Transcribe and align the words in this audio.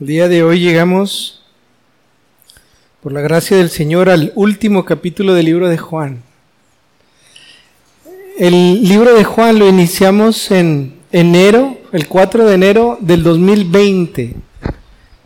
El 0.00 0.06
día 0.06 0.28
de 0.28 0.44
hoy 0.44 0.60
llegamos, 0.60 1.40
por 3.02 3.12
la 3.12 3.20
gracia 3.20 3.56
del 3.56 3.68
Señor, 3.68 4.08
al 4.08 4.30
último 4.36 4.84
capítulo 4.84 5.34
del 5.34 5.46
libro 5.46 5.68
de 5.68 5.76
Juan. 5.76 6.22
El 8.38 8.84
libro 8.84 9.12
de 9.16 9.24
Juan 9.24 9.58
lo 9.58 9.68
iniciamos 9.68 10.52
en 10.52 11.00
enero, 11.10 11.78
el 11.90 12.06
4 12.06 12.46
de 12.46 12.54
enero 12.54 12.96
del 13.00 13.24
2020. 13.24 14.36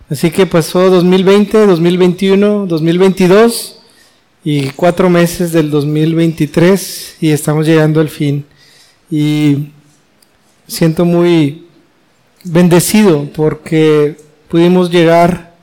Así 0.09 0.31
que 0.31 0.47
pasó 0.47 0.89
2020, 0.89 1.67
2021, 1.67 2.65
2022 2.67 3.79
y 4.43 4.71
cuatro 4.71 5.11
meses 5.11 5.53
del 5.53 5.71
2023 5.71 7.19
y 7.21 7.29
estamos 7.29 7.67
llegando 7.67 8.01
al 8.01 8.09
fin. 8.09 8.47
Y 9.11 9.69
siento 10.67 11.05
muy 11.05 11.67
bendecido 12.43 13.29
porque 13.35 14.32
pudimos 14.53 14.91
llegar 14.91 15.55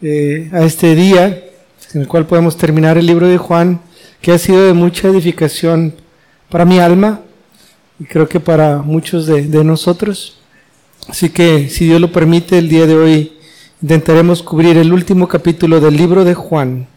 eh, 0.00 0.48
a 0.50 0.62
este 0.62 0.94
día 0.94 1.44
en 1.92 2.00
el 2.00 2.08
cual 2.08 2.26
podemos 2.26 2.56
terminar 2.56 2.96
el 2.96 3.04
libro 3.04 3.28
de 3.28 3.36
Juan, 3.36 3.82
que 4.22 4.32
ha 4.32 4.38
sido 4.38 4.66
de 4.66 4.72
mucha 4.72 5.08
edificación 5.08 5.94
para 6.48 6.64
mi 6.64 6.78
alma 6.78 7.20
y 8.00 8.04
creo 8.04 8.26
que 8.26 8.40
para 8.40 8.78
muchos 8.78 9.26
de, 9.26 9.42
de 9.42 9.62
nosotros. 9.62 10.38
Así 11.06 11.28
que, 11.28 11.68
si 11.68 11.84
Dios 11.84 12.00
lo 12.00 12.10
permite, 12.10 12.56
el 12.56 12.70
día 12.70 12.86
de 12.86 12.94
hoy 12.94 13.32
intentaremos 13.82 14.42
cubrir 14.42 14.78
el 14.78 14.94
último 14.94 15.28
capítulo 15.28 15.78
del 15.78 15.98
libro 15.98 16.24
de 16.24 16.32
Juan. 16.32 16.88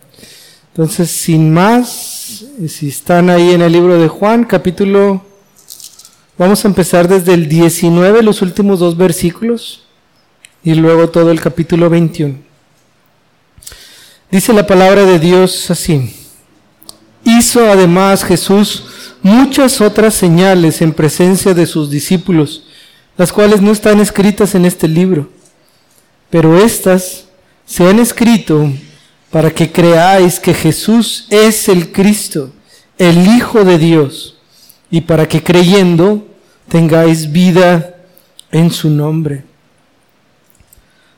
Entonces, 0.72 1.12
sin 1.12 1.52
más, 1.52 2.46
si 2.66 2.88
están 2.88 3.30
ahí 3.30 3.52
en 3.52 3.62
el 3.62 3.74
libro 3.74 4.02
de 4.02 4.08
Juan, 4.08 4.46
capítulo 4.46 5.26
Vamos 6.40 6.64
a 6.64 6.70
empezar 6.70 7.10
desde 7.10 7.34
el 7.34 7.50
19, 7.50 8.24
los 8.24 8.42
últimos 8.42 8.80
dos 8.80 8.96
versículos, 8.96 9.84
y 10.64 10.74
luego 10.76 11.10
todo 11.10 11.32
el 11.32 11.40
capítulo 11.40 11.90
21. 11.90 12.36
Dice 14.32 14.54
la 14.54 14.68
palabra 14.68 15.06
de 15.06 15.20
Dios 15.20 15.72
así. 15.72 16.16
Hizo 17.24 17.70
además 17.70 18.24
Jesús 18.24 18.86
muchas 19.22 19.82
otras 19.82 20.14
señales 20.14 20.82
en 20.82 20.94
presencia 20.94 21.54
de 21.54 21.66
sus 21.66 21.90
discípulos, 21.90 22.64
las 23.18 23.34
cuales 23.34 23.62
no 23.62 23.72
están 23.72 24.00
escritas 24.00 24.56
en 24.56 24.66
este 24.66 24.88
libro, 24.88 25.30
pero 26.30 26.58
éstas 26.58 27.26
se 27.66 27.88
han 27.88 28.00
escrito 28.00 28.72
para 29.30 29.52
que 29.52 29.72
creáis 29.72 30.40
que 30.40 30.54
Jesús 30.54 31.28
es 31.30 31.68
el 31.68 31.92
Cristo, 31.92 32.52
el 32.98 33.28
Hijo 33.28 33.64
de 33.64 33.78
Dios, 33.78 34.38
y 34.92 35.02
para 35.02 35.28
que 35.28 35.44
creyendo 35.44 36.26
tengáis 36.68 37.32
vida 37.32 37.96
en 38.52 38.72
su 38.72 38.90
nombre. 38.90 39.49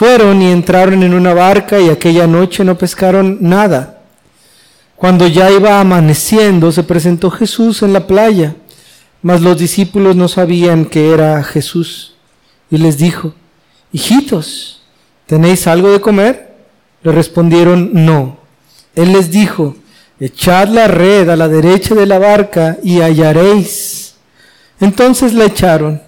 Fueron 0.00 0.40
y 0.40 0.50
entraron 0.50 1.02
en 1.02 1.12
una 1.12 1.34
barca 1.34 1.78
y 1.78 1.90
aquella 1.90 2.26
noche 2.26 2.64
no 2.64 2.78
pescaron 2.78 3.36
nada. 3.42 4.00
Cuando 4.96 5.26
ya 5.26 5.50
iba 5.50 5.78
amaneciendo, 5.78 6.72
se 6.72 6.84
presentó 6.84 7.30
Jesús 7.30 7.82
en 7.82 7.92
la 7.92 8.06
playa, 8.06 8.56
mas 9.20 9.42
los 9.42 9.58
discípulos 9.58 10.16
no 10.16 10.26
sabían 10.26 10.86
que 10.86 11.12
era 11.12 11.42
Jesús. 11.42 12.14
Y 12.70 12.78
les 12.78 12.96
dijo, 12.96 13.34
hijitos, 13.92 14.80
¿tenéis 15.26 15.66
algo 15.66 15.92
de 15.92 16.00
comer? 16.00 16.56
Le 17.02 17.12
respondieron, 17.12 17.90
no. 17.92 18.38
Él 18.94 19.12
les 19.12 19.30
dijo, 19.30 19.76
echad 20.18 20.68
la 20.68 20.88
red 20.88 21.28
a 21.28 21.36
la 21.36 21.46
derecha 21.46 21.94
de 21.94 22.06
la 22.06 22.18
barca 22.18 22.78
y 22.82 23.02
hallaréis. 23.02 24.14
Entonces 24.80 25.34
la 25.34 25.44
echaron 25.44 26.00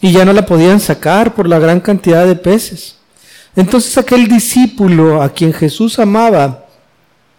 y 0.00 0.12
ya 0.12 0.24
no 0.24 0.32
la 0.32 0.46
podían 0.46 0.80
sacar 0.80 1.34
por 1.34 1.46
la 1.46 1.58
gran 1.58 1.80
cantidad 1.80 2.26
de 2.26 2.36
peces. 2.36 3.03
Entonces 3.56 3.96
aquel 3.98 4.28
discípulo 4.28 5.22
a 5.22 5.28
quien 5.28 5.52
Jesús 5.52 5.98
amaba 5.98 6.66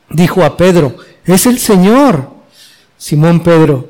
dijo 0.09 0.43
a 0.43 0.55
Pedro, 0.55 0.95
es 1.25 1.45
el 1.45 1.59
Señor. 1.59 2.33
Simón 2.97 3.41
Pedro, 3.41 3.89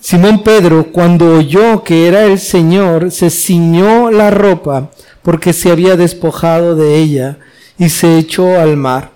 Simón 0.00 0.42
Pedro, 0.42 0.86
cuando 0.92 1.34
oyó 1.34 1.82
que 1.84 2.06
era 2.06 2.24
el 2.24 2.38
Señor, 2.38 3.10
se 3.10 3.30
ciñó 3.30 4.10
la 4.10 4.30
ropa 4.30 4.90
porque 5.22 5.52
se 5.52 5.70
había 5.70 5.96
despojado 5.96 6.76
de 6.76 6.96
ella 6.96 7.38
y 7.78 7.90
se 7.90 8.16
echó 8.16 8.58
al 8.58 8.76
mar. 8.76 9.10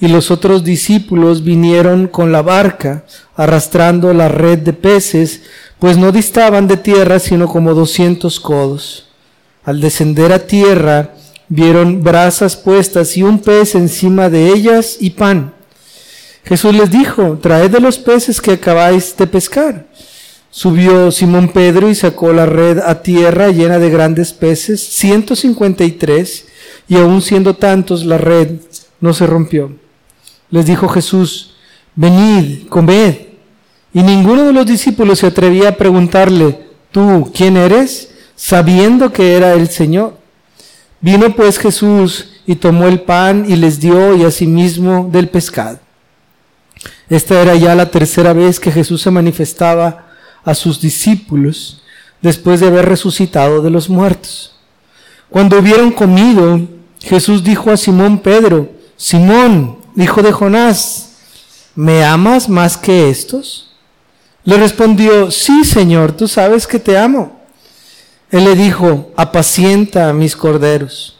Y 0.00 0.08
los 0.08 0.30
otros 0.30 0.64
discípulos 0.64 1.44
vinieron 1.44 2.08
con 2.08 2.32
la 2.32 2.42
barca, 2.42 3.04
arrastrando 3.36 4.12
la 4.12 4.28
red 4.28 4.58
de 4.58 4.72
peces, 4.72 5.42
pues 5.78 5.96
no 5.96 6.10
distaban 6.10 6.66
de 6.66 6.78
tierra 6.78 7.18
sino 7.20 7.46
como 7.46 7.74
doscientos 7.74 8.40
codos. 8.40 9.06
Al 9.64 9.80
descender 9.80 10.32
a 10.32 10.46
tierra, 10.46 11.14
vieron 11.48 12.02
brasas 12.02 12.56
puestas 12.56 13.16
y 13.16 13.22
un 13.22 13.38
pez 13.38 13.74
encima 13.74 14.28
de 14.28 14.48
ellas 14.48 14.96
y 15.00 15.10
pan. 15.10 15.54
Jesús 16.44 16.74
les 16.74 16.90
dijo, 16.90 17.38
traed 17.40 17.70
de 17.70 17.80
los 17.80 17.98
peces 17.98 18.40
que 18.40 18.52
acabáis 18.52 19.16
de 19.16 19.26
pescar. 19.26 19.86
Subió 20.50 21.10
Simón 21.10 21.48
Pedro 21.48 21.88
y 21.88 21.94
sacó 21.94 22.32
la 22.32 22.46
red 22.46 22.78
a 22.78 23.02
tierra 23.02 23.48
llena 23.48 23.78
de 23.78 23.90
grandes 23.90 24.32
peces, 24.32 24.80
ciento 24.80 25.34
cincuenta 25.34 25.82
y 25.82 25.92
tres, 25.92 26.46
y 26.86 26.96
aun 26.96 27.22
siendo 27.22 27.54
tantos 27.54 28.04
la 28.04 28.18
red 28.18 28.60
no 29.00 29.14
se 29.14 29.26
rompió. 29.26 29.72
Les 30.50 30.66
dijo 30.66 30.88
Jesús, 30.88 31.54
venid, 31.96 32.68
comed. 32.68 33.16
Y 33.92 34.02
ninguno 34.02 34.44
de 34.44 34.52
los 34.52 34.66
discípulos 34.66 35.20
se 35.20 35.26
atrevía 35.26 35.70
a 35.70 35.76
preguntarle, 35.76 36.60
¿tú 36.92 37.32
quién 37.34 37.56
eres? 37.56 38.13
Sabiendo 38.36 39.12
que 39.12 39.36
era 39.36 39.52
el 39.54 39.68
Señor. 39.68 40.18
Vino 41.00 41.34
pues 41.34 41.58
Jesús 41.58 42.28
y 42.46 42.56
tomó 42.56 42.86
el 42.86 43.00
pan 43.00 43.44
y 43.48 43.56
les 43.56 43.80
dio 43.80 44.16
y 44.16 44.24
asimismo 44.24 45.08
del 45.10 45.28
pescado. 45.28 45.78
Esta 47.08 47.40
era 47.40 47.54
ya 47.54 47.74
la 47.74 47.90
tercera 47.90 48.32
vez 48.32 48.58
que 48.58 48.72
Jesús 48.72 49.02
se 49.02 49.10
manifestaba 49.10 50.06
a 50.44 50.54
sus 50.54 50.80
discípulos 50.80 51.82
después 52.22 52.60
de 52.60 52.68
haber 52.68 52.86
resucitado 52.86 53.60
de 53.62 53.70
los 53.70 53.88
muertos. 53.88 54.56
Cuando 55.28 55.58
hubieron 55.58 55.90
comido, 55.90 56.60
Jesús 57.00 57.44
dijo 57.44 57.70
a 57.70 57.76
Simón 57.76 58.18
Pedro, 58.18 58.70
Simón, 58.96 59.78
hijo 59.96 60.22
de 60.22 60.32
Jonás, 60.32 61.10
¿me 61.74 62.04
amas 62.04 62.48
más 62.48 62.76
que 62.76 63.10
estos? 63.10 63.74
Le 64.44 64.56
respondió, 64.56 65.30
sí, 65.30 65.64
Señor, 65.64 66.12
tú 66.12 66.28
sabes 66.28 66.66
que 66.66 66.78
te 66.78 66.96
amo. 66.96 67.43
Él 68.34 68.46
le 68.46 68.56
dijo, 68.56 69.12
apacienta 69.14 70.08
a 70.08 70.12
mis 70.12 70.34
corderos. 70.34 71.16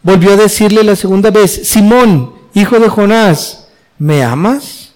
Volvió 0.00 0.34
a 0.34 0.36
decirle 0.36 0.84
la 0.84 0.94
segunda 0.94 1.32
vez, 1.32 1.62
Simón, 1.64 2.34
hijo 2.54 2.78
de 2.78 2.88
Jonás, 2.88 3.66
¿me 3.98 4.22
amas? 4.22 4.92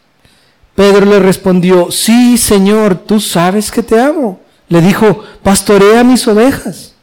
Pedro 0.76 1.06
le 1.06 1.18
respondió, 1.18 1.90
sí, 1.90 2.38
Señor, 2.38 2.94
tú 2.94 3.18
sabes 3.18 3.72
que 3.72 3.82
te 3.82 4.00
amo. 4.00 4.38
Le 4.68 4.80
dijo, 4.80 5.24
pastorea 5.42 6.04
mis 6.04 6.28
ovejas. 6.28 6.94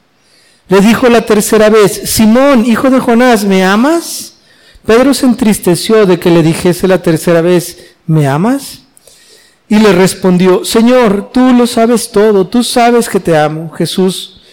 Le 0.69 0.79
dijo 0.79 1.09
la 1.09 1.25
tercera 1.25 1.69
vez, 1.69 1.99
Simón, 2.05 2.65
hijo 2.65 2.89
de 2.89 3.01
Jonás, 3.01 3.43
¿me 3.43 3.65
amas? 3.65 4.35
Pedro 4.85 5.13
se 5.13 5.25
entristeció 5.25 6.05
de 6.05 6.17
que 6.19 6.29
le 6.29 6.41
dijese 6.41 6.87
la 6.87 7.01
tercera 7.01 7.41
vez, 7.41 7.79
¿me 8.07 8.29
amas? 8.29 8.83
Y 9.67 9.79
le 9.79 9.91
respondió, 9.91 10.63
Señor, 10.63 11.31
tú 11.33 11.51
lo 11.51 11.67
sabes 11.67 12.09
todo, 12.09 12.47
tú 12.47 12.63
sabes 12.63 13.09
que 13.09 13.19
te 13.19 13.37
amo. 13.37 13.69
Jesús 13.71 14.32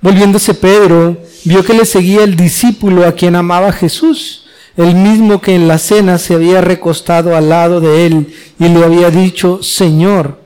Volviéndose 0.00 0.54
Pedro, 0.54 1.18
vio 1.44 1.62
que 1.64 1.74
le 1.74 1.84
seguía 1.84 2.24
el 2.24 2.36
discípulo 2.36 3.06
a 3.06 3.12
quien 3.12 3.36
amaba 3.36 3.72
Jesús, 3.72 4.46
el 4.76 4.94
mismo 4.94 5.40
que 5.40 5.54
en 5.54 5.68
la 5.68 5.78
cena 5.78 6.18
se 6.18 6.34
había 6.34 6.60
recostado 6.60 7.36
al 7.36 7.50
lado 7.50 7.80
de 7.80 8.06
él 8.06 8.34
y 8.58 8.68
le 8.68 8.82
había 8.82 9.10
dicho, 9.10 9.62
Señor, 9.62 10.40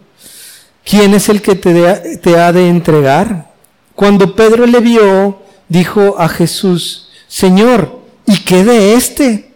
¿quién 0.84 1.14
es 1.14 1.28
el 1.28 1.40
que 1.40 1.54
te, 1.54 2.18
te 2.18 2.36
ha 2.36 2.52
de 2.52 2.68
entregar? 2.68 3.52
Cuando 3.94 4.34
Pedro 4.34 4.66
le 4.66 4.80
vio, 4.80 5.40
dijo 5.68 6.16
a 6.18 6.28
Jesús, 6.28 7.08
Señor, 7.28 8.00
¿y 8.26 8.38
qué 8.38 8.64
de 8.64 8.94
este? 8.94 9.54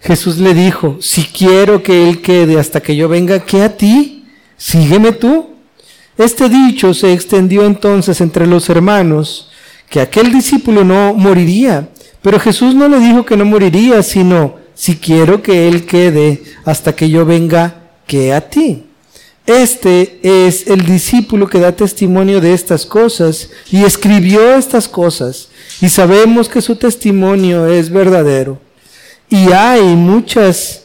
Jesús 0.00 0.38
le 0.38 0.54
dijo, 0.54 0.98
si 1.00 1.24
quiero 1.24 1.82
que 1.82 2.08
él 2.08 2.22
quede 2.22 2.58
hasta 2.58 2.80
que 2.80 2.94
yo 2.94 3.08
venga, 3.08 3.40
¿qué 3.44 3.62
a 3.62 3.76
ti? 3.76 4.24
Sígueme 4.56 5.12
tú. 5.12 5.51
Este 6.22 6.48
dicho 6.48 6.94
se 6.94 7.12
extendió 7.12 7.64
entonces 7.64 8.20
entre 8.20 8.46
los 8.46 8.68
hermanos, 8.70 9.48
que 9.90 10.00
aquel 10.00 10.32
discípulo 10.32 10.84
no 10.84 11.14
moriría, 11.14 11.88
pero 12.22 12.38
Jesús 12.38 12.76
no 12.76 12.88
le 12.88 13.00
dijo 13.00 13.26
que 13.26 13.36
no 13.36 13.44
moriría, 13.44 14.02
sino, 14.04 14.54
si 14.74 14.96
quiero 14.96 15.42
que 15.42 15.66
él 15.66 15.84
quede 15.84 16.42
hasta 16.64 16.94
que 16.94 17.10
yo 17.10 17.26
venga, 17.26 17.74
¿qué 18.06 18.32
a 18.32 18.40
ti? 18.40 18.84
Este 19.46 20.20
es 20.22 20.68
el 20.68 20.86
discípulo 20.86 21.48
que 21.48 21.58
da 21.58 21.72
testimonio 21.72 22.40
de 22.40 22.54
estas 22.54 22.86
cosas 22.86 23.50
y 23.72 23.82
escribió 23.82 24.54
estas 24.54 24.86
cosas 24.86 25.48
y 25.80 25.88
sabemos 25.88 26.48
que 26.48 26.60
su 26.60 26.76
testimonio 26.76 27.66
es 27.66 27.90
verdadero. 27.90 28.60
Y 29.28 29.50
hay 29.50 29.82
muchas, 29.96 30.81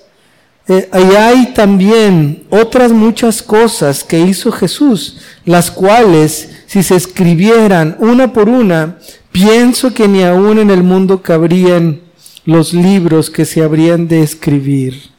eh, 0.68 0.90
hay 0.92 1.54
también 1.54 2.44
otras 2.50 2.92
muchas 2.92 3.42
cosas 3.42 4.04
que 4.04 4.20
hizo 4.20 4.52
Jesús, 4.52 5.20
las 5.46 5.72
cuales 5.72 6.50
si 6.68 6.84
se 6.84 6.96
escribieran 6.96 7.96
una 8.00 8.34
por 8.34 8.50
una, 8.50 8.98
pienso 9.32 9.94
que 9.94 10.08
ni 10.08 10.24
aún 10.24 10.60
en 10.60 10.70
el 10.70 10.84
mundo 10.84 11.22
cabrían 11.22 12.02
los 12.44 12.74
libros 12.74 13.30
que 13.30 13.46
se 13.46 13.64
habrían 13.64 14.08
de 14.08 14.22
escribir. 14.22 15.12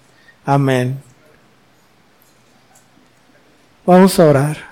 Amén. 0.45 0.99
Vamos 3.87 4.19
a 4.21 4.27
orar. 4.27 4.69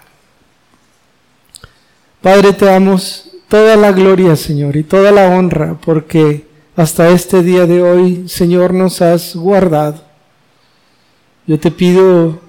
Padre, 2.20 2.52
te 2.52 2.66
damos 2.66 3.30
toda 3.48 3.76
la 3.76 3.92
gloria, 3.92 4.36
Señor, 4.36 4.76
y 4.76 4.82
toda 4.82 5.10
la 5.10 5.28
honra, 5.28 5.78
porque 5.82 6.46
hasta 6.76 7.08
este 7.08 7.42
día 7.42 7.66
de 7.66 7.80
hoy, 7.80 8.28
Señor, 8.28 8.74
nos 8.74 9.00
has 9.00 9.34
guardado. 9.34 10.05
Yo 11.46 11.58
te 11.58 11.70
pido 11.70 12.40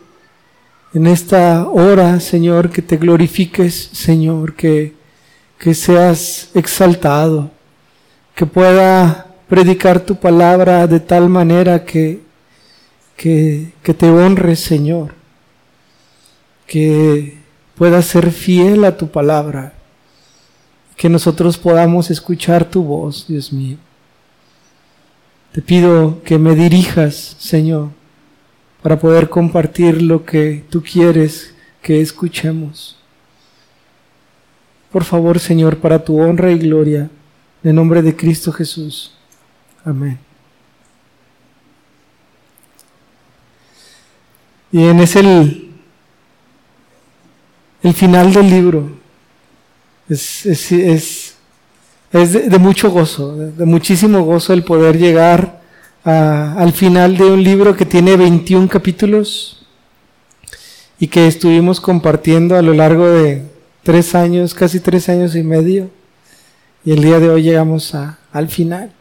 en 0.94 1.08
esta 1.08 1.68
hora, 1.68 2.20
Señor, 2.20 2.70
que 2.70 2.82
te 2.82 2.98
glorifiques, 2.98 3.90
Señor, 3.94 4.56
que, 4.56 4.96
que 5.60 5.74
seas 5.74 6.50
exaltado, 6.54 7.52
que 8.36 8.46
pueda 8.46 9.28
predicar 9.48 10.00
tu 10.00 10.16
palabra 10.16 10.88
de 10.88 11.00
tal 11.00 11.30
manera 11.30 11.86
que, 11.86 12.22
que, 13.16 13.74
que 13.84 13.94
te 13.94 14.10
honres, 14.10 14.60
Señor 14.60 15.18
que 16.68 17.38
puedas 17.76 18.06
ser 18.06 18.32
fiel 18.32 18.84
a 18.84 18.98
tu 18.98 19.08
palabra, 19.08 19.74
que 20.98 21.10
nosotros 21.10 21.58
podamos 21.58 22.12
escuchar 22.12 22.66
tu 22.66 22.84
voz, 22.84 23.26
Dios 23.28 23.54
mío. 23.54 23.78
Te 25.54 25.62
pido 25.62 26.22
que 26.24 26.38
me 26.38 26.54
dirijas, 26.54 27.36
Señor, 27.40 27.90
para 28.82 29.00
poder 29.00 29.30
compartir 29.30 30.02
lo 30.02 30.26
que 30.26 30.64
tú 30.70 30.84
quieres 30.84 31.54
que 31.82 32.02
escuchemos. 32.02 32.98
Por 34.92 35.04
favor, 35.04 35.40
Señor, 35.40 35.78
para 35.78 36.04
tu 36.04 36.20
honra 36.20 36.52
y 36.52 36.60
gloria, 36.60 37.10
en 37.64 37.76
nombre 37.76 38.02
de 38.02 38.16
Cristo 38.16 38.52
Jesús. 38.52 39.14
Amén. 39.84 40.20
Y 44.72 44.84
en 44.84 45.00
ese 45.00 45.20
el 47.84 47.94
final 47.94 48.34
del 48.34 48.50
libro 48.50 48.90
es, 50.10 50.46
es, 50.46 51.36
de, 52.12 52.60
mucho 52.60 52.90
gozo, 52.92 53.36
de, 53.36 53.66
muchísimo 53.66 54.24
gozo 54.24 54.54
el 54.54 54.64
poder 54.64 54.98
llegar 54.98 55.62
al 56.08 56.72
final 56.72 57.18
de 57.18 57.26
un 57.26 57.44
libro 57.44 57.76
que 57.76 57.86
tiene 57.86 58.16
21 58.16 58.70
capítulos 58.70 59.66
y 61.00 61.08
que 61.08 61.28
estuvimos 61.28 61.82
compartiendo 61.82 62.56
a 62.56 62.62
lo 62.62 62.74
largo 62.74 63.10
de 63.10 63.44
tres 63.84 64.16
años, 64.16 64.54
casi 64.54 64.80
tres 64.80 65.10
años 65.10 65.36
y 65.36 65.44
medio. 65.44 65.90
Y 66.86 66.94
el 66.94 67.04
día 67.04 67.20
de 67.20 67.30
hoy 67.30 67.44
llegamos 67.44 67.94
al 68.32 68.48
final. 68.48 68.94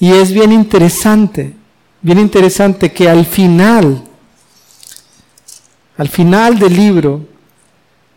Y 0.00 0.10
es 0.10 0.32
bien 0.32 0.50
interesante, 0.50 1.54
bien 2.02 2.18
interesante 2.18 2.92
que 2.92 3.08
al 3.08 3.24
final, 3.24 4.02
al 5.96 6.08
final 6.08 6.58
del 6.58 6.74
libro, 6.74 7.24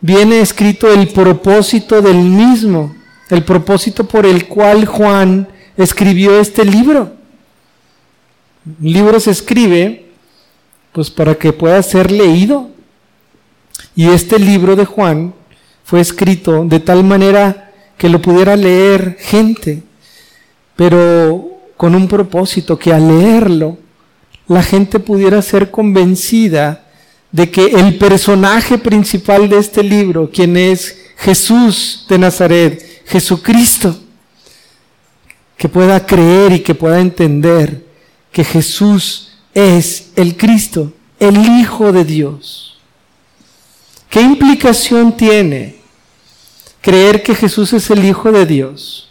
viene 0.00 0.40
escrito 0.40 0.92
el 0.92 1.08
propósito 1.08 2.02
del 2.02 2.18
mismo, 2.18 2.92
el 3.30 3.44
propósito 3.44 4.06
por 4.06 4.26
el 4.26 4.48
cual 4.48 4.84
Juan 4.84 5.48
escribió 5.76 6.40
este 6.40 6.64
libro. 6.64 7.21
Un 8.64 8.92
libro 8.92 9.18
se 9.18 9.30
escribe 9.30 10.06
pues 10.92 11.10
para 11.10 11.34
que 11.34 11.52
pueda 11.52 11.82
ser 11.82 12.10
leído. 12.12 12.70
Y 13.96 14.08
este 14.08 14.38
libro 14.38 14.76
de 14.76 14.84
Juan 14.84 15.34
fue 15.84 16.00
escrito 16.00 16.64
de 16.64 16.80
tal 16.80 17.02
manera 17.04 17.72
que 17.98 18.08
lo 18.08 18.20
pudiera 18.20 18.56
leer 18.56 19.16
gente, 19.20 19.82
pero 20.76 21.60
con 21.76 21.94
un 21.94 22.08
propósito, 22.08 22.78
que 22.78 22.92
al 22.92 23.08
leerlo 23.08 23.78
la 24.46 24.62
gente 24.62 24.98
pudiera 24.98 25.42
ser 25.42 25.70
convencida 25.70 26.86
de 27.30 27.50
que 27.50 27.66
el 27.66 27.96
personaje 27.98 28.78
principal 28.78 29.48
de 29.48 29.58
este 29.58 29.82
libro, 29.82 30.30
quien 30.30 30.56
es 30.56 30.98
Jesús 31.16 32.06
de 32.08 32.18
Nazaret, 32.18 33.02
Jesucristo, 33.06 33.96
que 35.56 35.68
pueda 35.68 36.04
creer 36.04 36.52
y 36.52 36.60
que 36.60 36.74
pueda 36.74 37.00
entender 37.00 37.91
que 38.32 38.42
Jesús 38.42 39.32
es 39.54 40.10
el 40.16 40.36
Cristo, 40.36 40.92
el 41.20 41.36
Hijo 41.36 41.92
de 41.92 42.04
Dios. 42.04 42.78
¿Qué 44.08 44.20
implicación 44.20 45.16
tiene 45.16 45.76
creer 46.80 47.22
que 47.22 47.34
Jesús 47.34 47.72
es 47.74 47.90
el 47.90 48.04
Hijo 48.04 48.32
de 48.32 48.46
Dios? 48.46 49.10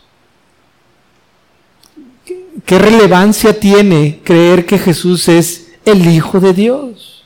¿Qué 2.65 2.77
relevancia 2.77 3.57
tiene 3.57 4.19
creer 4.23 4.65
que 4.65 4.77
Jesús 4.77 5.27
es 5.29 5.69
el 5.85 6.07
Hijo 6.07 6.39
de 6.39 6.53
Dios? 6.53 7.23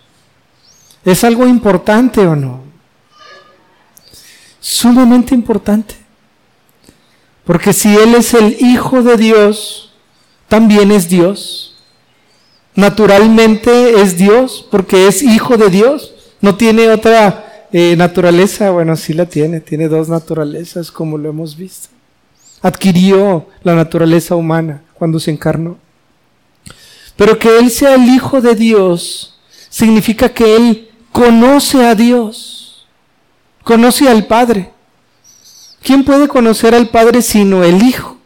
¿Es 1.04 1.24
algo 1.24 1.48
importante 1.48 2.22
o 2.22 2.36
no? 2.36 2.64
Sumamente 4.60 5.34
importante. 5.34 5.96
Porque 7.44 7.74
si 7.74 7.96
Él 7.96 8.16
es 8.16 8.34
el 8.34 8.58
Hijo 8.60 9.04
de 9.04 9.18
Dios, 9.18 9.94
también 10.48 10.92
es 10.92 11.08
Dios. 11.08 11.75
Naturalmente 12.76 14.02
es 14.02 14.18
Dios, 14.18 14.68
porque 14.70 15.08
es 15.08 15.24
Hijo 15.24 15.58
de 15.58 15.70
Dios. 15.70 16.14
No 16.42 16.56
tiene 16.56 16.90
otra 16.90 17.68
eh, 17.72 17.96
naturaleza. 17.98 18.72
Bueno, 18.72 18.96
sí 18.96 19.14
la 19.14 19.26
tiene. 19.26 19.62
Tiene 19.62 19.88
dos 19.88 20.10
naturalezas, 20.10 20.92
como 20.92 21.18
lo 21.18 21.30
hemos 21.30 21.56
visto. 21.56 21.90
Adquirió 22.62 23.48
la 23.64 23.76
naturaleza 23.76 24.36
humana 24.36 24.84
cuando 24.94 25.20
se 25.20 25.32
encarnó. 25.32 25.78
Pero 27.16 27.40
que 27.40 27.60
Él 27.60 27.72
sea 27.72 27.96
el 27.96 28.10
Hijo 28.10 28.42
de 28.42 28.56
Dios 28.56 29.40
significa 29.70 30.30
que 30.30 30.56
Él 30.56 30.90
conoce 31.12 31.86
a 31.86 31.96
Dios, 31.96 32.86
conoce 33.64 34.10
al 34.10 34.26
Padre. 34.26 34.72
¿Quién 35.82 36.04
puede 36.04 36.28
conocer 36.28 36.76
al 36.76 36.90
Padre 36.90 37.22
sino 37.22 37.64
el 37.64 37.82
Hijo? 37.84 38.18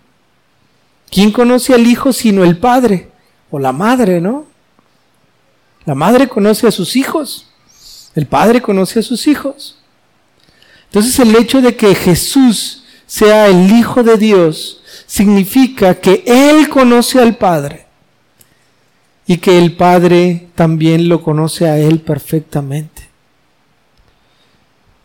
¿Quién 1.12 1.32
conoce 1.32 1.74
al 1.74 1.86
Hijo 1.86 2.14
sino 2.14 2.44
el 2.44 2.58
Padre? 2.58 3.10
O 3.52 3.60
la 3.60 3.72
Madre, 3.72 4.22
¿no? 4.22 4.46
La 5.86 5.96
Madre 5.96 6.28
conoce 6.28 6.68
a 6.68 6.72
sus 6.72 6.96
hijos, 6.96 7.48
el 8.16 8.28
Padre 8.28 8.62
conoce 8.62 9.00
a 9.00 9.04
sus 9.04 9.28
hijos. 9.28 9.80
Entonces 10.86 11.20
el 11.20 11.36
hecho 11.36 11.62
de 11.62 11.76
que 11.76 11.96
Jesús 11.96 12.84
sea 13.06 13.48
el 13.48 13.72
Hijo 13.72 14.04
de 14.04 14.18
Dios 14.18 14.84
significa 15.08 15.96
que 15.96 16.24
Él 16.26 16.70
conoce 16.70 17.20
al 17.20 17.38
Padre 17.38 17.88
y 19.26 19.38
que 19.38 19.58
el 19.58 19.76
Padre 19.76 20.48
también 20.56 21.10
lo 21.10 21.24
conoce 21.24 21.68
a 21.68 21.78
Él 21.78 22.02
perfectamente. 22.02 23.10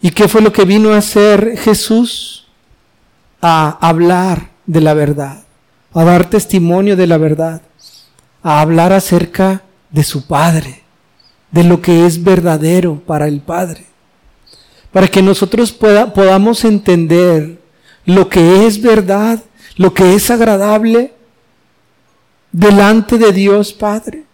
¿Y 0.00 0.10
qué 0.10 0.28
fue 0.28 0.42
lo 0.42 0.52
que 0.52 0.64
vino 0.64 0.92
a 0.92 0.98
hacer 0.98 1.56
Jesús? 1.58 2.46
A 3.40 3.78
hablar 3.86 4.50
de 4.66 4.80
la 4.80 4.94
verdad, 4.94 5.44
a 5.92 6.04
dar 6.04 6.28
testimonio 6.28 6.96
de 6.96 7.06
la 7.06 7.18
verdad, 7.18 7.62
a 8.44 8.60
hablar 8.60 8.92
acerca 8.92 9.62
de 9.90 10.04
su 10.04 10.26
Padre, 10.26 10.82
de 11.50 11.64
lo 11.64 11.80
que 11.80 12.06
es 12.06 12.22
verdadero 12.22 13.00
para 13.00 13.26
el 13.26 13.40
Padre, 13.40 13.86
para 14.92 15.08
que 15.08 15.22
nosotros 15.22 15.72
podamos 15.72 16.64
entender 16.64 17.58
lo 18.04 18.28
que 18.28 18.66
es 18.66 18.80
verdad, 18.80 19.42
lo 19.76 19.94
que 19.94 20.14
es 20.14 20.30
agradable 20.30 21.14
delante 22.52 23.16
de 23.16 23.32
Dios 23.32 23.72
Padre. 23.72 24.24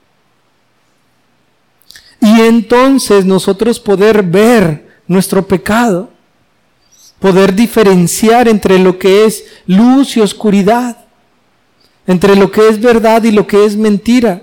Y 2.21 2.40
entonces 2.40 3.25
nosotros 3.25 3.79
poder 3.79 4.25
ver 4.25 4.88
nuestro 5.07 5.47
pecado, 5.47 6.11
poder 7.21 7.55
diferenciar 7.55 8.49
entre 8.49 8.79
lo 8.81 8.99
que 8.99 9.25
es 9.25 9.45
luz 9.67 10.17
y 10.17 10.21
oscuridad, 10.21 10.97
entre 12.11 12.35
lo 12.35 12.50
que 12.50 12.69
es 12.69 12.81
verdad 12.81 13.23
y 13.23 13.31
lo 13.31 13.47
que 13.47 13.64
es 13.64 13.76
mentira, 13.76 14.43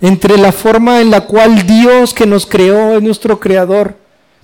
entre 0.00 0.36
la 0.36 0.50
forma 0.50 1.00
en 1.00 1.12
la 1.12 1.20
cual 1.20 1.64
Dios 1.64 2.12
que 2.12 2.26
nos 2.26 2.44
creó 2.44 2.96
es 2.96 3.02
nuestro 3.04 3.38
creador, 3.38 3.96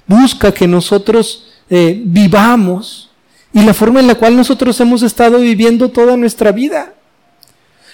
busca 0.07 0.55
que 0.55 0.69
nosotros 0.69 1.49
eh, 1.69 2.01
vivamos 2.05 3.11
y 3.53 3.65
la 3.65 3.75
forma 3.75 3.99
en 3.99 4.07
la 4.07 4.15
cual 4.15 4.37
nosotros 4.37 4.81
hemos 4.81 5.03
estado 5.03 5.41
viviendo 5.41 5.89
toda 5.89 6.17
nuestra 6.17 6.53
vida. 6.53 6.95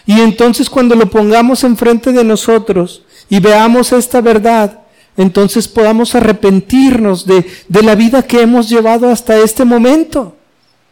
Y 0.05 0.21
entonces 0.21 0.69
cuando 0.69 0.95
lo 0.95 1.09
pongamos 1.09 1.65
enfrente 1.65 2.13
de 2.13 2.23
nosotros 2.23 3.03
y 3.31 3.41
veamos 3.41 3.93
esta 3.93 4.21
verdad, 4.21 4.81
entonces 5.17 5.69
podamos 5.69 6.15
arrepentirnos 6.15 7.25
de, 7.25 7.47
de 7.67 7.83
la 7.83 7.95
vida 7.95 8.27
que 8.27 8.43
hemos 8.43 8.69
llevado 8.69 9.09
hasta 9.09 9.39
este 9.39 9.65
momento. 9.65 10.37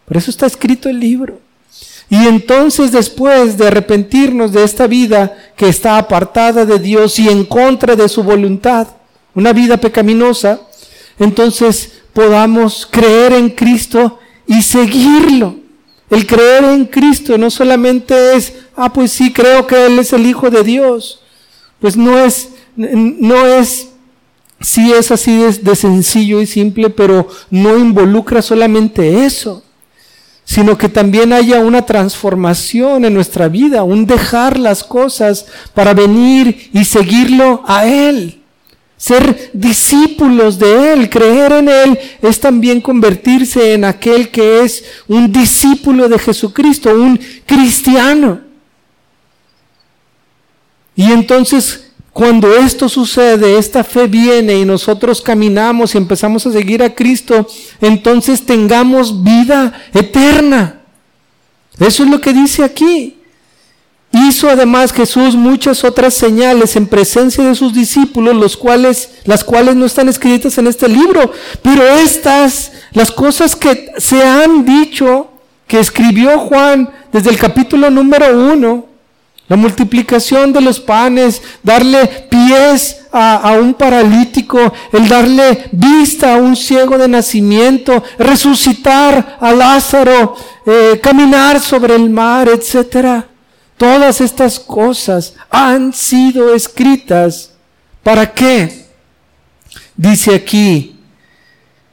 Por 0.07 0.17
eso 0.17 0.31
está 0.31 0.47
escrito 0.47 0.89
el 0.89 0.99
libro. 0.99 1.44
Y 2.15 2.29
entonces 2.29 2.93
después 2.93 3.59
de 3.59 3.67
arrepentirnos 3.67 4.53
de 4.53 4.63
esta 4.63 4.87
vida 4.87 5.37
que 5.57 5.69
está 5.69 5.99
apartada 5.99 6.65
de 6.65 6.79
Dios 6.79 7.19
y 7.19 7.29
en 7.29 7.45
contra 7.45 7.97
de 7.97 8.09
su 8.09 8.23
voluntad, 8.23 8.87
una 9.35 9.53
vida 9.53 9.79
pecaminosa, 9.79 10.61
entonces 11.19 12.03
podamos 12.13 12.87
creer 12.89 13.33
en 13.33 13.51
Cristo 13.51 14.21
y 14.47 14.63
seguirlo. 14.63 15.57
El 16.09 16.25
creer 16.25 16.63
en 16.63 16.85
Cristo 16.85 17.37
no 17.37 17.51
solamente 17.51 18.37
es, 18.37 18.53
ah, 18.77 18.93
pues 18.93 19.11
sí, 19.11 19.33
creo 19.33 19.67
que 19.67 19.87
Él 19.87 19.99
es 19.99 20.13
el 20.13 20.25
Hijo 20.25 20.51
de 20.51 20.63
Dios. 20.63 21.21
Pues 21.81 21.97
no 21.97 22.17
es, 22.17 22.51
no 22.77 23.45
es, 23.45 23.89
sí 24.61 24.93
es 24.93 25.11
así 25.11 25.37
de, 25.37 25.53
de 25.53 25.75
sencillo 25.75 26.41
y 26.41 26.47
simple, 26.47 26.91
pero 26.91 27.27
no 27.51 27.77
involucra 27.77 28.41
solamente 28.41 29.25
eso 29.25 29.64
sino 30.45 30.77
que 30.77 30.89
también 30.89 31.33
haya 31.33 31.59
una 31.61 31.87
transformación 31.87 33.05
en 33.05 33.15
nuestra 33.15 33.49
vida, 33.49 33.83
un 33.83 34.07
dejar 34.07 34.59
las 34.59 34.85
cosas 34.85 35.47
para 35.73 35.95
venir 35.95 36.71
y 36.73 36.85
seguirlo 36.85 37.63
a 37.67 37.87
Él. 37.87 38.41
Ser 38.97 39.51
discípulos 39.53 40.59
de 40.59 40.93
Él, 40.93 41.11
creer 41.11 41.53
en 41.53 41.69
Él, 41.69 41.99
es 42.23 42.39
también 42.41 42.81
convertirse 42.81 43.75
en 43.75 43.85
aquel 43.85 44.31
que 44.31 44.61
es 44.63 44.85
un 45.09 45.33
discípulo 45.33 46.09
de 46.09 46.19
Jesucristo, 46.19 46.95
un 46.95 47.19
cristiano. 47.45 48.41
Y 50.95 51.11
entonces, 51.11 51.84
cuando 52.15 52.55
esto 52.55 52.89
sucede, 52.89 53.59
esta 53.59 53.83
fe 53.83 54.07
viene 54.07 54.57
y 54.57 54.65
nosotros 54.65 55.21
caminamos 55.21 55.95
y 55.95 55.99
empezamos 55.99 56.47
a 56.47 56.53
seguir 56.53 56.81
a 56.81 56.95
Cristo, 56.95 57.45
entonces 57.81 58.47
tengamos 58.47 59.25
vida 59.25 59.73
eterna. 59.93 60.81
Eso 61.81 62.05
es 62.05 62.09
lo 62.09 62.21
que 62.21 62.33
dice 62.33 62.63
aquí. 62.63 63.17
Hizo 64.13 64.49
además 64.49 64.93
Jesús 64.93 65.35
muchas 65.35 65.83
otras 65.83 66.15
señales 66.15 66.77
en 66.77 66.87
presencia 66.87 67.43
de 67.43 67.57
sus 67.57 67.75
discípulos, 67.75 68.37
los 68.37 68.57
cuales, 68.57 69.11
las 69.25 69.43
cuales 69.43 69.75
no 69.75 69.85
están 69.85 70.09
escritas 70.09 70.57
en 70.57 70.69
este 70.69 70.89
libro. 70.89 71.33
Pero 71.63 71.83
estas, 71.83 72.71
las 72.93 73.11
cosas 73.11 73.57
que 73.57 73.91
se 73.99 74.23
han 74.23 74.65
dicho, 74.65 75.33
que 75.67 75.81
escribió 75.81 76.39
Juan 76.39 76.93
desde 77.13 77.31
el 77.31 77.39
capítulo 77.39 77.91
número 77.91 78.53
uno, 78.53 78.94
la 79.47 79.57
multiplicación 79.57 80.53
de 80.53 80.61
los 80.61 80.81
panes, 80.81 81.43
darle 81.63 82.07
pies 82.31 83.03
a, 83.13 83.53
un 83.61 83.75
paralítico, 83.75 84.73
el 84.93 85.07
darle 85.07 85.69
vista 85.73 86.35
a 86.35 86.39
un 86.39 86.57
ciego 86.57 86.97
de 86.97 87.09
nacimiento, 87.09 88.03
resucitar 88.19 89.37
a 89.41 89.53
Lázaro, 89.53 90.35
eh, 90.67 90.99
caminar 91.03 91.61
sobre 91.61 91.95
el 91.95 92.09
mar, 92.09 92.49
etcétera. 92.49 93.29
Todas 93.77 94.21
estas 94.21 94.59
cosas 94.59 95.35
han 95.51 95.93
sido 95.93 96.55
escritas. 96.55 97.53
¿Para 98.03 98.33
qué? 98.33 98.87
Dice 99.97 100.35
aquí, 100.35 100.97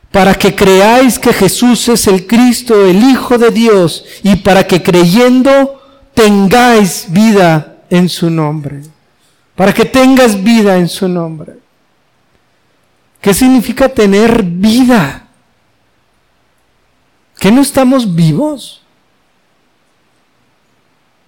para 0.10 0.36
que 0.36 0.55
creáis 0.55 1.20
que 1.20 1.34
Jesús 1.34 1.88
es 1.89 2.08
el 2.08 2.25
Cristo, 2.25 2.86
el 2.86 3.03
Hijo 3.03 3.38
de 3.38 3.51
Dios, 3.51 4.05
y 4.24 4.38
para 4.38 4.65
que 4.65 4.81
creyendo 4.81 5.80
tengáis 6.13 7.06
vida 7.10 7.77
en 7.89 8.10
su 8.10 8.30
nombre. 8.30 8.84
Para 9.56 9.74
que 9.74 9.86
tengas 9.86 10.41
vida 10.41 10.77
en 10.77 10.88
su 10.88 11.08
nombre. 11.08 11.60
¿Qué 13.20 13.34
significa 13.34 13.89
tener 13.89 14.44
vida? 14.44 15.27
¿Que 17.38 17.51
no 17.51 17.62
estamos 17.62 18.15
vivos? 18.15 18.82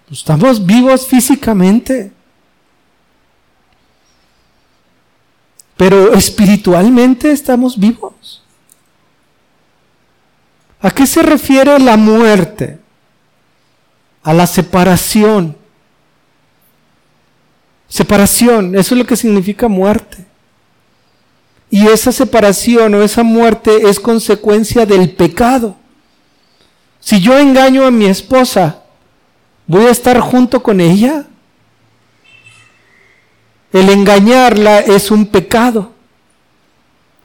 Estamos 0.09 0.65
vivos 0.65 1.07
físicamente. 1.07 2.11
Pero 5.77 6.13
espiritualmente 6.13 7.31
estamos 7.31 7.79
vivos. 7.79 8.43
¿A 10.81 10.91
qué 10.91 11.07
se 11.07 11.23
refiere 11.23 11.79
la 11.79 11.97
muerte? 11.97 12.82
A 14.23 14.33
la 14.33 14.47
separación. 14.47 15.55
Separación, 17.87 18.75
eso 18.75 18.95
es 18.95 18.99
lo 18.99 19.05
que 19.05 19.15
significa 19.15 19.67
muerte. 19.67 20.25
Y 21.69 21.87
esa 21.87 22.11
separación 22.11 22.93
o 22.95 23.03
esa 23.03 23.23
muerte 23.23 23.89
es 23.89 23.99
consecuencia 23.99 24.85
del 24.85 25.11
pecado. 25.11 25.75
Si 26.99 27.19
yo 27.19 27.37
engaño 27.37 27.85
a 27.85 27.91
mi 27.91 28.05
esposa, 28.05 28.83
¿Voy 29.65 29.85
a 29.85 29.91
estar 29.91 30.19
junto 30.19 30.61
con 30.61 30.81
ella? 30.81 31.25
El 33.71 33.89
engañarla 33.89 34.79
es 34.79 35.09
un 35.09 35.25
pecado. 35.25 35.93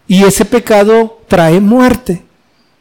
Y 0.06 0.24
ese 0.24 0.44
pecado 0.44 1.20
trae 1.28 1.60
muerte. 1.60 2.24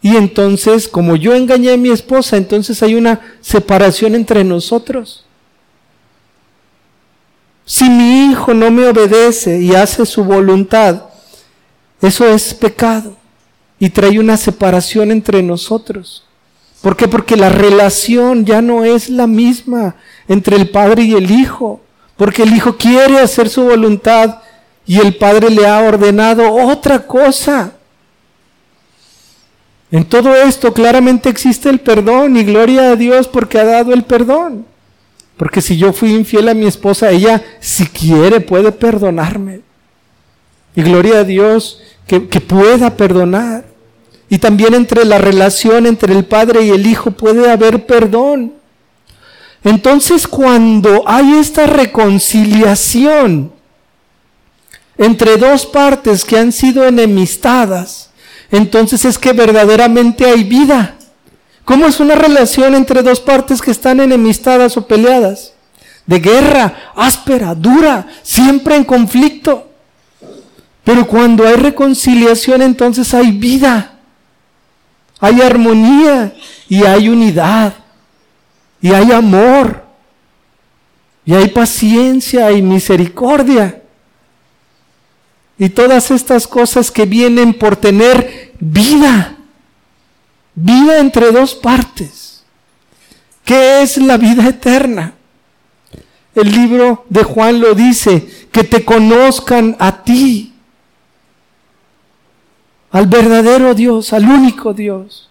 Y 0.01 0.15
entonces, 0.15 0.87
como 0.87 1.15
yo 1.15 1.33
engañé 1.33 1.73
a 1.73 1.77
mi 1.77 1.89
esposa, 1.89 2.37
entonces 2.37 2.81
hay 2.83 2.95
una 2.95 3.19
separación 3.41 4.15
entre 4.15 4.43
nosotros. 4.43 5.25
Si 7.65 7.89
mi 7.89 8.31
hijo 8.31 8.53
no 8.53 8.71
me 8.71 8.87
obedece 8.87 9.61
y 9.61 9.75
hace 9.75 10.05
su 10.05 10.23
voluntad, 10.23 11.03
eso 12.01 12.25
es 12.25 12.53
pecado 12.53 13.17
y 13.79 13.89
trae 13.89 14.19
una 14.19 14.37
separación 14.37 15.11
entre 15.11 15.43
nosotros. 15.43 16.23
¿Por 16.81 16.95
qué? 16.95 17.07
Porque 17.07 17.35
la 17.35 17.49
relación 17.49 18.45
ya 18.45 18.61
no 18.61 18.85
es 18.85 19.09
la 19.09 19.27
misma 19.27 19.95
entre 20.27 20.55
el 20.55 20.69
Padre 20.69 21.03
y 21.03 21.13
el 21.13 21.31
Hijo. 21.31 21.81
Porque 22.15 22.43
el 22.43 22.53
Hijo 22.55 22.77
quiere 22.77 23.19
hacer 23.19 23.49
su 23.49 23.63
voluntad 23.63 24.39
y 24.85 24.99
el 24.99 25.15
Padre 25.15 25.49
le 25.49 25.67
ha 25.67 25.79
ordenado 25.81 26.51
otra 26.53 27.05
cosa. 27.05 27.73
En 29.91 30.03
todo 30.05 30.35
esto 30.35 30.73
claramente 30.73 31.29
existe 31.29 31.69
el 31.69 31.79
perdón 31.79 32.35
y 32.35 32.43
gloria 32.43 32.91
a 32.91 32.95
Dios 32.95 33.27
porque 33.27 33.59
ha 33.59 33.63
dado 33.63 33.93
el 33.93 34.03
perdón. 34.03 34.65
Porque 35.37 35.61
si 35.61 35.77
yo 35.77 35.93
fui 35.93 36.13
infiel 36.13 36.49
a 36.49 36.53
mi 36.53 36.65
esposa, 36.65 37.11
ella 37.11 37.43
si 37.59 37.85
quiere 37.87 38.41
puede 38.41 38.71
perdonarme. 38.71 39.61
Y 40.75 40.81
gloria 40.81 41.19
a 41.19 41.23
Dios 41.23 41.81
que, 42.05 42.27
que 42.27 42.41
pueda 42.41 42.97
perdonar. 42.97 43.65
Y 44.29 44.39
también 44.39 44.73
entre 44.73 45.05
la 45.05 45.19
relación 45.19 45.85
entre 45.85 46.13
el 46.13 46.25
Padre 46.25 46.63
y 46.63 46.71
el 46.71 46.85
Hijo 46.85 47.11
puede 47.11 47.49
haber 47.49 47.85
perdón. 47.85 48.53
Entonces 49.63 50.27
cuando 50.27 51.03
hay 51.05 51.33
esta 51.33 51.65
reconciliación 51.65 53.51
entre 54.97 55.37
dos 55.37 55.65
partes 55.65 56.25
que 56.25 56.37
han 56.37 56.51
sido 56.51 56.85
enemistadas, 56.85 58.09
entonces 58.51 59.05
es 59.05 59.17
que 59.17 59.33
verdaderamente 59.33 60.25
hay 60.25 60.43
vida. 60.43 60.95
¿Cómo 61.65 61.85
es 61.85 61.99
una 61.99 62.15
relación 62.15 62.75
entre 62.75 63.03
dos 63.03 63.19
partes 63.19 63.61
que 63.61 63.71
están 63.71 63.99
enemistadas 63.99 64.77
o 64.77 64.87
peleadas? 64.87 65.53
De 66.05 66.19
guerra, 66.19 66.91
áspera, 66.95 67.53
dura, 67.53 68.07
siempre 68.23 68.75
en 68.75 68.85
conflicto. 68.85 69.69
Pero 70.83 71.05
cuando 71.05 71.45
hay 71.45 71.55
reconciliación, 71.55 72.61
entonces 72.61 73.13
hay 73.13 73.31
vida 73.31 73.97
hay 75.19 75.41
armonía 75.41 76.33
y 76.69 76.83
hay 76.83 77.09
unidad 77.09 77.73
y 78.81 78.91
hay 78.91 79.11
amor 79.11 79.83
y 81.25 81.33
hay 81.33 81.47
paciencia 81.49 82.51
y 82.51 82.61
misericordia. 82.61 83.81
Y 85.57 85.69
todas 85.69 86.11
estas 86.11 86.47
cosas 86.47 86.91
que 86.91 87.05
vienen 87.05 87.53
por 87.53 87.75
tener 87.75 88.53
vida, 88.59 89.37
vida 90.55 90.99
entre 90.99 91.31
dos 91.31 91.55
partes. 91.55 92.43
¿Qué 93.43 93.81
es 93.81 93.97
la 93.97 94.17
vida 94.17 94.47
eterna? 94.47 95.13
el 96.41 96.51
libro 96.51 97.05
de 97.09 97.23
Juan 97.23 97.59
lo 97.59 97.73
dice, 97.73 98.47
que 98.51 98.63
te 98.63 98.85
conozcan 98.85 99.75
a 99.79 100.03
ti, 100.03 100.53
al 102.91 103.07
verdadero 103.07 103.73
Dios, 103.73 104.13
al 104.13 104.25
único 104.25 104.73
Dios. 104.73 105.29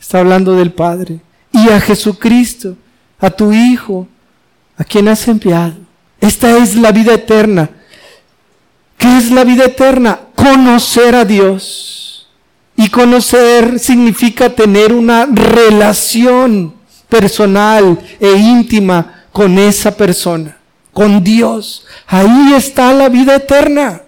Está 0.00 0.18
hablando 0.20 0.54
del 0.54 0.72
Padre. 0.72 1.20
Y 1.52 1.70
a 1.70 1.80
Jesucristo, 1.80 2.76
a 3.18 3.30
tu 3.30 3.52
Hijo, 3.52 4.06
a 4.76 4.84
quien 4.84 5.08
has 5.08 5.26
enviado. 5.28 5.76
Esta 6.20 6.56
es 6.58 6.74
la 6.76 6.92
vida 6.92 7.14
eterna. 7.14 7.70
¿Qué 8.98 9.16
es 9.16 9.30
la 9.30 9.44
vida 9.44 9.64
eterna? 9.64 10.20
Conocer 10.34 11.14
a 11.14 11.24
Dios. 11.24 12.28
Y 12.76 12.90
conocer 12.90 13.78
significa 13.78 14.50
tener 14.50 14.92
una 14.92 15.26
relación 15.26 16.74
personal 17.08 17.98
e 18.20 18.32
íntima 18.32 19.24
con 19.32 19.58
esa 19.58 19.96
persona, 19.96 20.58
con 20.92 21.22
Dios. 21.24 21.86
Ahí 22.06 22.54
está 22.54 22.92
la 22.92 23.08
vida 23.08 23.36
eterna. 23.36 24.02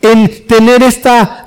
En 0.00 0.46
tener 0.46 0.82
esta 0.82 1.46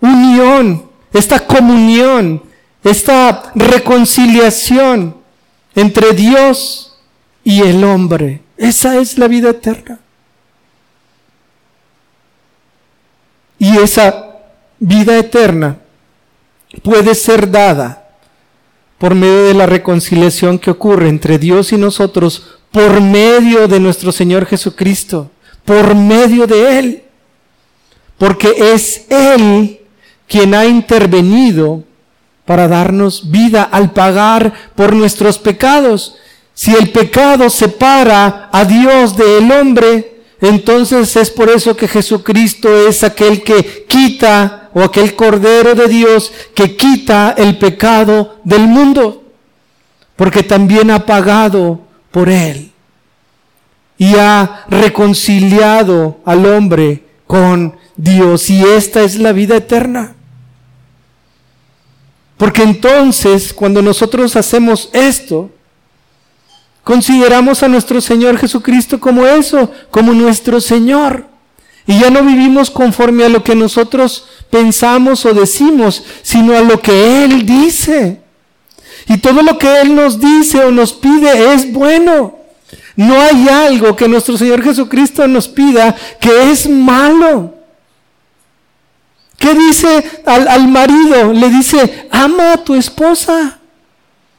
unión, 0.00 0.90
esta 1.12 1.46
comunión, 1.46 2.42
esta 2.82 3.52
reconciliación 3.54 5.16
entre 5.74 6.12
Dios 6.12 6.98
y 7.44 7.62
el 7.62 7.84
hombre. 7.84 8.42
Esa 8.56 8.98
es 8.98 9.18
la 9.18 9.28
vida 9.28 9.50
eterna. 9.50 9.99
Y 13.60 13.76
esa 13.76 14.38
vida 14.78 15.18
eterna 15.18 15.76
puede 16.82 17.14
ser 17.14 17.50
dada 17.50 18.08
por 18.96 19.14
medio 19.14 19.44
de 19.44 19.54
la 19.54 19.66
reconciliación 19.66 20.58
que 20.58 20.70
ocurre 20.70 21.10
entre 21.10 21.38
Dios 21.38 21.70
y 21.72 21.76
nosotros, 21.76 22.56
por 22.70 23.02
medio 23.02 23.68
de 23.68 23.78
nuestro 23.78 24.12
Señor 24.12 24.46
Jesucristo, 24.46 25.30
por 25.66 25.94
medio 25.94 26.46
de 26.46 26.78
Él. 26.78 27.02
Porque 28.16 28.72
es 28.72 29.06
Él 29.10 29.80
quien 30.26 30.54
ha 30.54 30.64
intervenido 30.64 31.84
para 32.46 32.66
darnos 32.66 33.30
vida 33.30 33.62
al 33.62 33.92
pagar 33.92 34.54
por 34.74 34.94
nuestros 34.94 35.38
pecados. 35.38 36.16
Si 36.54 36.74
el 36.74 36.90
pecado 36.90 37.50
separa 37.50 38.48
a 38.50 38.64
Dios 38.64 39.16
del 39.16 39.52
hombre, 39.52 40.19
entonces 40.40 41.16
es 41.16 41.30
por 41.30 41.50
eso 41.50 41.76
que 41.76 41.86
Jesucristo 41.86 42.88
es 42.88 43.04
aquel 43.04 43.42
que 43.42 43.84
quita 43.86 44.70
o 44.72 44.82
aquel 44.82 45.14
Cordero 45.14 45.74
de 45.74 45.88
Dios 45.88 46.32
que 46.54 46.76
quita 46.76 47.34
el 47.36 47.58
pecado 47.58 48.38
del 48.44 48.66
mundo, 48.66 49.24
porque 50.16 50.42
también 50.42 50.90
ha 50.90 51.04
pagado 51.04 51.80
por 52.10 52.28
él 52.28 52.72
y 53.98 54.14
ha 54.16 54.64
reconciliado 54.70 56.20
al 56.24 56.46
hombre 56.46 57.04
con 57.26 57.76
Dios 57.96 58.48
y 58.48 58.62
esta 58.62 59.02
es 59.02 59.18
la 59.18 59.32
vida 59.32 59.56
eterna. 59.56 60.14
Porque 62.38 62.62
entonces, 62.62 63.52
cuando 63.52 63.82
nosotros 63.82 64.34
hacemos 64.36 64.88
esto, 64.94 65.50
consideramos 66.84 67.62
a 67.62 67.68
nuestro 67.68 68.00
Señor 68.00 68.38
Jesucristo 68.38 69.00
como 69.00 69.26
eso, 69.26 69.70
como 69.90 70.12
nuestro 70.12 70.60
Señor. 70.60 71.26
Y 71.86 71.98
ya 71.98 72.10
no 72.10 72.22
vivimos 72.22 72.70
conforme 72.70 73.24
a 73.24 73.28
lo 73.28 73.42
que 73.42 73.54
nosotros 73.54 74.26
pensamos 74.50 75.24
o 75.24 75.34
decimos, 75.34 76.04
sino 76.22 76.56
a 76.56 76.60
lo 76.60 76.80
que 76.80 77.24
Él 77.24 77.46
dice. 77.46 78.20
Y 79.08 79.18
todo 79.18 79.42
lo 79.42 79.58
que 79.58 79.80
Él 79.80 79.94
nos 79.94 80.20
dice 80.20 80.62
o 80.64 80.70
nos 80.70 80.92
pide 80.92 81.52
es 81.54 81.72
bueno. 81.72 82.36
No 82.96 83.20
hay 83.20 83.48
algo 83.48 83.96
que 83.96 84.08
nuestro 84.08 84.36
Señor 84.36 84.62
Jesucristo 84.62 85.26
nos 85.26 85.48
pida 85.48 85.96
que 86.20 86.50
es 86.50 86.68
malo. 86.68 87.54
¿Qué 89.38 89.54
dice 89.54 90.22
al, 90.26 90.68
marido? 90.68 91.32
Le 91.32 91.48
dice, 91.48 92.08
ama 92.10 92.52
a 92.52 92.56
tu 92.62 92.74
esposa. 92.74 93.58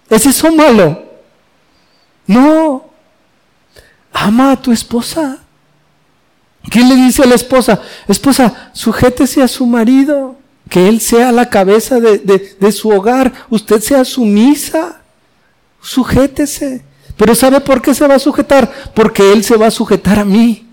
¿Es 0.08 0.28
eso 0.28 0.52
malo? 0.52 1.01
No. 2.28 2.86
Ama 4.14 4.52
a 4.52 4.62
tu 4.62 4.72
esposa. 4.72 5.40
¿Qué 6.70 6.82
le 6.82 6.96
dice 6.96 7.24
a 7.24 7.28
la 7.28 7.36
esposa? 7.36 7.82
Esposa, 8.08 8.72
sujétese 8.74 9.42
a 9.42 9.48
su 9.48 9.66
marido, 9.66 10.36
que 10.70 10.88
él 10.88 11.02
sea 11.02 11.32
la 11.32 11.50
cabeza 11.50 12.00
de, 12.00 12.20
de, 12.20 12.72
su 12.72 12.90
hogar, 12.90 13.34
usted 13.50 13.82
sea 13.82 14.06
sumisa, 14.06 15.02
sujétese. 15.82 16.84
Pero 17.18 17.36
¿sabe 17.36 17.62
por 17.62 17.82
qué 17.82 17.94
se 17.94 18.08
va 18.08 18.16
a 18.16 18.20
sujetar? 18.20 18.72
Porque 18.94 19.34
él 19.34 19.44
se 19.44 19.58
va 19.58 19.68
a 19.68 19.72
sujetar 19.72 20.20
a 20.20 20.26
mí 20.26 20.68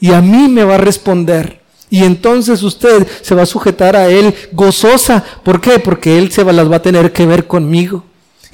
y 0.00 0.12
a 0.12 0.20
mí 0.20 0.48
me 0.48 0.64
va 0.64 0.76
a 0.76 0.78
responder. 0.78 1.60
Y 1.90 2.02
entonces 2.04 2.62
usted 2.62 3.06
se 3.22 3.34
va 3.34 3.42
a 3.42 3.46
sujetar 3.46 3.94
a 3.94 4.08
él 4.08 4.34
gozosa. 4.52 5.22
¿Por 5.44 5.60
qué? 5.60 5.78
Porque 5.78 6.18
él 6.18 6.32
se 6.32 6.42
va, 6.42 6.52
las 6.52 6.70
va 6.70 6.76
a 6.76 6.82
tener 6.82 7.12
que 7.12 7.26
ver 7.26 7.46
conmigo. 7.46 8.04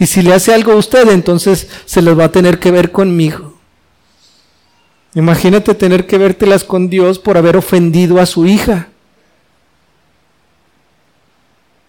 Y 0.00 0.06
si 0.06 0.22
le 0.22 0.32
hace 0.32 0.54
algo 0.54 0.72
a 0.72 0.76
usted, 0.76 1.10
entonces 1.10 1.68
se 1.84 2.00
las 2.00 2.18
va 2.18 2.24
a 2.24 2.32
tener 2.32 2.58
que 2.58 2.70
ver 2.70 2.90
conmigo. 2.90 3.58
Imagínate 5.14 5.74
tener 5.74 6.06
que 6.06 6.16
vértelas 6.16 6.64
con 6.64 6.88
Dios 6.88 7.18
por 7.18 7.36
haber 7.36 7.58
ofendido 7.58 8.18
a 8.18 8.24
su 8.24 8.46
hija. 8.46 8.88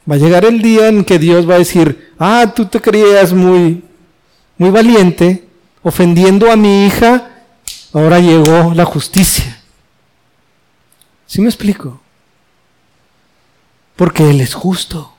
Va 0.10 0.16
a 0.16 0.18
llegar 0.18 0.44
el 0.44 0.62
día 0.62 0.90
en 0.90 1.06
que 1.06 1.20
Dios 1.20 1.50
va 1.50 1.56
a 1.56 1.60
decir, 1.60 2.12
ah, 2.20 2.52
tú 2.54 2.66
te 2.66 2.82
creías 2.82 3.32
muy, 3.32 3.82
muy 4.58 4.72
valiente, 4.72 5.48
ofendiendo 5.82 6.52
a 6.52 6.58
mi 6.58 6.88
hija, 6.88 7.30
ahora 7.94 8.20
llegó 8.20 8.74
la 8.74 8.84
justicia. 8.84 9.62
¿Sí 11.28 11.40
me 11.40 11.48
explico? 11.48 12.02
Porque 13.96 14.30
Él 14.30 14.42
es 14.42 14.54
justo. 14.54 15.14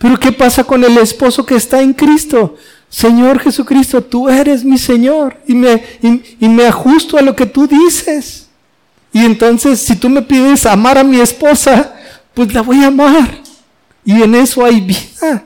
Pero 0.00 0.18
¿qué 0.18 0.32
pasa 0.32 0.64
con 0.64 0.82
el 0.82 0.96
esposo 0.96 1.44
que 1.44 1.56
está 1.56 1.82
en 1.82 1.92
Cristo? 1.92 2.56
Señor 2.88 3.38
Jesucristo, 3.38 4.02
tú 4.02 4.30
eres 4.30 4.64
mi 4.64 4.78
Señor 4.78 5.36
y 5.46 5.54
me, 5.54 5.84
y, 6.40 6.48
me 6.48 6.66
ajusto 6.66 7.18
a 7.18 7.22
lo 7.22 7.36
que 7.36 7.44
tú 7.44 7.66
dices. 7.66 8.48
Y 9.12 9.26
entonces, 9.26 9.78
si 9.78 9.96
tú 9.96 10.08
me 10.08 10.22
pides 10.22 10.64
amar 10.64 10.96
a 10.96 11.04
mi 11.04 11.20
esposa, 11.20 11.94
pues 12.32 12.54
la 12.54 12.62
voy 12.62 12.82
a 12.82 12.86
amar. 12.86 13.42
Y 14.02 14.22
en 14.22 14.34
eso 14.36 14.64
hay 14.64 14.80
vida. 14.80 15.44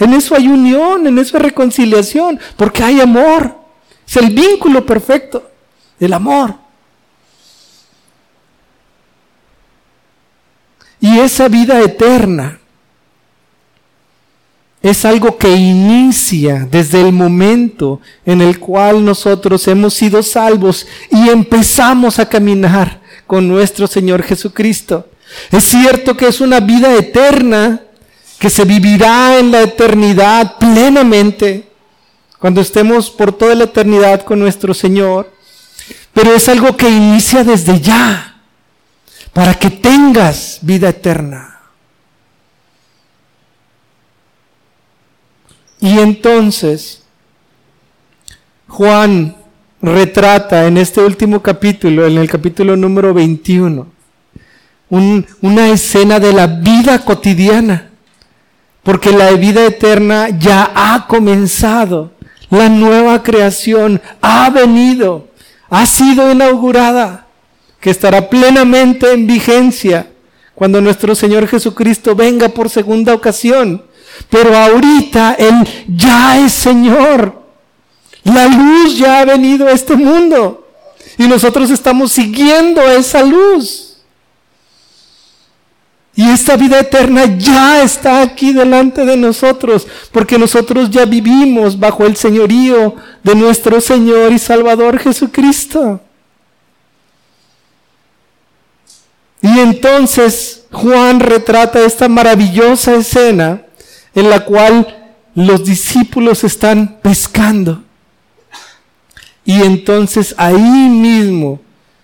En 0.00 0.14
eso 0.14 0.34
hay 0.34 0.48
unión, 0.48 1.06
en 1.06 1.16
eso 1.20 1.36
hay 1.36 1.44
reconciliación, 1.44 2.40
porque 2.56 2.82
hay 2.82 3.00
amor. 3.00 3.56
Es 4.04 4.16
el 4.16 4.34
vínculo 4.34 4.84
perfecto, 4.84 5.48
el 6.00 6.12
amor. 6.12 6.56
Y 11.00 11.20
esa 11.20 11.46
vida 11.46 11.80
eterna 11.80 12.59
es 14.82 15.04
algo 15.04 15.36
que 15.36 15.50
inicia 15.50 16.66
desde 16.70 17.00
el 17.00 17.12
momento 17.12 18.00
en 18.24 18.40
el 18.40 18.58
cual 18.58 19.04
nosotros 19.04 19.68
hemos 19.68 19.92
sido 19.94 20.22
salvos 20.22 20.86
y 21.10 21.28
empezamos 21.28 22.18
a 22.18 22.28
caminar 22.28 23.00
con 23.26 23.46
nuestro 23.46 23.86
Señor 23.86 24.22
Jesucristo. 24.22 25.06
Es 25.50 25.64
cierto 25.64 26.16
que 26.16 26.28
es 26.28 26.40
una 26.40 26.60
vida 26.60 26.94
eterna 26.94 27.82
que 28.38 28.48
se 28.48 28.64
vivirá 28.64 29.38
en 29.38 29.50
la 29.52 29.60
eternidad 29.62 30.56
plenamente 30.58 31.68
cuando 32.38 32.62
estemos 32.62 33.10
por 33.10 33.32
toda 33.32 33.54
la 33.54 33.64
eternidad 33.64 34.22
con 34.24 34.38
nuestro 34.38 34.72
Señor, 34.72 35.30
pero 36.14 36.34
es 36.34 36.48
algo 36.48 36.74
que 36.74 36.88
inicia 36.88 37.44
desde 37.44 37.80
ya 37.80 38.40
para 39.34 39.54
que 39.54 39.68
tengas 39.68 40.58
vida 40.62 40.88
eterna. 40.88 41.59
Y 45.80 45.98
entonces, 45.98 47.02
Juan 48.68 49.36
retrata 49.80 50.66
en 50.66 50.76
este 50.76 51.00
último 51.00 51.40
capítulo, 51.42 52.06
en 52.06 52.18
el 52.18 52.28
capítulo 52.28 52.76
número 52.76 53.14
21, 53.14 53.86
una 54.90 55.68
escena 55.70 56.20
de 56.20 56.32
la 56.32 56.46
vida 56.46 56.98
cotidiana, 57.04 57.90
porque 58.82 59.12
la 59.12 59.30
vida 59.32 59.64
eterna 59.64 60.28
ya 60.28 60.70
ha 60.74 61.06
comenzado, 61.06 62.12
la 62.50 62.68
nueva 62.68 63.22
creación 63.22 64.02
ha 64.20 64.50
venido, 64.50 65.28
ha 65.70 65.86
sido 65.86 66.30
inaugurada, 66.30 67.26
que 67.80 67.90
estará 67.90 68.28
plenamente 68.28 69.12
en 69.12 69.26
vigencia 69.26 70.10
cuando 70.54 70.82
nuestro 70.82 71.14
Señor 71.14 71.48
Jesucristo 71.48 72.14
venga 72.14 72.50
por 72.50 72.68
segunda 72.68 73.14
ocasión. 73.14 73.82
Pero 74.28 74.56
ahorita 74.56 75.34
Él 75.38 75.86
ya 75.88 76.38
es 76.38 76.52
Señor. 76.52 77.40
La 78.24 78.46
luz 78.46 78.98
ya 78.98 79.20
ha 79.20 79.24
venido 79.24 79.66
a 79.66 79.72
este 79.72 79.96
mundo. 79.96 80.66
Y 81.16 81.26
nosotros 81.26 81.70
estamos 81.70 82.12
siguiendo 82.12 82.82
esa 82.82 83.22
luz. 83.22 83.90
Y 86.14 86.28
esta 86.28 86.56
vida 86.56 86.80
eterna 86.80 87.24
ya 87.38 87.82
está 87.82 88.20
aquí 88.20 88.52
delante 88.52 89.06
de 89.06 89.16
nosotros, 89.16 89.86
porque 90.12 90.38
nosotros 90.38 90.90
ya 90.90 91.06
vivimos 91.06 91.78
bajo 91.78 92.04
el 92.04 92.16
señorío 92.16 92.94
de 93.22 93.34
nuestro 93.34 93.80
Señor 93.80 94.32
y 94.32 94.38
Salvador 94.38 94.98
Jesucristo. 94.98 96.00
Y 99.40 99.60
entonces 99.60 100.64
Juan 100.70 101.20
retrata 101.20 101.80
esta 101.80 102.08
maravillosa 102.08 102.96
escena 102.96 103.62
en 104.14 104.30
la 104.30 104.44
cual 104.44 105.14
los 105.34 105.64
discípulos 105.64 106.44
están 106.44 106.98
pescando. 107.02 107.82
Y 109.44 109.62
entonces 109.62 110.34
ahí 110.38 110.88
mismo 110.88 111.60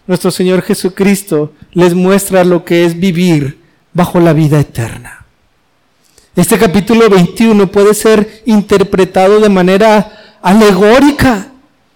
nuestro 0.06 0.30
Señor 0.30 0.62
Jesucristo 0.62 1.52
les 1.72 1.94
muestra 1.94 2.44
lo 2.44 2.64
que 2.64 2.84
es 2.84 2.98
vivir 2.98 3.60
bajo 3.92 4.20
la 4.20 4.32
vida 4.32 4.60
eterna. 4.60 5.24
Este 6.34 6.58
capítulo 6.58 7.08
21 7.08 7.70
puede 7.72 7.94
ser 7.94 8.42
interpretado 8.46 9.40
de 9.40 9.48
manera 9.48 10.36
alegórica. 10.42 11.48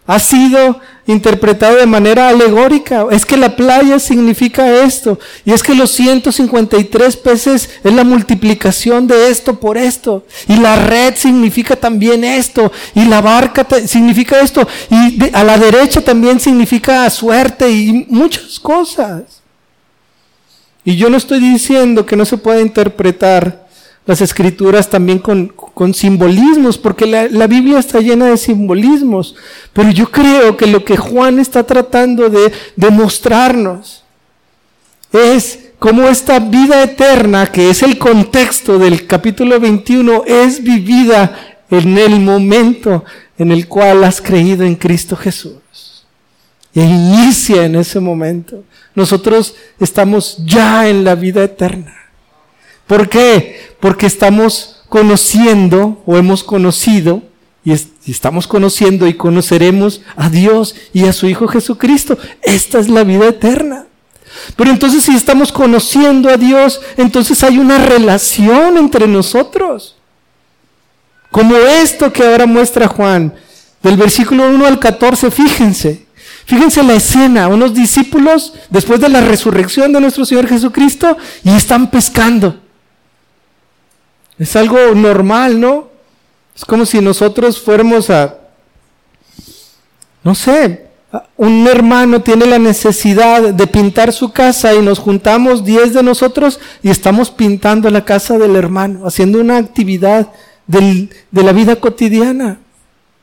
Ha 0.06 0.18
sido 0.18 0.80
interpretado 1.06 1.76
de 1.76 1.86
manera 1.86 2.28
alegórica. 2.28 3.06
Es 3.10 3.26
que 3.26 3.36
la 3.36 3.56
playa 3.56 3.98
significa 3.98 4.82
esto. 4.84 5.18
Y 5.44 5.52
es 5.52 5.62
que 5.62 5.74
los 5.74 5.90
153 5.90 7.16
peces 7.16 7.70
es 7.82 7.92
la 7.92 8.04
multiplicación 8.04 9.06
de 9.06 9.30
esto 9.30 9.58
por 9.58 9.76
esto. 9.76 10.24
Y 10.48 10.56
la 10.56 10.76
red 10.76 11.14
significa 11.16 11.76
también 11.76 12.24
esto. 12.24 12.70
Y 12.94 13.04
la 13.04 13.20
barca 13.20 13.66
significa 13.86 14.40
esto. 14.40 14.66
Y 14.90 15.34
a 15.34 15.44
la 15.44 15.58
derecha 15.58 16.00
también 16.00 16.40
significa 16.40 17.08
suerte 17.10 17.70
y 17.70 18.06
muchas 18.08 18.58
cosas. 18.58 19.40
Y 20.84 20.96
yo 20.96 21.10
no 21.10 21.16
estoy 21.16 21.40
diciendo 21.40 22.06
que 22.06 22.16
no 22.16 22.24
se 22.24 22.38
pueda 22.38 22.60
interpretar 22.60 23.68
las 24.06 24.20
escrituras 24.20 24.88
también 24.88 25.18
con, 25.18 25.52
simbolismos, 25.94 26.76
porque 26.76 27.06
la, 27.06 27.46
Biblia 27.46 27.78
está 27.78 28.00
llena 28.00 28.26
de 28.26 28.36
simbolismos. 28.36 29.34
Pero 29.72 29.90
yo 29.90 30.10
creo 30.10 30.56
que 30.56 30.66
lo 30.66 30.84
que 30.84 30.96
Juan 30.96 31.38
está 31.38 31.64
tratando 31.64 32.28
de 32.28 32.52
demostrarnos 32.76 34.04
es 35.12 35.70
cómo 35.78 36.06
esta 36.08 36.38
vida 36.38 36.82
eterna, 36.82 37.46
que 37.50 37.70
es 37.70 37.82
el 37.82 37.98
contexto 37.98 38.78
del 38.78 39.06
capítulo 39.06 39.58
21, 39.58 40.24
es 40.26 40.62
vivida 40.62 41.58
en 41.70 41.96
el 41.96 42.20
momento 42.20 43.04
en 43.38 43.50
el 43.50 43.66
cual 43.66 44.04
has 44.04 44.20
creído 44.20 44.64
en 44.64 44.76
Cristo 44.76 45.16
Jesús. 45.16 46.04
Y 46.74 46.82
inicia 46.82 47.64
en 47.64 47.76
ese 47.76 47.98
momento. 48.00 48.64
Nosotros 48.94 49.54
estamos 49.78 50.36
ya 50.44 50.88
en 50.88 51.04
la 51.04 51.14
vida 51.14 51.42
eterna. 51.42 51.96
¿Por 52.86 53.08
qué? 53.08 53.74
Porque 53.80 54.06
estamos 54.06 54.79
conociendo 54.90 56.02
o 56.04 56.18
hemos 56.18 56.44
conocido 56.44 57.22
y, 57.64 57.72
estamos 58.10 58.46
conociendo 58.46 59.06
y 59.06 59.14
conoceremos 59.14 60.02
a 60.16 60.28
Dios 60.28 60.74
y 60.92 61.04
a 61.04 61.12
su 61.12 61.26
Hijo 61.26 61.48
Jesucristo. 61.48 62.18
Esta 62.42 62.78
es 62.78 62.88
la 62.90 63.04
vida 63.04 63.28
eterna. 63.28 63.86
Pero 64.56 64.70
entonces 64.70 65.04
si 65.04 65.14
estamos 65.14 65.52
conociendo 65.52 66.28
a 66.28 66.36
Dios, 66.36 66.80
entonces 66.96 67.42
hay 67.44 67.58
una 67.58 67.78
relación 67.78 68.76
entre 68.76 69.06
nosotros. 69.06 69.96
Como 71.30 71.56
esto 71.56 72.12
que 72.12 72.24
ahora 72.24 72.46
muestra 72.46 72.88
Juan, 72.88 73.32
del 73.82 73.96
versículo 73.96 74.48
1 74.50 74.66
al 74.66 74.78
14, 74.78 75.30
fíjense. 75.30 76.06
Fíjense 76.46 76.82
la 76.82 76.94
escena, 76.94 77.46
unos 77.46 77.74
discípulos 77.74 78.54
después 78.70 78.98
de 79.00 79.08
la 79.08 79.20
resurrección 79.20 79.92
de 79.92 80.00
nuestro 80.00 80.24
Señor 80.24 80.48
Jesucristo 80.48 81.16
y 81.44 81.50
están 81.50 81.90
pescando. 81.92 82.59
Es 84.40 84.56
algo 84.56 84.94
normal, 84.94 85.60
¿no? 85.60 85.90
Es 86.56 86.64
como 86.64 86.86
si 86.86 87.00
nosotros 87.02 87.60
fuéramos 87.60 88.08
a, 88.08 88.38
no 90.24 90.34
sé, 90.34 90.86
un 91.36 91.66
hermano 91.66 92.22
tiene 92.22 92.46
la 92.46 92.58
necesidad 92.58 93.52
de 93.52 93.66
pintar 93.66 94.14
su 94.14 94.32
casa 94.32 94.74
y 94.74 94.80
nos 94.80 94.98
juntamos 94.98 95.62
diez 95.62 95.92
de 95.92 96.02
nosotros 96.02 96.58
y 96.82 96.88
estamos 96.88 97.30
pintando 97.30 97.90
la 97.90 98.06
casa 98.06 98.38
del 98.38 98.56
hermano, 98.56 99.06
haciendo 99.06 99.40
una 99.40 99.58
actividad 99.58 100.32
de 100.66 101.08
la 101.32 101.52
vida 101.52 101.76
cotidiana. 101.76 102.60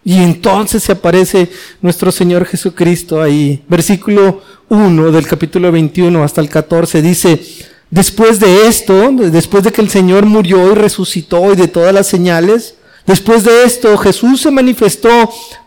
Y 0.03 0.19
entonces 0.19 0.83
se 0.83 0.91
aparece 0.91 1.49
nuestro 1.81 2.11
Señor 2.11 2.45
Jesucristo 2.45 3.21
ahí. 3.21 3.63
Versículo 3.67 4.43
1 4.69 5.11
del 5.11 5.25
capítulo 5.25 5.71
21 5.71 6.23
hasta 6.23 6.41
el 6.41 6.49
14 6.49 7.01
dice, 7.01 7.41
Después 7.89 8.39
de 8.39 8.67
esto, 8.67 9.11
después 9.11 9.63
de 9.63 9.71
que 9.71 9.81
el 9.81 9.89
Señor 9.89 10.25
murió 10.25 10.71
y 10.71 10.75
resucitó 10.75 11.53
y 11.53 11.55
de 11.55 11.67
todas 11.67 11.93
las 11.93 12.07
señales, 12.07 12.75
después 13.05 13.43
de 13.43 13.63
esto 13.63 13.97
Jesús 13.97 14.41
se 14.41 14.51
manifestó 14.51 15.09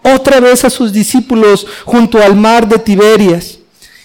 otra 0.03 0.41
vez 0.41 0.65
a 0.65 0.71
sus 0.71 0.93
discípulos 0.93 1.67
junto 1.85 2.23
al 2.23 2.37
mar 2.37 2.69
de 2.69 2.79
Tiberias 2.79 3.59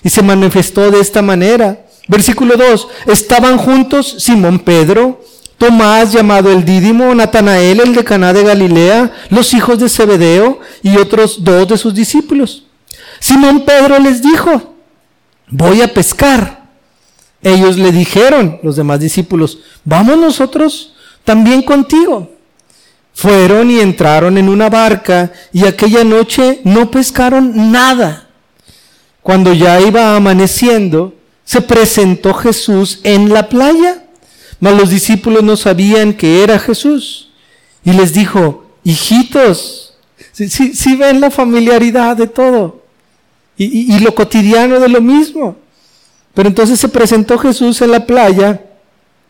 y 0.04 0.10
se 0.10 0.21
manifestó 0.21 0.91
de 0.91 1.01
esta 1.01 1.21
manera. 1.21 1.86
Versículo 2.08 2.56
2, 2.56 2.88
estaban 3.08 3.58
juntos 3.58 4.15
Simón 4.19 4.60
Pedro, 4.60 5.21
Tomás 5.58 6.12
llamado 6.12 6.51
el 6.51 6.65
Dídimo, 6.65 7.15
Natanael 7.15 7.80
el 7.80 7.95
de 7.95 8.04
Caná 8.04 8.34
de 8.34 8.43
Galilea, 8.43 9.13
los 9.30 9.54
hijos 9.54 9.80
de 9.80 9.89
Zebedeo 9.89 10.60
y 10.84 10.97
otros 10.97 11.43
dos 11.43 11.67
de 11.67 11.78
sus 11.78 11.93
discípulos. 11.93 12.65
Simón 13.19 13.63
Pedro 13.65 13.97
les 13.99 14.21
dijo, 14.21 14.75
voy 15.49 15.82
a 15.82 15.93
pescar. 15.93 16.64
Ellos 17.46 17.78
le 17.78 17.92
dijeron, 17.92 18.58
los 18.64 18.76
demás 18.76 19.00
discípulos, 19.00 19.60
vamos 19.84 20.18
nosotros 20.18 20.94
también 21.24 21.62
contigo. 21.62 22.32
Fueron 23.14 23.70
y 23.70 23.82
entraron 23.82 24.40
en 24.40 24.50
una 24.50 24.68
barca 24.68 25.32
y 25.54 25.68
aquella 25.68 26.04
noche 26.04 26.62
no 26.64 26.90
pescaron 26.90 27.72
nada. 27.72 28.30
Cuando 29.22 29.54
ya 29.54 29.80
iba 29.80 30.16
amaneciendo, 30.16 31.14
se 31.44 31.62
presentó 31.62 32.34
Jesús 32.34 33.00
en 33.04 33.32
la 33.32 33.48
playa, 33.48 34.06
mas 34.60 34.76
los 34.76 34.90
discípulos 34.90 35.44
no 35.44 35.56
sabían 35.56 36.14
que 36.14 36.42
era 36.42 36.58
Jesús. 36.58 37.30
Y 37.84 37.94
les 37.94 38.12
dijo, 38.12 38.66
hijitos, 38.84 39.94
si, 40.32 40.96
ven 40.96 41.22
la 41.22 41.30
familiaridad 41.30 42.18
de 42.18 42.26
todo 42.26 42.82
y 43.56 44.00
lo 44.00 44.16
cotidiano 44.16 44.80
de 44.80 44.90
lo 44.90 45.00
mismo. 45.00 45.58
Pero 46.36 46.50
entonces 46.50 46.80
se 46.80 46.89
presentó 46.89 47.39
Jesús 47.39 47.82
en 47.82 47.91
la 47.91 48.06
playa 48.06 48.62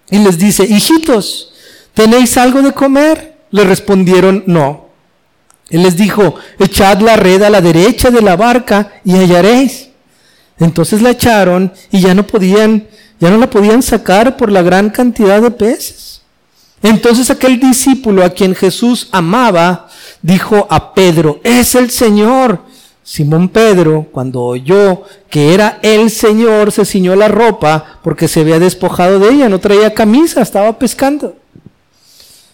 y 0.09 0.17
les 0.17 0.37
dice, 0.37 0.65
hijitos, 0.65 1.53
¿tenéis 1.93 2.35
algo 2.35 2.61
de 2.61 2.73
comer? 2.73 3.37
Le 3.51 3.63
respondieron, 3.63 4.43
no. 4.47 4.89
Él 5.69 5.83
les 5.83 5.95
dijo, 5.95 6.35
echad 6.59 6.99
la 6.99 7.15
red 7.15 7.41
a 7.43 7.49
la 7.49 7.61
derecha 7.61 8.09
de 8.09 8.21
la 8.21 8.35
barca 8.35 8.93
y 9.05 9.15
hallaréis. 9.15 9.89
Entonces 10.59 11.01
la 11.01 11.11
echaron 11.11 11.71
y 11.91 12.01
ya 12.01 12.13
no 12.13 12.25
podían, 12.25 12.87
ya 13.19 13.29
no 13.29 13.37
la 13.37 13.49
podían 13.49 13.83
sacar 13.83 14.35
por 14.35 14.51
la 14.51 14.63
gran 14.63 14.89
cantidad 14.89 15.41
de 15.41 15.51
peces. 15.51 16.21
Entonces 16.81 17.29
aquel 17.29 17.59
discípulo 17.59 18.23
a 18.23 18.29
quien 18.29 18.55
Jesús 18.55 19.09
amaba 19.11 19.89
dijo 20.21 20.67
a 20.69 20.93
Pedro, 20.93 21.39
es 21.43 21.75
el 21.75 21.91
Señor. 21.91 22.61
Simón 23.05 23.49
Pedro, 23.49 24.07
cuando 24.11 24.41
oyó 24.41 25.03
que 25.29 25.53
era 25.53 25.77
el 25.83 26.09
Señor, 26.09 26.71
se 26.71 26.85
ciñó 26.85 27.15
la 27.15 27.27
ropa 27.27 27.99
porque 28.03 28.27
se 28.27 28.39
había 28.39 28.57
despojado 28.57 29.19
de 29.19 29.29
ella, 29.29 29.47
no 29.47 29.59
traía 29.59 29.93
camisa, 29.93 30.41
estaba 30.41 30.79
pescando. 30.79 31.35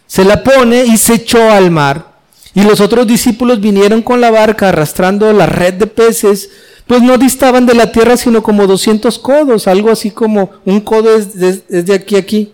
Se 0.08 0.26
la 0.26 0.44
pone 0.44 0.84
y 0.84 0.98
se 0.98 1.14
echó 1.14 1.50
al 1.50 1.72
mar. 1.72 2.12
Y 2.54 2.64
los 2.64 2.82
otros 2.82 3.08
discípulos 3.08 3.62
vinieron 3.62 4.02
con 4.02 4.20
la 4.20 4.30
barca 4.30 4.68
arrastrando 4.68 5.32
la 5.32 5.46
red 5.46 5.76
de 5.76 5.88
peces, 5.88 6.50
pues 6.86 7.02
no 7.02 7.18
distaban 7.18 7.66
de 7.66 7.74
la 7.74 7.94
tierra 7.94 8.18
sino 8.18 8.44
como 8.44 8.68
200 8.68 9.20
codos, 9.20 9.70
algo 9.70 9.90
así 9.90 10.12
como 10.12 10.50
un 10.66 10.82
codo 10.82 11.16
es 11.16 11.34
de, 11.40 11.94
aquí 11.94 12.18
a 12.18 12.20
aquí, 12.20 12.54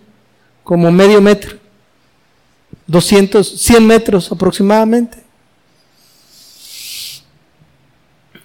como 0.62 0.92
medio 0.92 1.20
metro. 1.20 1.56
200, 2.86 3.60
100 3.60 3.86
metros 3.88 4.30
aproximadamente. 4.30 5.27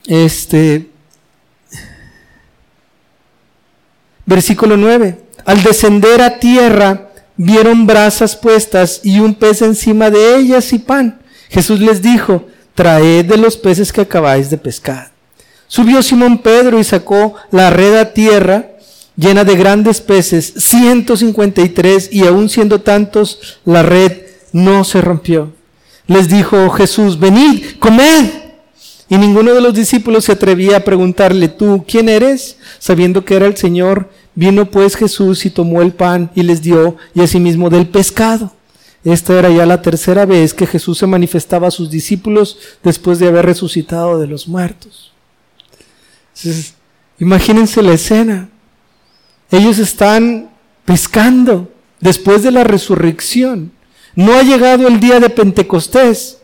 Este, 0.05 0.89
versículo 4.25 4.77
9. 4.77 5.19
Al 5.45 5.63
descender 5.63 6.21
a 6.21 6.39
tierra, 6.39 7.09
vieron 7.35 7.85
brasas 7.85 8.35
puestas 8.35 9.01
y 9.03 9.19
un 9.19 9.35
pez 9.35 9.61
encima 9.61 10.09
de 10.09 10.37
ellas 10.37 10.71
y 10.73 10.79
pan. 10.79 11.21
Jesús 11.49 11.79
les 11.79 12.01
dijo, 12.01 12.47
traed 12.75 13.25
de 13.25 13.37
los 13.37 13.57
peces 13.57 13.91
que 13.91 14.01
acabáis 14.01 14.49
de 14.49 14.57
pescar. 14.57 15.11
Subió 15.67 16.01
Simón 16.03 16.39
Pedro 16.39 16.79
y 16.79 16.83
sacó 16.83 17.35
la 17.51 17.69
red 17.69 17.95
a 17.95 18.13
tierra 18.13 18.73
llena 19.15 19.43
de 19.43 19.55
grandes 19.55 20.01
peces, 20.01 20.53
153, 20.57 22.09
y 22.11 22.25
aun 22.25 22.49
siendo 22.49 22.81
tantos, 22.81 23.59
la 23.65 23.83
red 23.83 24.23
no 24.51 24.83
se 24.83 25.01
rompió. 25.01 25.53
Les 26.07 26.27
dijo 26.27 26.69
Jesús, 26.71 27.19
venid, 27.19 27.77
comed. 27.79 28.42
Y 29.09 29.17
ninguno 29.17 29.53
de 29.53 29.61
los 29.61 29.73
discípulos 29.73 30.25
se 30.25 30.31
atrevía 30.31 30.77
a 30.77 30.83
preguntarle, 30.83 31.47
¿tú 31.49 31.83
quién 31.87 32.09
eres? 32.09 32.57
Sabiendo 32.79 33.25
que 33.25 33.35
era 33.35 33.45
el 33.45 33.57
Señor, 33.57 34.09
Vino 34.35 34.69
pues 34.69 34.95
Jesús 34.95 35.45
y 35.45 35.49
tomó 35.49 35.81
el 35.81 35.93
pan 35.93 36.31
y 36.33 36.43
les 36.43 36.61
dio, 36.61 36.97
y 37.13 37.21
asimismo 37.21 37.69
del 37.69 37.87
pescado. 37.87 38.51
Esta 39.03 39.37
era 39.37 39.49
ya 39.49 39.65
la 39.65 39.81
tercera 39.81 40.25
vez 40.25 40.53
que 40.53 40.65
Jesús 40.65 40.97
se 40.97 41.07
manifestaba 41.07 41.67
a 41.67 41.71
sus 41.71 41.89
discípulos 41.89 42.57
después 42.83 43.19
de 43.19 43.27
haber 43.27 43.45
resucitado 43.45 44.19
de 44.19 44.27
los 44.27 44.47
muertos. 44.47 45.11
imagínense 47.19 47.83
la 47.83 47.93
escena. 47.93 48.49
Ellos 49.51 49.77
están 49.77 50.49
pescando 50.85 51.71
después 51.99 52.43
de 52.43 52.51
la 52.51 52.63
resurrección. 52.63 53.71
No 54.15 54.33
ha 54.33 54.41
llegado 54.41 54.87
el 54.87 54.99
día 54.99 55.19
de 55.19 55.29
Pentecostés 55.29 56.39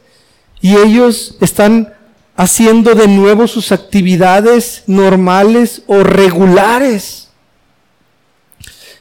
y 0.62 0.76
ellos 0.76 1.38
están 1.40 1.94
haciendo 2.40 2.96
de 2.96 3.06
nuevo 3.06 3.48
sus 3.48 3.74
actividades 3.74 4.84
normales 4.88 5.82
o 5.88 6.06
regulares. 6.06 7.28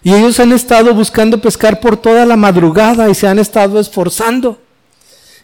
Y 0.02 0.12
ellos 0.12 0.40
han 0.40 0.50
estado 0.50 0.92
buscando 0.92 1.40
pescar 1.40 1.78
por 1.78 1.96
toda 1.96 2.26
la 2.26 2.34
madrugada 2.34 3.08
y 3.08 3.14
se 3.14 3.28
han 3.28 3.38
estado 3.38 3.78
esforzando. 3.78 4.60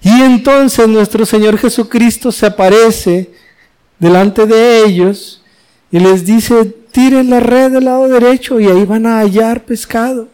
Y 0.03 0.11
entonces 0.23 0.89
nuestro 0.89 1.25
Señor 1.25 1.57
Jesucristo 1.57 2.33
se 2.33 2.47
aparece 2.47 3.31
delante 4.01 4.45
de 4.45 4.85
ellos 4.87 5.41
y 5.93 6.01
les 6.01 6.27
dice, 6.27 6.65
tiren 6.91 7.31
la 7.31 7.39
red 7.39 7.71
del 7.71 7.85
lado 7.85 8.09
derecho 8.09 8.59
y 8.59 8.67
ahí 8.67 8.85
van 8.85 9.07
a 9.07 9.21
hallar 9.21 9.65
pescado. 9.65 10.27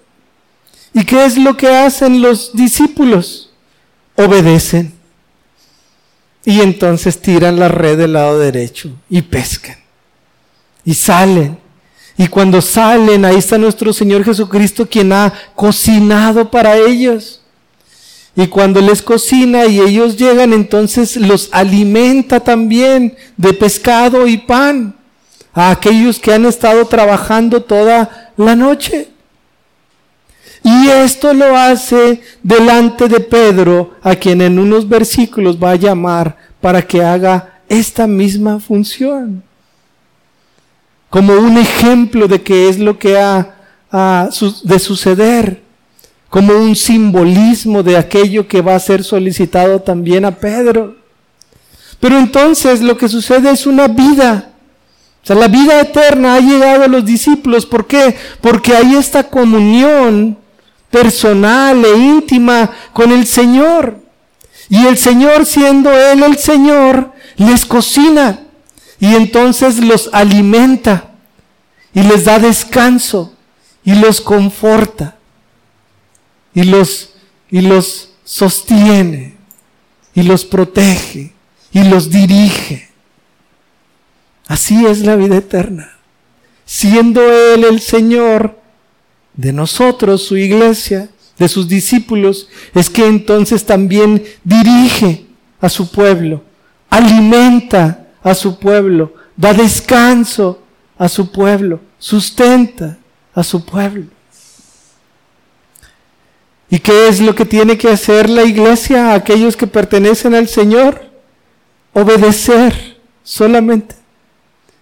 ¿Y 0.94 1.04
qué 1.04 1.26
es 1.26 1.36
lo 1.36 1.58
que 1.58 1.68
hacen 1.68 2.22
los 2.22 2.56
discípulos? 2.56 3.52
Obedecen. 4.16 4.99
Y 6.44 6.60
entonces 6.60 7.20
tiran 7.20 7.58
la 7.58 7.68
red 7.68 7.98
del 7.98 8.14
lado 8.14 8.38
derecho 8.38 8.90
y 9.08 9.22
pescan. 9.22 9.76
Y 10.84 10.94
salen. 10.94 11.58
Y 12.16 12.26
cuando 12.28 12.60
salen, 12.60 13.24
ahí 13.24 13.36
está 13.36 13.58
nuestro 13.58 13.92
Señor 13.92 14.24
Jesucristo 14.24 14.86
quien 14.86 15.12
ha 15.12 15.32
cocinado 15.54 16.50
para 16.50 16.76
ellos. 16.76 17.40
Y 18.36 18.46
cuando 18.46 18.80
les 18.80 19.02
cocina 19.02 19.66
y 19.66 19.80
ellos 19.80 20.16
llegan, 20.16 20.52
entonces 20.52 21.16
los 21.16 21.48
alimenta 21.52 22.40
también 22.40 23.16
de 23.36 23.52
pescado 23.52 24.26
y 24.26 24.38
pan 24.38 24.94
a 25.52 25.70
aquellos 25.70 26.18
que 26.18 26.32
han 26.32 26.46
estado 26.46 26.86
trabajando 26.86 27.62
toda 27.62 28.32
la 28.36 28.54
noche. 28.54 29.08
Y 30.62 30.88
esto 30.88 31.32
lo 31.32 31.56
hace 31.56 32.22
delante 32.42 33.08
de 33.08 33.20
Pedro, 33.20 33.94
a 34.02 34.14
quien 34.14 34.42
en 34.42 34.58
unos 34.58 34.88
versículos 34.88 35.58
va 35.62 35.72
a 35.72 35.76
llamar 35.76 36.36
para 36.60 36.82
que 36.82 37.02
haga 37.02 37.60
esta 37.68 38.06
misma 38.06 38.60
función. 38.60 39.42
Como 41.08 41.34
un 41.34 41.56
ejemplo 41.56 42.28
de 42.28 42.42
qué 42.42 42.68
es 42.68 42.78
lo 42.78 42.98
que 42.98 43.18
ha, 43.18 43.56
de 44.64 44.78
suceder. 44.78 45.62
Como 46.28 46.52
un 46.52 46.76
simbolismo 46.76 47.82
de 47.82 47.96
aquello 47.96 48.46
que 48.46 48.60
va 48.60 48.76
a 48.76 48.80
ser 48.80 49.02
solicitado 49.02 49.80
también 49.80 50.24
a 50.24 50.30
Pedro. 50.30 50.96
Pero 51.98 52.18
entonces 52.18 52.80
lo 52.82 52.96
que 52.96 53.08
sucede 53.08 53.50
es 53.50 53.66
una 53.66 53.88
vida. 53.88 54.52
O 55.22 55.26
sea, 55.26 55.36
la 55.36 55.48
vida 55.48 55.80
eterna 55.80 56.34
ha 56.34 56.40
llegado 56.40 56.84
a 56.84 56.88
los 56.88 57.04
discípulos. 57.04 57.66
¿Por 57.66 57.86
qué? 57.86 58.14
Porque 58.40 58.76
hay 58.76 58.94
esta 58.94 59.24
comunión 59.24 60.38
personal 60.90 61.84
e 61.84 61.96
íntima 61.96 62.70
con 62.92 63.12
el 63.12 63.26
Señor. 63.26 64.00
Y 64.68 64.86
el 64.86 64.96
Señor, 64.98 65.46
siendo 65.46 65.92
Él 65.92 66.22
el 66.22 66.38
Señor, 66.38 67.12
les 67.36 67.64
cocina 67.64 68.40
y 69.00 69.14
entonces 69.14 69.78
los 69.78 70.10
alimenta 70.12 71.10
y 71.94 72.02
les 72.02 72.24
da 72.24 72.38
descanso 72.38 73.34
y 73.84 73.94
los 73.94 74.20
conforta 74.20 75.16
y 76.54 76.64
los, 76.64 77.14
y 77.50 77.62
los 77.62 78.10
sostiene 78.24 79.36
y 80.14 80.22
los 80.22 80.44
protege 80.44 81.32
y 81.72 81.82
los 81.84 82.10
dirige. 82.10 82.90
Así 84.46 84.84
es 84.86 85.00
la 85.00 85.16
vida 85.16 85.36
eterna. 85.36 85.96
Siendo 86.66 87.22
Él 87.22 87.64
el 87.64 87.80
Señor, 87.80 88.59
de 89.34 89.52
nosotros, 89.52 90.24
su 90.24 90.36
iglesia, 90.36 91.08
de 91.38 91.48
sus 91.48 91.68
discípulos, 91.68 92.48
es 92.74 92.90
que 92.90 93.06
entonces 93.06 93.64
también 93.64 94.22
dirige 94.44 95.26
a 95.60 95.68
su 95.68 95.90
pueblo, 95.90 96.42
alimenta 96.88 98.08
a 98.22 98.34
su 98.34 98.58
pueblo, 98.58 99.14
da 99.36 99.54
descanso 99.54 100.62
a 100.98 101.08
su 101.08 101.32
pueblo, 101.32 101.80
sustenta 101.98 102.98
a 103.34 103.42
su 103.42 103.64
pueblo. 103.64 104.06
¿Y 106.68 106.78
qué 106.78 107.08
es 107.08 107.20
lo 107.20 107.34
que 107.34 107.44
tiene 107.44 107.76
que 107.76 107.88
hacer 107.88 108.30
la 108.30 108.44
iglesia 108.44 109.10
a 109.10 109.14
aquellos 109.14 109.56
que 109.56 109.66
pertenecen 109.66 110.34
al 110.34 110.46
Señor? 110.46 111.10
Obedecer 111.92 113.00
solamente. 113.24 113.96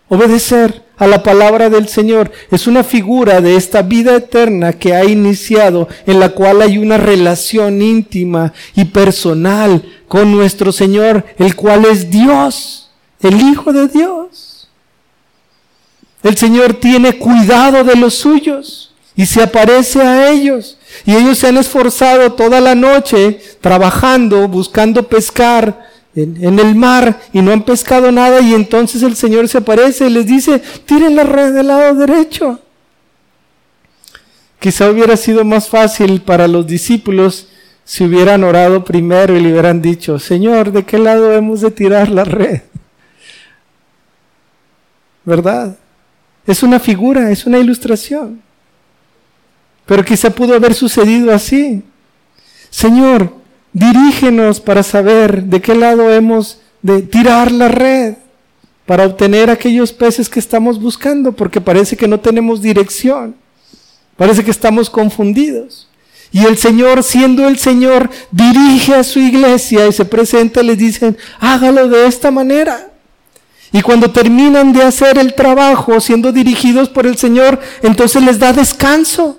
Obedecer 0.08 0.84
a 0.98 1.06
la 1.06 1.22
palabra 1.22 1.70
del 1.70 1.88
Señor. 1.88 2.30
Es 2.50 2.66
una 2.66 2.84
figura 2.84 3.40
de 3.40 3.56
esta 3.56 3.82
vida 3.82 4.16
eterna 4.16 4.72
que 4.72 4.94
ha 4.94 5.04
iniciado, 5.04 5.88
en 6.06 6.20
la 6.20 6.30
cual 6.30 6.62
hay 6.62 6.78
una 6.78 6.96
relación 6.98 7.80
íntima 7.80 8.52
y 8.74 8.86
personal 8.86 9.82
con 10.08 10.32
nuestro 10.32 10.72
Señor, 10.72 11.24
el 11.38 11.54
cual 11.54 11.84
es 11.84 12.10
Dios, 12.10 12.90
el 13.20 13.40
Hijo 13.40 13.72
de 13.72 13.88
Dios. 13.88 14.68
El 16.22 16.36
Señor 16.36 16.74
tiene 16.74 17.18
cuidado 17.18 17.84
de 17.84 17.94
los 17.94 18.14
suyos 18.14 18.92
y 19.14 19.26
se 19.26 19.42
aparece 19.42 20.00
a 20.00 20.30
ellos. 20.30 20.78
Y 21.04 21.14
ellos 21.14 21.38
se 21.38 21.48
han 21.48 21.58
esforzado 21.58 22.32
toda 22.32 22.60
la 22.60 22.74
noche 22.74 23.40
trabajando, 23.60 24.48
buscando 24.48 25.06
pescar, 25.06 25.88
en, 26.22 26.58
el 26.58 26.74
mar 26.74 27.20
y 27.32 27.40
no 27.42 27.52
han 27.52 27.62
pescado 27.62 28.10
nada 28.10 28.40
y 28.40 28.54
entonces 28.54 29.02
el 29.02 29.14
Señor 29.16 29.48
se 29.48 29.58
aparece 29.58 30.06
y 30.06 30.10
les 30.10 30.26
dice, 30.26 30.60
tiren 30.84 31.16
la 31.16 31.24
red 31.24 31.54
del 31.54 31.68
lado 31.68 31.94
derecho. 31.94 32.60
Quizá 34.58 34.90
hubiera 34.90 35.16
sido 35.16 35.44
más 35.44 35.68
fácil 35.68 36.20
para 36.22 36.48
los 36.48 36.66
discípulos 36.66 37.48
si 37.84 38.04
hubieran 38.04 38.42
orado 38.42 38.84
primero 38.84 39.36
y 39.36 39.40
le 39.40 39.52
hubieran 39.52 39.80
dicho, 39.80 40.18
Señor, 40.18 40.72
¿de 40.72 40.84
qué 40.84 40.98
lado 40.98 41.32
hemos 41.32 41.60
de 41.60 41.70
tirar 41.70 42.10
la 42.10 42.24
red? 42.24 42.62
¿Verdad? 45.24 45.78
Es 46.46 46.62
una 46.62 46.80
figura, 46.80 47.30
es 47.30 47.46
una 47.46 47.58
ilustración. 47.58 48.42
Pero 49.86 50.04
quizá 50.04 50.30
pudo 50.30 50.54
haber 50.54 50.74
sucedido 50.74 51.32
así. 51.32 51.82
Señor, 52.70 53.32
Dirígenos 53.72 54.60
para 54.60 54.82
saber 54.82 55.44
de 55.44 55.60
qué 55.60 55.74
lado 55.74 56.10
hemos 56.12 56.60
de 56.82 57.02
tirar 57.02 57.52
la 57.52 57.68
red 57.68 58.14
para 58.86 59.04
obtener 59.04 59.50
aquellos 59.50 59.92
peces 59.92 60.30
que 60.30 60.40
estamos 60.40 60.80
buscando, 60.80 61.32
porque 61.32 61.60
parece 61.60 61.96
que 61.96 62.08
no 62.08 62.20
tenemos 62.20 62.62
dirección, 62.62 63.36
parece 64.16 64.42
que 64.42 64.50
estamos 64.50 64.88
confundidos. 64.88 65.88
Y 66.32 66.44
el 66.44 66.56
Señor, 66.56 67.02
siendo 67.02 67.46
el 67.46 67.58
Señor, 67.58 68.10
dirige 68.30 68.94
a 68.94 69.04
su 69.04 69.18
iglesia 69.18 69.86
y 69.86 69.92
se 69.92 70.04
presenta 70.04 70.62
les 70.62 70.78
dicen, 70.78 71.16
hágalo 71.38 71.88
de 71.88 72.06
esta 72.06 72.30
manera. 72.30 72.90
Y 73.72 73.82
cuando 73.82 74.10
terminan 74.10 74.72
de 74.72 74.82
hacer 74.82 75.18
el 75.18 75.34
trabajo 75.34 76.00
siendo 76.00 76.32
dirigidos 76.32 76.88
por 76.88 77.06
el 77.06 77.18
Señor, 77.18 77.60
entonces 77.82 78.22
les 78.22 78.38
da 78.38 78.52
descanso 78.52 79.38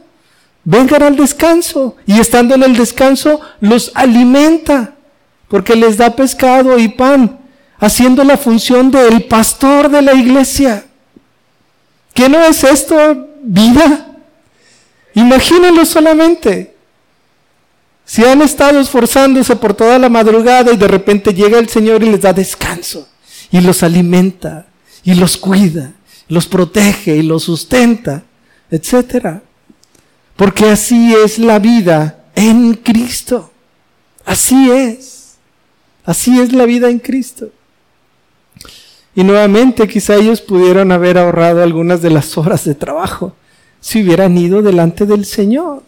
vengan 0.63 1.03
al 1.03 1.15
descanso. 1.15 1.95
Y 2.05 2.19
estando 2.19 2.55
en 2.55 2.63
el 2.63 2.75
descanso, 2.75 3.39
los 3.59 3.91
alimenta, 3.95 4.95
porque 5.47 5.75
les 5.75 5.97
da 5.97 6.15
pescado 6.15 6.77
y 6.77 6.89
pan, 6.89 7.39
haciendo 7.79 8.23
la 8.23 8.37
función 8.37 8.91
del 8.91 9.23
pastor 9.25 9.89
de 9.89 10.01
la 10.01 10.13
iglesia. 10.13 10.85
¿Qué 12.13 12.29
no 12.29 12.39
es 12.41 12.63
esto 12.63 13.27
vida? 13.41 14.07
Imagínenlo 15.13 15.85
solamente. 15.85 16.75
Si 18.05 18.25
han 18.25 18.41
estado 18.41 18.79
esforzándose 18.79 19.55
por 19.55 19.73
toda 19.73 19.99
la 19.99 20.09
madrugada 20.09 20.73
y 20.73 20.77
de 20.77 20.87
repente 20.87 21.33
llega 21.33 21.59
el 21.59 21.69
Señor 21.69 22.03
y 22.03 22.09
les 22.09 22.21
da 22.21 22.33
descanso 22.33 23.07
y 23.51 23.61
los 23.61 23.83
alimenta 23.83 24.65
y 25.03 25.13
los 25.13 25.37
cuida, 25.37 25.93
los 26.27 26.47
protege 26.47 27.17
y 27.17 27.21
los 27.21 27.43
sustenta, 27.43 28.23
etcétera. 28.71 29.43
Porque 30.39 30.69
así 30.69 31.13
es 31.13 31.37
la 31.37 31.59
vida 31.59 32.23
en 32.33 32.73
Cristo. 32.75 33.51
Así 34.23 34.71
es. 34.71 35.35
Así 36.05 36.39
es 36.39 36.53
la 36.53 36.65
vida 36.65 36.89
en 36.89 36.99
Cristo. 36.99 37.49
Y 39.13 39.25
nuevamente 39.25 39.85
quizá 39.85 40.15
ellos 40.15 40.39
pudieron 40.39 40.93
haber 40.93 41.17
ahorrado 41.17 41.61
algunas 41.61 42.01
de 42.01 42.11
las 42.11 42.37
horas 42.37 42.63
de 42.63 42.73
trabajo 42.73 43.35
si 43.81 44.01
hubieran 44.01 44.37
ido 44.37 44.61
delante 44.61 45.05
del 45.05 45.25
Señor. 45.25 45.83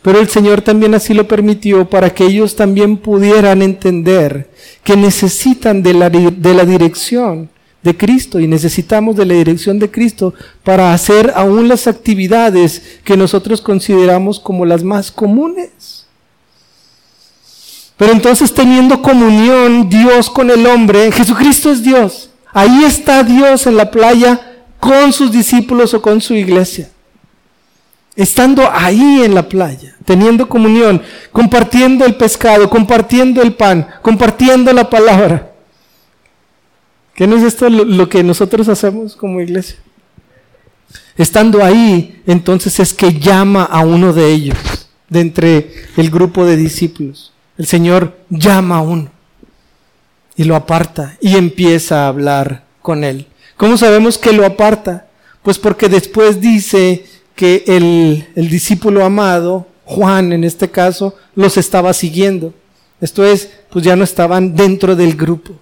Pero 0.00 0.18
el 0.18 0.30
Señor 0.30 0.62
también 0.62 0.94
así 0.94 1.12
lo 1.12 1.28
permitió 1.28 1.90
para 1.90 2.08
que 2.14 2.24
ellos 2.24 2.56
también 2.56 2.96
pudieran 2.96 3.60
entender 3.60 4.48
que 4.82 4.96
necesitan 4.96 5.82
de 5.82 5.92
la, 5.92 6.08
de 6.08 6.54
la 6.54 6.64
dirección 6.64 7.50
de 7.84 7.96
Cristo 7.96 8.40
y 8.40 8.48
necesitamos 8.48 9.14
de 9.14 9.26
la 9.26 9.34
dirección 9.34 9.78
de 9.78 9.90
Cristo 9.90 10.32
para 10.64 10.94
hacer 10.94 11.32
aún 11.36 11.68
las 11.68 11.86
actividades 11.86 12.98
que 13.04 13.16
nosotros 13.16 13.60
consideramos 13.60 14.40
como 14.40 14.64
las 14.64 14.82
más 14.82 15.12
comunes. 15.12 16.06
Pero 17.98 18.12
entonces 18.12 18.52
teniendo 18.54 19.02
comunión 19.02 19.90
Dios 19.90 20.30
con 20.30 20.50
el 20.50 20.66
hombre, 20.66 21.12
Jesucristo 21.12 21.70
es 21.70 21.82
Dios. 21.82 22.30
Ahí 22.54 22.84
está 22.84 23.22
Dios 23.22 23.66
en 23.66 23.76
la 23.76 23.90
playa 23.90 24.64
con 24.80 25.12
sus 25.12 25.30
discípulos 25.30 25.92
o 25.92 26.00
con 26.00 26.22
su 26.22 26.34
iglesia. 26.34 26.88
Estando 28.16 28.66
ahí 28.72 29.22
en 29.24 29.34
la 29.34 29.46
playa, 29.46 29.94
teniendo 30.06 30.48
comunión, 30.48 31.02
compartiendo 31.32 32.06
el 32.06 32.14
pescado, 32.14 32.70
compartiendo 32.70 33.42
el 33.42 33.54
pan, 33.54 33.86
compartiendo 34.00 34.72
la 34.72 34.88
palabra. 34.88 35.53
¿Qué 37.14 37.28
no 37.28 37.36
es 37.36 37.44
esto 37.44 37.68
lo, 37.68 38.08
que 38.08 38.24
nosotros 38.24 38.68
hacemos 38.68 39.14
como 39.14 39.40
iglesia? 39.40 39.76
Estando 41.16 41.64
ahí, 41.64 42.20
entonces 42.26 42.80
es 42.80 42.92
que 42.92 43.20
llama 43.20 43.62
a 43.62 43.84
uno 43.84 44.12
de 44.12 44.32
ellos, 44.32 44.88
de 45.08 45.20
entre 45.20 45.72
el 45.96 46.10
grupo 46.10 46.44
de 46.44 46.56
discípulos. 46.56 47.32
El 47.56 47.66
Señor 47.66 48.16
llama 48.30 48.78
a 48.78 48.80
uno 48.80 49.10
y 50.34 50.42
lo 50.42 50.56
aparta 50.56 51.16
y 51.20 51.36
empieza 51.36 52.04
a 52.04 52.08
hablar 52.08 52.64
con 52.82 53.04
él. 53.04 53.28
¿Cómo 53.56 53.76
sabemos 53.76 54.18
que 54.18 54.32
lo 54.32 54.44
aparta? 54.44 55.06
Pues 55.44 55.58
porque 55.58 55.88
después 55.88 56.40
dice 56.40 57.06
que 57.36 57.62
el, 57.68 58.26
el 58.34 58.48
discípulo 58.48 59.04
amado, 59.04 59.68
Juan 59.84 60.32
en 60.32 60.42
este 60.42 60.68
caso, 60.68 61.14
los 61.36 61.56
estaba 61.58 61.92
siguiendo. 61.92 62.52
Esto 63.00 63.24
es, 63.24 63.50
pues 63.70 63.84
ya 63.84 63.94
no 63.94 64.02
estaban 64.02 64.56
dentro 64.56 64.96
del 64.96 65.14
grupo. 65.14 65.54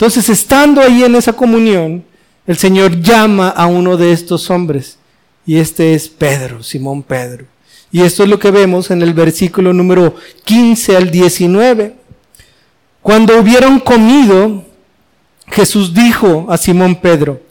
Entonces, 0.00 0.30
estando 0.30 0.80
ahí 0.80 1.04
en 1.04 1.14
esa 1.14 1.34
comunión, 1.34 2.02
el 2.46 2.56
Señor 2.56 3.02
llama 3.02 3.50
a 3.50 3.66
uno 3.66 3.98
de 3.98 4.12
estos 4.12 4.48
hombres. 4.48 4.96
Y 5.44 5.58
este 5.58 5.92
es 5.92 6.08
Pedro, 6.08 6.62
Simón 6.62 7.02
Pedro. 7.02 7.44
Y 7.92 8.00
esto 8.00 8.22
es 8.22 8.30
lo 8.30 8.38
que 8.38 8.50
vemos 8.50 8.90
en 8.90 9.02
el 9.02 9.12
versículo 9.12 9.74
número 9.74 10.14
15 10.46 10.96
al 10.96 11.10
19. 11.10 11.96
Cuando 13.02 13.38
hubieron 13.38 13.78
comido, 13.78 14.64
Jesús 15.48 15.92
dijo 15.92 16.46
a 16.48 16.56
Simón 16.56 16.96
Pedro, 16.96 17.42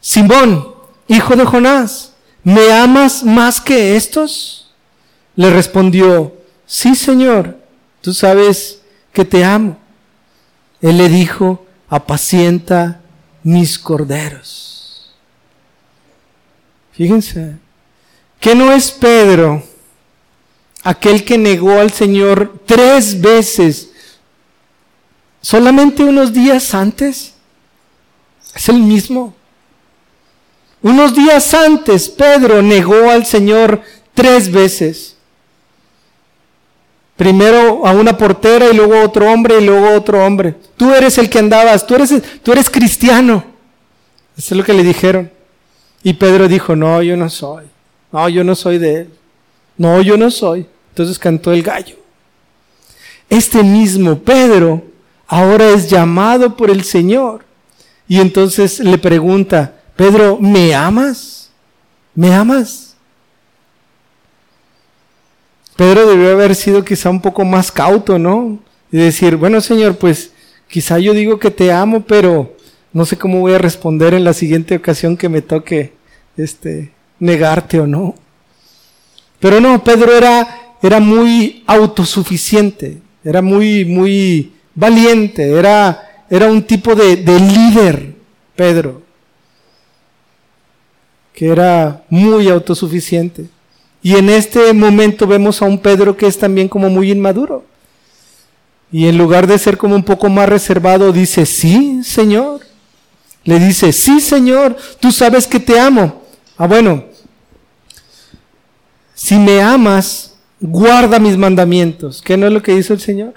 Simón, 0.00 0.68
hijo 1.08 1.36
de 1.36 1.44
Jonás, 1.44 2.14
¿me 2.42 2.72
amas 2.72 3.22
más 3.22 3.60
que 3.60 3.96
estos? 3.96 4.72
Le 5.36 5.50
respondió, 5.50 6.32
sí, 6.64 6.94
Señor, 6.94 7.58
tú 8.00 8.14
sabes 8.14 8.80
que 9.12 9.26
te 9.26 9.44
amo. 9.44 9.76
Él 10.80 10.96
le 10.96 11.10
dijo, 11.10 11.66
apacienta 11.92 13.02
mis 13.42 13.78
corderos. 13.78 15.12
Fíjense, 16.92 17.56
que 18.40 18.54
no 18.54 18.72
es 18.72 18.90
Pedro 18.90 19.62
aquel 20.82 21.22
que 21.22 21.36
negó 21.36 21.78
al 21.78 21.92
Señor 21.92 22.62
tres 22.64 23.20
veces, 23.20 23.90
solamente 25.42 26.02
unos 26.02 26.32
días 26.32 26.72
antes? 26.72 27.34
Es 28.54 28.70
el 28.70 28.78
mismo. 28.78 29.34
Unos 30.80 31.14
días 31.14 31.52
antes, 31.52 32.08
Pedro 32.08 32.62
negó 32.62 33.10
al 33.10 33.26
Señor 33.26 33.82
tres 34.14 34.50
veces. 34.50 35.11
Primero 37.22 37.86
a 37.86 37.92
una 37.92 38.18
portera 38.18 38.68
y 38.68 38.74
luego 38.74 38.96
a 38.96 39.04
otro 39.04 39.30
hombre 39.30 39.60
y 39.60 39.64
luego 39.64 39.86
a 39.86 39.96
otro 39.96 40.26
hombre. 40.26 40.56
Tú 40.76 40.92
eres 40.92 41.18
el 41.18 41.30
que 41.30 41.38
andabas, 41.38 41.86
tú 41.86 41.94
eres, 41.94 42.20
tú 42.42 42.50
eres 42.50 42.68
cristiano. 42.68 43.44
Eso 44.36 44.54
es 44.54 44.58
lo 44.58 44.64
que 44.64 44.72
le 44.72 44.82
dijeron. 44.82 45.30
Y 46.02 46.14
Pedro 46.14 46.48
dijo, 46.48 46.74
no, 46.74 47.00
yo 47.00 47.16
no 47.16 47.30
soy. 47.30 47.66
No, 48.10 48.28
yo 48.28 48.42
no 48.42 48.56
soy 48.56 48.78
de 48.78 49.02
él. 49.02 49.10
No, 49.76 50.02
yo 50.02 50.16
no 50.16 50.32
soy. 50.32 50.66
Entonces 50.88 51.16
cantó 51.16 51.52
el 51.52 51.62
gallo. 51.62 51.94
Este 53.30 53.62
mismo 53.62 54.18
Pedro 54.18 54.82
ahora 55.28 55.68
es 55.68 55.88
llamado 55.88 56.56
por 56.56 56.72
el 56.72 56.82
Señor. 56.82 57.44
Y 58.08 58.18
entonces 58.18 58.80
le 58.80 58.98
pregunta, 58.98 59.74
Pedro, 59.94 60.38
¿me 60.40 60.74
amas? 60.74 61.50
¿Me 62.16 62.34
amas? 62.34 62.91
Pedro 65.76 66.06
debió 66.06 66.32
haber 66.32 66.54
sido 66.54 66.84
quizá 66.84 67.10
un 67.10 67.20
poco 67.20 67.44
más 67.44 67.72
cauto, 67.72 68.18
¿no? 68.18 68.58
Y 68.90 68.98
decir, 68.98 69.36
bueno, 69.36 69.60
Señor, 69.60 69.96
pues 69.96 70.32
quizá 70.68 70.98
yo 70.98 71.14
digo 71.14 71.38
que 71.38 71.50
te 71.50 71.72
amo, 71.72 72.04
pero 72.06 72.56
no 72.92 73.06
sé 73.06 73.16
cómo 73.16 73.40
voy 73.40 73.54
a 73.54 73.58
responder 73.58 74.14
en 74.14 74.24
la 74.24 74.34
siguiente 74.34 74.76
ocasión 74.76 75.16
que 75.16 75.28
me 75.28 75.42
toque 75.42 75.92
este 76.36 76.92
negarte 77.18 77.80
o 77.80 77.86
no. 77.86 78.14
Pero 79.40 79.60
no, 79.60 79.82
Pedro 79.82 80.12
era, 80.12 80.76
era 80.82 81.00
muy 81.00 81.64
autosuficiente, 81.66 82.98
era 83.24 83.40
muy, 83.40 83.84
muy 83.84 84.52
valiente, 84.74 85.50
era, 85.50 86.24
era 86.28 86.46
un 86.46 86.62
tipo 86.62 86.94
de, 86.94 87.16
de 87.16 87.40
líder, 87.40 88.14
Pedro 88.54 89.02
que 91.32 91.48
era 91.48 92.04
muy 92.08 92.48
autosuficiente. 92.48 93.46
Y 94.02 94.16
en 94.16 94.28
este 94.28 94.72
momento 94.72 95.26
vemos 95.26 95.62
a 95.62 95.66
un 95.66 95.78
Pedro 95.78 96.16
que 96.16 96.26
es 96.26 96.38
también 96.38 96.68
como 96.68 96.88
muy 96.88 97.12
inmaduro. 97.12 97.64
Y 98.90 99.06
en 99.06 99.16
lugar 99.16 99.46
de 99.46 99.58
ser 99.58 99.78
como 99.78 99.94
un 99.94 100.02
poco 100.02 100.28
más 100.28 100.48
reservado, 100.48 101.12
dice, 101.12 101.46
sí, 101.46 102.02
Señor. 102.04 102.60
Le 103.44 103.58
dice, 103.58 103.92
sí, 103.92 104.20
Señor, 104.20 104.76
tú 105.00 105.10
sabes 105.10 105.46
que 105.46 105.58
te 105.58 105.80
amo. 105.80 106.22
Ah, 106.56 106.66
bueno, 106.66 107.04
si 109.14 109.36
me 109.36 109.62
amas, 109.62 110.34
guarda 110.60 111.18
mis 111.18 111.36
mandamientos. 111.36 112.20
¿Qué 112.22 112.36
no 112.36 112.46
es 112.46 112.52
lo 112.52 112.62
que 112.62 112.74
dice 112.74 112.92
el 112.92 113.00
Señor? 113.00 113.34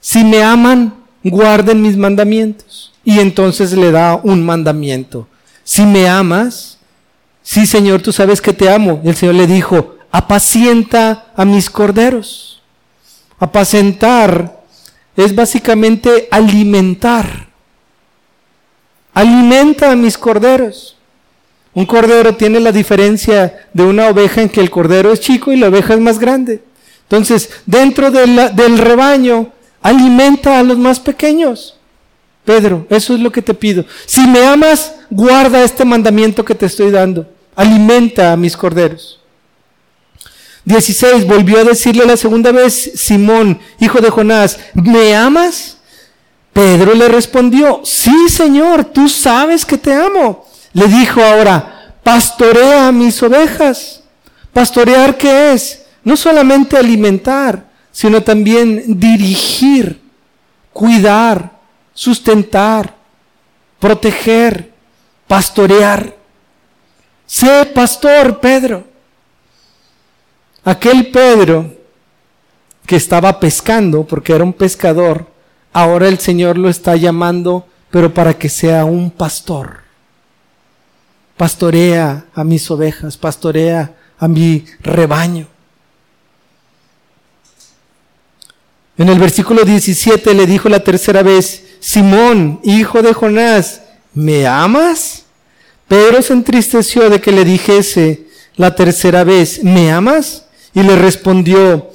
Si 0.00 0.24
me 0.24 0.42
aman, 0.42 0.94
guarden 1.24 1.80
mis 1.80 1.96
mandamientos. 1.96 2.92
Y 3.04 3.18
entonces 3.18 3.72
le 3.72 3.90
da 3.90 4.20
un 4.22 4.44
mandamiento. 4.44 5.26
Si 5.64 5.86
me 5.86 6.08
amas, 6.08 6.78
sí 7.42 7.66
Señor, 7.66 8.02
tú 8.02 8.12
sabes 8.12 8.40
que 8.40 8.52
te 8.52 8.68
amo. 8.68 9.00
Y 9.04 9.08
el 9.08 9.16
Señor 9.16 9.36
le 9.36 9.46
dijo, 9.46 9.91
apacienta 10.12 11.32
a 11.34 11.44
mis 11.44 11.70
corderos. 11.70 12.60
Apacentar 13.38 14.60
es 15.16 15.34
básicamente 15.34 16.28
alimentar. 16.30 17.48
Alimenta 19.14 19.90
a 19.90 19.96
mis 19.96 20.16
corderos. 20.16 20.96
Un 21.74 21.86
cordero 21.86 22.36
tiene 22.36 22.60
la 22.60 22.70
diferencia 22.70 23.66
de 23.72 23.82
una 23.82 24.08
oveja 24.08 24.42
en 24.42 24.50
que 24.50 24.60
el 24.60 24.70
cordero 24.70 25.10
es 25.10 25.20
chico 25.20 25.50
y 25.50 25.56
la 25.56 25.68
oveja 25.68 25.94
es 25.94 26.00
más 26.00 26.18
grande. 26.18 26.62
Entonces, 27.04 27.50
dentro 27.64 28.10
del 28.10 28.78
rebaño, 28.78 29.50
alimenta 29.80 30.58
a 30.58 30.62
los 30.62 30.76
más 30.76 31.00
pequeños. 31.00 31.76
Pedro, 32.44 32.86
eso 32.90 33.14
es 33.14 33.20
lo 33.20 33.32
que 33.32 33.40
te 33.40 33.54
pido. 33.54 33.86
Si 34.04 34.26
me 34.26 34.44
amas, 34.44 34.94
guarda 35.08 35.62
este 35.62 35.84
mandamiento 35.84 36.44
que 36.44 36.54
te 36.54 36.66
estoy 36.66 36.90
dando. 36.90 37.26
Alimenta 37.56 38.32
a 38.32 38.36
mis 38.36 38.56
corderos. 38.56 39.21
16. 40.64 41.26
Volvió 41.26 41.60
a 41.60 41.64
decirle 41.64 42.06
la 42.06 42.16
segunda 42.16 42.52
vez, 42.52 42.92
Simón, 42.94 43.58
hijo 43.80 44.00
de 44.00 44.10
Jonás, 44.10 44.58
¿me 44.74 45.14
amas? 45.14 45.78
Pedro 46.52 46.94
le 46.94 47.08
respondió, 47.08 47.80
sí, 47.84 48.28
Señor, 48.28 48.84
tú 48.84 49.08
sabes 49.08 49.64
que 49.64 49.78
te 49.78 49.94
amo. 49.94 50.46
Le 50.74 50.86
dijo 50.86 51.22
ahora, 51.22 51.94
pastorea 52.02 52.92
mis 52.92 53.22
ovejas. 53.22 54.02
¿Pastorear 54.52 55.16
qué 55.16 55.52
es? 55.52 55.86
No 56.04 56.16
solamente 56.16 56.76
alimentar, 56.76 57.64
sino 57.90 58.22
también 58.22 59.00
dirigir, 59.00 60.00
cuidar, 60.72 61.52
sustentar, 61.94 62.94
proteger, 63.78 64.72
pastorear. 65.26 66.14
Sé 67.26 67.64
pastor, 67.74 68.40
Pedro. 68.40 68.91
Aquel 70.64 71.10
Pedro 71.10 71.74
que 72.86 72.96
estaba 72.96 73.40
pescando, 73.40 74.04
porque 74.04 74.32
era 74.32 74.44
un 74.44 74.52
pescador, 74.52 75.26
ahora 75.72 76.08
el 76.08 76.18
Señor 76.18 76.58
lo 76.58 76.68
está 76.68 76.96
llamando, 76.96 77.66
pero 77.90 78.12
para 78.12 78.34
que 78.34 78.48
sea 78.48 78.84
un 78.84 79.10
pastor. 79.10 79.82
Pastorea 81.36 82.26
a 82.34 82.44
mis 82.44 82.70
ovejas, 82.70 83.16
pastorea 83.16 83.94
a 84.18 84.28
mi 84.28 84.64
rebaño. 84.80 85.48
En 88.98 89.08
el 89.08 89.18
versículo 89.18 89.64
17 89.64 90.34
le 90.34 90.46
dijo 90.46 90.68
la 90.68 90.84
tercera 90.84 91.22
vez, 91.22 91.64
Simón, 91.80 92.60
hijo 92.62 93.02
de 93.02 93.12
Jonás, 93.12 93.82
¿me 94.14 94.46
amas? 94.46 95.24
Pedro 95.88 96.22
se 96.22 96.34
entristeció 96.34 97.10
de 97.10 97.20
que 97.20 97.32
le 97.32 97.44
dijese 97.44 98.28
la 98.56 98.74
tercera 98.74 99.24
vez, 99.24 99.64
¿me 99.64 99.90
amas? 99.90 100.44
Y 100.74 100.82
le 100.82 100.96
respondió, 100.96 101.90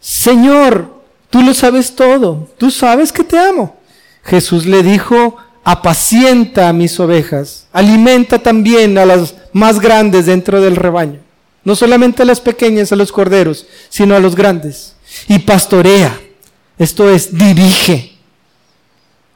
Señor, 0.00 1.02
tú 1.30 1.42
lo 1.42 1.54
sabes 1.54 1.94
todo, 1.94 2.48
tú 2.58 2.70
sabes 2.70 3.12
que 3.12 3.24
te 3.24 3.38
amo. 3.38 3.76
Jesús 4.24 4.66
le 4.66 4.82
dijo, 4.82 5.36
apacienta 5.64 6.68
a 6.68 6.72
mis 6.72 6.98
ovejas, 6.98 7.66
alimenta 7.72 8.38
también 8.38 8.98
a 8.98 9.04
las 9.04 9.34
más 9.52 9.80
grandes 9.80 10.26
dentro 10.26 10.60
del 10.60 10.76
rebaño. 10.76 11.20
No 11.64 11.76
solamente 11.76 12.22
a 12.22 12.26
las 12.26 12.40
pequeñas, 12.40 12.90
a 12.90 12.96
los 12.96 13.12
corderos, 13.12 13.66
sino 13.88 14.16
a 14.16 14.20
los 14.20 14.34
grandes. 14.34 14.96
Y 15.28 15.38
pastorea, 15.40 16.18
esto 16.78 17.08
es, 17.08 17.36
dirige, 17.36 18.16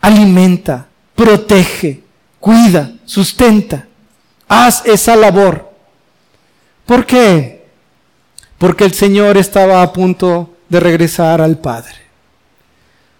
alimenta, 0.00 0.88
protege, 1.14 2.02
cuida, 2.40 2.92
sustenta. 3.04 3.86
Haz 4.48 4.84
esa 4.86 5.16
labor. 5.16 5.72
¿Por 6.84 7.06
qué? 7.06 7.55
Porque 8.58 8.84
el 8.84 8.92
Señor 8.92 9.36
estaba 9.36 9.82
a 9.82 9.92
punto 9.92 10.50
de 10.68 10.80
regresar 10.80 11.40
al 11.40 11.58
Padre. 11.58 11.94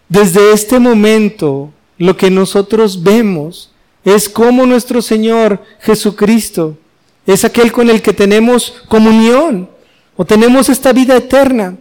Desde 0.09 0.53
este 0.53 0.79
momento, 0.79 1.73
lo 1.99 2.17
que 2.17 2.31
nosotros 2.31 3.03
vemos 3.03 3.71
es 4.05 4.29
cómo 4.29 4.67
nuestro 4.67 5.03
Señor 5.03 5.63
Jesucristo 5.81 6.79
es 7.27 7.45
aquel 7.45 7.73
con 7.73 7.91
el 7.91 8.03
que 8.03 8.13
tenemos 8.13 8.75
comunión 8.89 9.69
o 10.17 10.25
tenemos 10.25 10.69
esta 10.69 10.93
vida 10.93 11.17
eterna. 11.17 11.77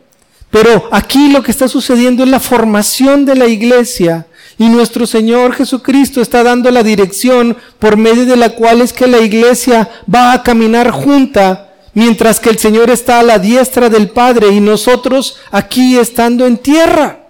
Pero 0.49 0.87
aquí 0.91 1.31
lo 1.31 1.43
que 1.43 1.51
está 1.51 1.67
sucediendo 1.67 2.23
es 2.23 2.29
la 2.29 2.39
formación 2.39 3.25
de 3.25 3.35
la 3.35 3.47
iglesia 3.47 4.25
y 4.57 4.69
nuestro 4.69 5.05
Señor 5.05 5.53
Jesucristo 5.53 6.21
está 6.21 6.43
dando 6.43 6.71
la 6.71 6.81
dirección 6.81 7.57
por 7.77 7.97
medio 7.97 8.25
de 8.25 8.37
la 8.37 8.51
cual 8.51 8.81
es 8.81 8.93
que 8.93 9.05
la 9.05 9.19
iglesia 9.19 9.89
va 10.13 10.31
a 10.31 10.43
caminar 10.43 10.91
junta 10.91 11.74
mientras 11.95 12.39
que 12.39 12.49
el 12.49 12.59
Señor 12.59 12.91
está 12.91 13.19
a 13.19 13.23
la 13.23 13.39
diestra 13.39 13.89
del 13.89 14.09
Padre 14.09 14.49
y 14.49 14.59
nosotros 14.59 15.37
aquí 15.49 15.97
estando 15.97 16.45
en 16.45 16.57
tierra. 16.57 17.21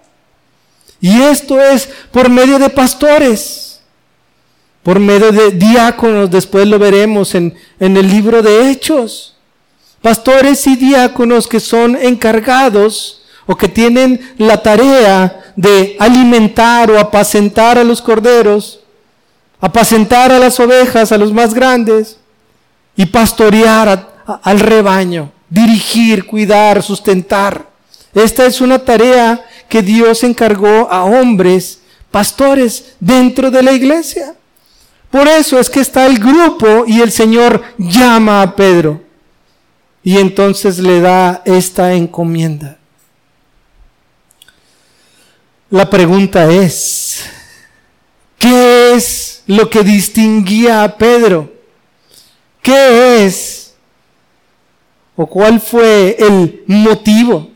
Y 0.99 1.21
esto 1.21 1.61
es 1.61 1.87
por 2.11 2.29
medio 2.29 2.59
de 2.59 2.69
pastores, 2.69 3.79
por 4.83 4.99
medio 4.99 5.31
de 5.31 5.51
diáconos, 5.51 6.29
después 6.29 6.67
lo 6.67 6.79
veremos 6.79 7.35
en, 7.35 7.55
en 7.79 7.95
el 7.95 8.09
libro 8.09 8.41
de 8.41 8.69
Hechos. 8.69 9.35
Pastores 10.01 10.65
y 10.67 10.75
diáconos 10.75 11.47
que 11.47 11.59
son 11.59 11.95
encargados 11.95 13.23
o 13.45 13.55
que 13.55 13.67
tienen 13.67 14.33
la 14.37 14.61
tarea 14.61 15.53
de 15.55 15.95
alimentar 15.99 16.89
o 16.89 16.99
apacentar 16.99 17.77
a 17.77 17.83
los 17.83 18.01
corderos, 18.01 18.79
apacentar 19.61 20.31
a 20.31 20.39
las 20.39 20.59
ovejas, 20.59 21.11
a 21.11 21.17
los 21.17 21.31
más 21.31 21.53
grandes, 21.53 22.17
y 22.95 23.05
pastorear 23.05 24.14
al 24.25 24.59
rebaño, 24.59 25.31
dirigir, 25.49 26.25
cuidar, 26.25 26.81
sustentar. 26.81 27.69
Esta 28.13 28.45
es 28.45 28.61
una 28.61 28.79
tarea 28.79 29.45
que 29.69 29.81
Dios 29.81 30.23
encargó 30.23 30.89
a 30.91 31.03
hombres, 31.03 31.81
pastores, 32.11 32.95
dentro 32.99 33.51
de 33.51 33.63
la 33.63 33.73
iglesia. 33.73 34.35
Por 35.11 35.27
eso 35.27 35.59
es 35.59 35.69
que 35.69 35.79
está 35.79 36.05
el 36.05 36.19
grupo 36.19 36.85
y 36.87 37.01
el 37.01 37.11
Señor 37.11 37.63
llama 37.77 38.41
a 38.41 38.55
Pedro. 38.55 39.01
Y 40.03 40.17
entonces 40.17 40.77
le 40.79 41.01
da 41.01 41.41
esta 41.45 41.93
encomienda. 41.93 42.77
La 45.69 45.89
pregunta 45.89 46.49
es, 46.51 47.25
¿qué 48.37 48.93
es 48.93 49.43
lo 49.47 49.69
que 49.69 49.83
distinguía 49.83 50.83
a 50.83 50.95
Pedro? 50.95 51.51
¿Qué 52.61 53.25
es? 53.25 53.64
¿O 55.15 55.25
cuál 55.25 55.59
fue 55.59 56.17
el 56.19 56.63
motivo? 56.67 57.49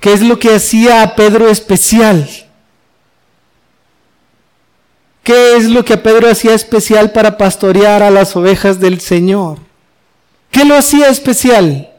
¿Qué 0.00 0.12
es 0.12 0.22
lo 0.22 0.38
que 0.38 0.54
hacía 0.54 1.02
a 1.02 1.14
Pedro 1.14 1.48
especial? 1.48 2.28
¿Qué 5.22 5.56
es 5.56 5.66
lo 5.66 5.84
que 5.84 5.94
a 5.94 6.02
Pedro 6.02 6.28
hacía 6.28 6.54
especial 6.54 7.12
para 7.12 7.36
pastorear 7.36 8.02
a 8.02 8.10
las 8.10 8.34
ovejas 8.34 8.80
del 8.80 9.00
Señor? 9.00 9.58
¿Qué 10.50 10.64
lo 10.64 10.74
hacía 10.74 11.08
especial? 11.08 11.90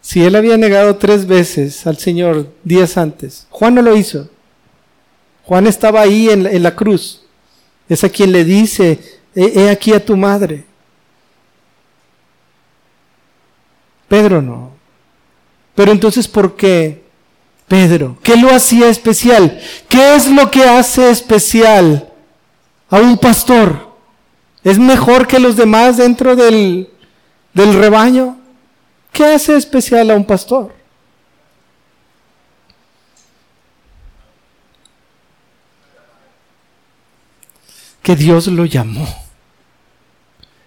Si 0.00 0.22
él 0.22 0.36
había 0.36 0.56
negado 0.56 0.96
tres 0.96 1.26
veces 1.26 1.86
al 1.86 1.98
Señor 1.98 2.52
días 2.64 2.96
antes, 2.96 3.46
Juan 3.50 3.74
no 3.74 3.82
lo 3.82 3.96
hizo. 3.96 4.28
Juan 5.44 5.66
estaba 5.66 6.02
ahí 6.02 6.28
en 6.28 6.62
la, 6.62 6.76
cruz. 6.76 7.22
Es 7.88 8.04
a 8.04 8.10
quien 8.10 8.32
le 8.32 8.44
dice, 8.44 9.00
he 9.34 9.70
aquí 9.70 9.94
a 9.94 10.04
tu 10.04 10.16
madre. 10.16 10.67
Pedro 14.08 14.42
no. 14.42 14.72
Pero 15.74 15.92
entonces, 15.92 16.26
¿por 16.26 16.56
qué 16.56 17.04
Pedro? 17.68 18.18
¿Qué 18.22 18.36
lo 18.36 18.50
hacía 18.50 18.88
especial? 18.88 19.60
¿Qué 19.88 20.16
es 20.16 20.28
lo 20.28 20.50
que 20.50 20.64
hace 20.64 21.10
especial 21.10 22.10
a 22.90 22.96
un 22.96 23.18
pastor? 23.18 23.88
¿Es 24.64 24.78
mejor 24.78 25.26
que 25.26 25.38
los 25.38 25.56
demás 25.56 25.98
dentro 25.98 26.34
del, 26.34 26.90
del 27.52 27.74
rebaño? 27.74 28.38
¿Qué 29.12 29.24
hace 29.24 29.56
especial 29.56 30.10
a 30.10 30.16
un 30.16 30.24
pastor? 30.24 30.74
Que 38.02 38.16
Dios 38.16 38.46
lo 38.46 38.64
llamó. 38.64 39.06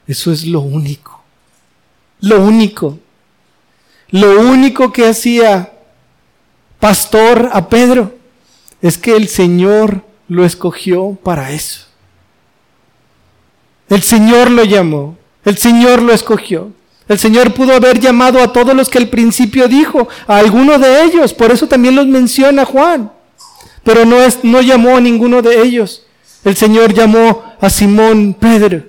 Eso 0.05 0.31
es 0.31 0.45
lo 0.45 0.61
único. 0.61 1.23
Lo 2.19 2.41
único. 2.41 2.99
Lo 4.11 4.41
único 4.41 4.91
que 4.91 5.07
hacía 5.07 5.71
pastor 6.79 7.49
a 7.53 7.69
Pedro 7.69 8.13
es 8.81 8.97
que 8.97 9.15
el 9.15 9.27
Señor 9.27 10.03
lo 10.27 10.45
escogió 10.45 11.17
para 11.23 11.51
eso. 11.51 11.85
El 13.89 14.01
Señor 14.01 14.51
lo 14.51 14.63
llamó, 14.63 15.17
el 15.45 15.57
Señor 15.57 16.01
lo 16.01 16.13
escogió. 16.13 16.71
El 17.07 17.19
Señor 17.19 17.53
pudo 17.53 17.73
haber 17.73 17.99
llamado 17.99 18.41
a 18.41 18.53
todos 18.53 18.73
los 18.73 18.89
que 18.89 18.97
al 18.97 19.09
principio 19.09 19.67
dijo, 19.67 20.07
a 20.27 20.37
alguno 20.37 20.79
de 20.79 21.03
ellos, 21.03 21.33
por 21.33 21.51
eso 21.51 21.67
también 21.67 21.95
los 21.95 22.07
menciona 22.07 22.63
Juan. 22.63 23.11
Pero 23.83 24.05
no, 24.05 24.21
es, 24.21 24.43
no 24.43 24.61
llamó 24.61 24.95
a 24.95 25.01
ninguno 25.01 25.41
de 25.41 25.61
ellos. 25.61 26.05
El 26.43 26.55
Señor 26.55 26.93
llamó 26.93 27.43
a 27.59 27.69
Simón 27.69 28.33
Pedro. 28.33 28.83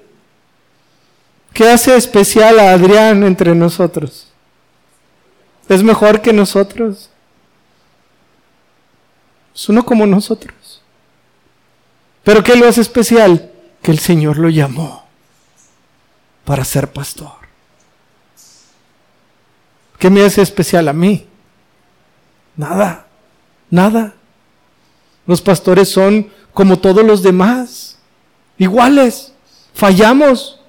¿Qué 1.53 1.69
hace 1.69 1.97
especial 1.97 2.61
a 2.61 2.73
Adrián 2.73 3.25
entre 3.25 3.55
nosotros? 3.55 4.32
Es 5.69 5.83
mejor 5.83 6.21
que 6.21 6.33
nosotros. 6.33 7.11
Es 9.55 9.69
uno 9.69 9.85
como 9.85 10.07
nosotros. 10.07 10.83
Pero 12.25 12.43
¿qué 12.43 12.57
lo 12.57 12.69
hace 12.69 12.81
especial? 12.81 13.51
Que 13.83 13.91
el 13.91 13.99
Señor 13.99 14.39
lo 14.39 14.49
llamó 14.49 15.05
para 16.45 16.65
ser 16.65 16.93
pastor. 16.93 17.33
¿Qué 19.99 20.11
me 20.11 20.25
hace 20.25 20.43
especial 20.43 20.89
a 20.89 20.93
mí? 20.93 21.27
Nada, 22.57 23.07
nada. 23.71 24.15
Los 25.27 25.41
pastores 25.41 25.89
son 25.89 26.31
como 26.53 26.79
todos 26.79 27.05
los 27.05 27.23
demás, 27.23 27.99
iguales. 28.59 29.33
Fallamos, 29.75 30.61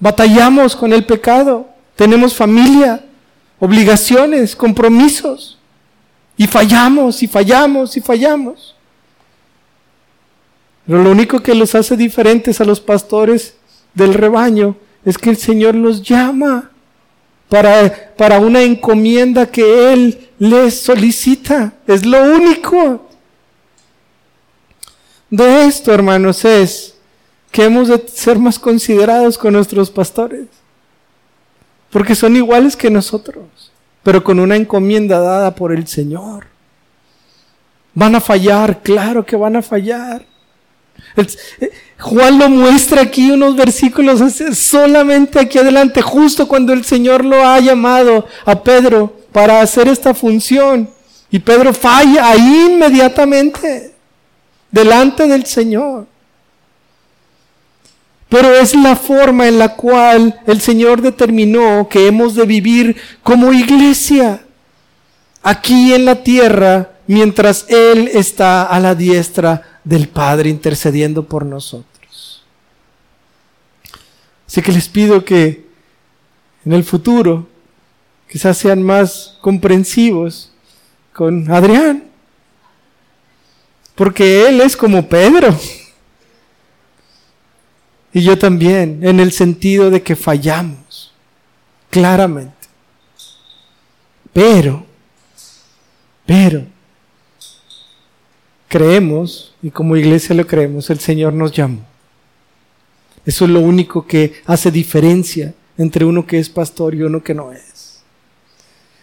batallamos 0.00 0.76
con 0.76 0.92
el 0.92 1.06
pecado, 1.06 1.68
tenemos 1.94 2.34
familia, 2.34 3.05
obligaciones, 3.58 4.54
compromisos. 4.56 5.58
Y 6.36 6.46
fallamos 6.46 7.22
y 7.22 7.26
fallamos 7.26 7.96
y 7.96 8.00
fallamos. 8.00 8.74
Pero 10.86 11.02
lo 11.02 11.10
único 11.10 11.40
que 11.40 11.54
los 11.54 11.74
hace 11.74 11.96
diferentes 11.96 12.60
a 12.60 12.64
los 12.64 12.80
pastores 12.80 13.56
del 13.94 14.14
rebaño 14.14 14.76
es 15.04 15.16
que 15.18 15.30
el 15.30 15.36
Señor 15.36 15.74
los 15.74 16.02
llama 16.02 16.70
para, 17.48 18.12
para 18.16 18.38
una 18.38 18.62
encomienda 18.62 19.46
que 19.46 19.92
Él 19.92 20.28
les 20.38 20.80
solicita. 20.80 21.72
Es 21.86 22.04
lo 22.04 22.22
único. 22.22 23.08
De 25.30 25.64
esto, 25.64 25.92
hermanos, 25.92 26.44
es 26.44 26.94
que 27.50 27.64
hemos 27.64 27.88
de 27.88 28.06
ser 28.08 28.38
más 28.38 28.58
considerados 28.58 29.38
con 29.38 29.54
nuestros 29.54 29.90
pastores 29.90 30.46
porque 31.96 32.14
son 32.14 32.36
iguales 32.36 32.76
que 32.76 32.90
nosotros, 32.90 33.72
pero 34.02 34.22
con 34.22 34.38
una 34.38 34.54
encomienda 34.54 35.18
dada 35.18 35.54
por 35.54 35.72
el 35.72 35.86
Señor. 35.86 36.46
Van 37.94 38.14
a 38.14 38.20
fallar, 38.20 38.82
claro 38.82 39.24
que 39.24 39.34
van 39.34 39.56
a 39.56 39.62
fallar. 39.62 40.26
Eh, 41.16 41.72
Juan 41.98 42.38
lo 42.38 42.50
muestra 42.50 43.00
aquí 43.00 43.30
unos 43.30 43.56
versículos 43.56 44.20
solamente 44.52 45.40
aquí 45.40 45.56
adelante, 45.56 46.02
justo 46.02 46.46
cuando 46.46 46.74
el 46.74 46.84
Señor 46.84 47.24
lo 47.24 47.42
ha 47.42 47.58
llamado 47.60 48.26
a 48.44 48.62
Pedro 48.62 49.16
para 49.32 49.62
hacer 49.62 49.88
esta 49.88 50.12
función. 50.12 50.90
Y 51.30 51.38
Pedro 51.38 51.72
falla 51.72 52.28
ahí 52.28 52.66
inmediatamente, 52.72 53.94
delante 54.70 55.26
del 55.26 55.46
Señor. 55.46 56.06
Pero 58.28 58.54
es 58.54 58.74
la 58.74 58.96
forma 58.96 59.46
en 59.46 59.58
la 59.58 59.74
cual 59.76 60.40
el 60.46 60.60
Señor 60.60 61.00
determinó 61.00 61.88
que 61.88 62.08
hemos 62.08 62.34
de 62.34 62.44
vivir 62.44 62.96
como 63.22 63.52
iglesia 63.52 64.44
aquí 65.42 65.94
en 65.94 66.04
la 66.04 66.22
tierra 66.22 66.90
mientras 67.06 67.66
Él 67.68 68.10
está 68.12 68.64
a 68.64 68.80
la 68.80 68.94
diestra 68.94 69.80
del 69.84 70.08
Padre 70.08 70.50
intercediendo 70.50 71.24
por 71.24 71.46
nosotros. 71.46 72.42
Así 74.46 74.62
que 74.62 74.72
les 74.72 74.88
pido 74.88 75.24
que 75.24 75.66
en 76.64 76.72
el 76.72 76.82
futuro 76.82 77.46
quizás 78.28 78.58
sean 78.58 78.82
más 78.82 79.38
comprensivos 79.40 80.50
con 81.12 81.50
Adrián, 81.50 82.04
porque 83.94 84.48
él 84.48 84.60
es 84.60 84.76
como 84.76 85.08
Pedro. 85.08 85.56
Y 88.16 88.22
yo 88.22 88.38
también, 88.38 89.00
en 89.02 89.20
el 89.20 89.30
sentido 89.30 89.90
de 89.90 90.00
que 90.00 90.16
fallamos, 90.16 91.12
claramente. 91.90 92.66
Pero, 94.32 94.86
pero, 96.24 96.64
creemos, 98.68 99.54
y 99.60 99.70
como 99.70 99.98
iglesia 99.98 100.34
lo 100.34 100.46
creemos, 100.46 100.88
el 100.88 100.98
Señor 100.98 101.34
nos 101.34 101.52
llamó. 101.52 101.84
Eso 103.26 103.44
es 103.44 103.50
lo 103.50 103.60
único 103.60 104.06
que 104.06 104.40
hace 104.46 104.70
diferencia 104.70 105.52
entre 105.76 106.06
uno 106.06 106.26
que 106.26 106.38
es 106.38 106.48
pastor 106.48 106.94
y 106.94 107.02
uno 107.02 107.22
que 107.22 107.34
no 107.34 107.52
es. 107.52 108.00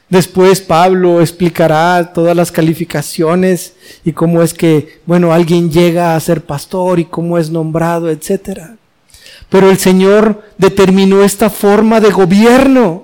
Después 0.09 0.59
Pablo 0.59 1.22
explicará 1.22 2.14
todas 2.14 2.36
las 2.36 2.51
calificaciones 2.51 3.76
y 4.03 4.11
cómo 4.11 4.41
es 4.41 4.55
que, 4.55 5.01
bueno, 5.05 5.32
alguien 5.32 5.70
llega 5.70 6.16
a 6.16 6.20
ser 6.20 6.43
pastor 6.43 6.99
y 6.99 7.05
cómo 7.05 7.38
es 7.38 7.51
nombrado, 7.51 8.09
etc. 8.09 8.74
Pero 9.54 9.70
el 9.70 9.78
Señor 9.78 10.41
determinó 10.58 11.22
esta 11.24 11.47
forma 11.47 11.99
de 11.99 12.10
gobierno. 12.10 13.04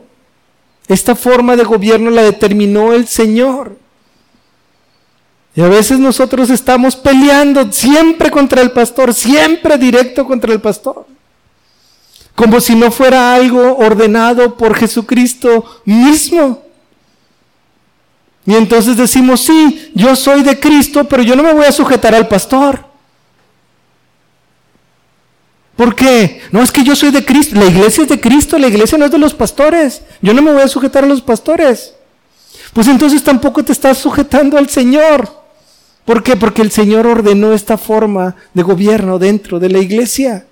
Esta 0.87 1.13
forma 1.13 1.55
de 1.55 1.63
gobierno 1.63 2.09
la 2.09 2.23
determinó 2.23 2.91
el 2.91 3.07
Señor. 3.07 3.77
Y 5.53 5.61
a 5.61 5.67
veces 5.67 5.99
nosotros 5.99 6.49
estamos 6.49 6.95
peleando 6.95 7.71
siempre 7.71 8.31
contra 8.31 8.63
el 8.63 8.71
pastor, 8.71 9.13
siempre 9.13 9.77
directo 9.77 10.25
contra 10.25 10.51
el 10.51 10.59
pastor. 10.59 11.05
Como 12.33 12.59
si 12.59 12.73
no 12.73 12.89
fuera 12.89 13.35
algo 13.35 13.77
ordenado 13.77 14.57
por 14.57 14.73
Jesucristo 14.73 15.63
mismo. 15.85 16.63
Y 18.47 18.55
entonces 18.55 18.97
decimos, 18.97 19.41
sí, 19.41 19.91
yo 19.93 20.15
soy 20.15 20.41
de 20.41 20.59
Cristo, 20.59 21.03
pero 21.03 21.21
yo 21.21 21.35
no 21.35 21.43
me 21.43 21.53
voy 21.53 21.65
a 21.65 21.71
sujetar 21.71 22.15
al 22.15 22.27
pastor. 22.27 22.88
¿Por 25.79 25.95
qué? 25.95 26.41
No 26.51 26.61
es 26.61 26.73
que 26.73 26.83
yo 26.83 26.93
soy 26.93 27.09
de 27.09 27.23
Cristo, 27.23 27.55
la 27.55 27.63
iglesia 27.63 28.03
es 28.03 28.09
de 28.09 28.19
Cristo, 28.19 28.57
la 28.57 28.67
iglesia 28.67 28.97
no 28.97 29.05
es 29.05 29.11
de 29.11 29.17
los 29.17 29.33
pastores. 29.33 30.01
Yo 30.21 30.33
no 30.33 30.41
me 30.41 30.51
voy 30.51 30.61
a 30.61 30.67
sujetar 30.67 31.05
a 31.05 31.07
los 31.07 31.21
pastores. 31.21 31.93
Pues 32.73 32.89
entonces 32.89 33.23
tampoco 33.23 33.63
te 33.63 33.71
estás 33.71 33.97
sujetando 33.97 34.57
al 34.57 34.67
Señor. 34.67 35.33
¿Por 36.03 36.21
qué? 36.21 36.35
Porque 36.35 36.63
el 36.63 36.69
Señor 36.69 37.07
ordenó 37.07 37.53
esta 37.53 37.77
forma 37.77 38.35
de 38.53 38.61
gobierno 38.61 39.19
dentro 39.19 39.57
de 39.57 39.69
la 39.69 39.79
iglesia. 39.79 40.45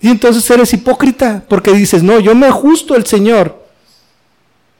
Y 0.00 0.08
entonces 0.08 0.50
eres 0.50 0.72
hipócrita 0.72 1.44
porque 1.46 1.72
dices, 1.72 2.02
no, 2.02 2.18
yo 2.18 2.34
me 2.34 2.48
ajusto 2.48 2.94
al 2.94 3.06
Señor, 3.06 3.64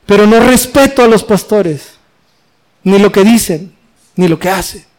pero 0.06 0.26
no 0.26 0.40
respeto 0.40 1.04
a 1.04 1.06
los 1.06 1.22
pastores, 1.22 1.90
ni 2.82 2.98
lo 2.98 3.12
que 3.12 3.22
dicen, 3.22 3.72
ni 4.16 4.26
lo 4.26 4.40
que 4.40 4.50
hacen. 4.50 4.89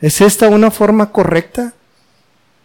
¿Es 0.00 0.20
esta 0.20 0.48
una 0.48 0.70
forma 0.70 1.12
correcta 1.12 1.74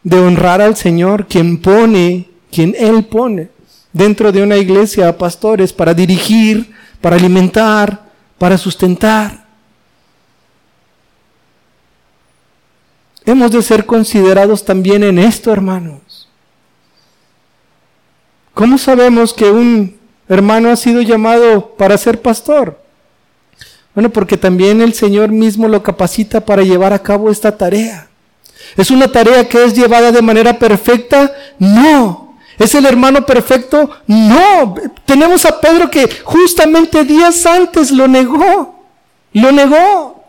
de 0.03 0.19
honrar 0.19 0.61
al 0.61 0.75
Señor, 0.75 1.27
quien 1.27 1.61
pone, 1.61 2.29
quien 2.51 2.75
Él 2.77 3.05
pone 3.05 3.49
dentro 3.91 4.31
de 4.31 4.43
una 4.43 4.57
iglesia 4.57 5.07
a 5.07 5.17
pastores 5.17 5.71
para 5.71 5.93
dirigir, 5.93 6.75
para 7.01 7.15
alimentar, 7.15 8.05
para 8.37 8.57
sustentar. 8.57 9.45
Hemos 13.25 13.51
de 13.51 13.61
ser 13.61 13.85
considerados 13.85 14.65
también 14.65 15.03
en 15.03 15.17
esto, 15.17 15.51
hermanos. 15.51 16.29
¿Cómo 18.53 18.77
sabemos 18.77 19.33
que 19.33 19.49
un 19.49 19.97
hermano 20.27 20.69
ha 20.69 20.75
sido 20.75 21.01
llamado 21.01 21.75
para 21.77 21.97
ser 21.97 22.21
pastor? 22.21 22.84
Bueno, 23.95 24.09
porque 24.09 24.37
también 24.37 24.81
el 24.81 24.93
Señor 24.93 25.29
mismo 25.29 25.67
lo 25.69 25.81
capacita 25.81 26.41
para 26.41 26.63
llevar 26.63 26.91
a 26.93 27.01
cabo 27.01 27.31
esta 27.31 27.57
tarea. 27.57 28.09
¿Es 28.75 28.91
una 28.91 29.09
tarea 29.09 29.47
que 29.47 29.63
es 29.63 29.73
llevada 29.73 30.11
de 30.11 30.21
manera 30.21 30.59
perfecta? 30.59 31.33
No. 31.57 32.35
¿Es 32.59 32.75
el 32.75 32.85
hermano 32.85 33.25
perfecto? 33.25 33.89
No. 34.05 34.75
Tenemos 35.05 35.45
a 35.45 35.61
Pedro 35.61 35.89
que 35.89 36.09
justamente 36.23 37.05
días 37.05 37.45
antes 37.45 37.89
lo 37.91 38.07
negó. 38.07 38.83
Lo 39.31 39.51
negó. 39.51 40.23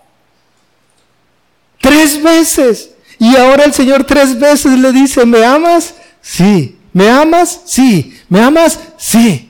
Tres 1.81 2.23
veces. 2.23 2.91
Y 3.19 3.35
ahora 3.37 3.65
el 3.65 3.73
Señor 3.73 4.05
tres 4.05 4.39
veces 4.39 4.79
le 4.79 4.93
dice, 4.93 5.27
¿me 5.27 5.45
amas? 5.45 5.95
Sí. 6.21 6.79
¿Me 6.93 7.11
amas? 7.11 7.63
Sí. 7.65 8.17
¿Me 8.29 8.41
amas? 8.41 8.79
Sí. 8.97 9.46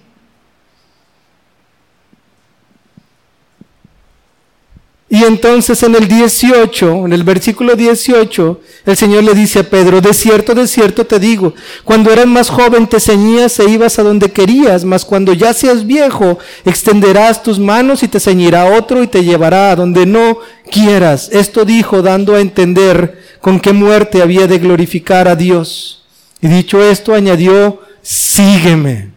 Y 5.09 5.23
entonces 5.23 5.85
en 5.85 5.95
el 5.95 6.09
18, 6.09 7.07
en 7.07 7.13
el 7.13 7.23
versículo 7.23 7.77
18, 7.77 8.61
el 8.87 8.97
Señor 8.97 9.23
le 9.23 9.35
dice 9.35 9.61
a 9.61 9.63
Pedro, 9.63 10.01
de 10.01 10.13
cierto, 10.13 10.53
de 10.53 10.67
cierto 10.67 11.07
te 11.07 11.21
digo, 11.21 11.55
cuando 11.85 12.13
eras 12.13 12.27
más 12.27 12.51
joven 12.51 12.89
te 12.89 12.99
ceñías 12.99 13.61
e 13.61 13.71
ibas 13.71 14.01
a 14.01 14.03
donde 14.03 14.33
querías, 14.33 14.85
mas 14.85 15.05
cuando 15.05 15.33
ya 15.33 15.55
seas 15.55 15.87
viejo, 15.87 16.41
extenderás 16.65 17.41
tus 17.41 17.61
manos 17.61 18.03
y 18.03 18.09
te 18.09 18.19
ceñirá 18.19 18.77
otro 18.77 19.01
y 19.01 19.07
te 19.07 19.23
llevará 19.23 19.71
a 19.71 19.77
donde 19.77 20.07
no 20.07 20.39
quieras. 20.73 21.29
Esto 21.31 21.65
dijo 21.65 22.03
dando 22.03 22.35
a 22.35 22.41
entender 22.41 23.23
con 23.41 23.61
qué 23.61 23.73
muerte 23.73 24.23
había 24.23 24.49
de 24.49 24.59
glorificar 24.59 25.29
a 25.29 25.37
Dios. 25.37 26.03
Y 26.41 26.49
dicho 26.49 26.83
esto, 26.83 27.15
añadió, 27.15 27.81
sígueme. 28.03 29.13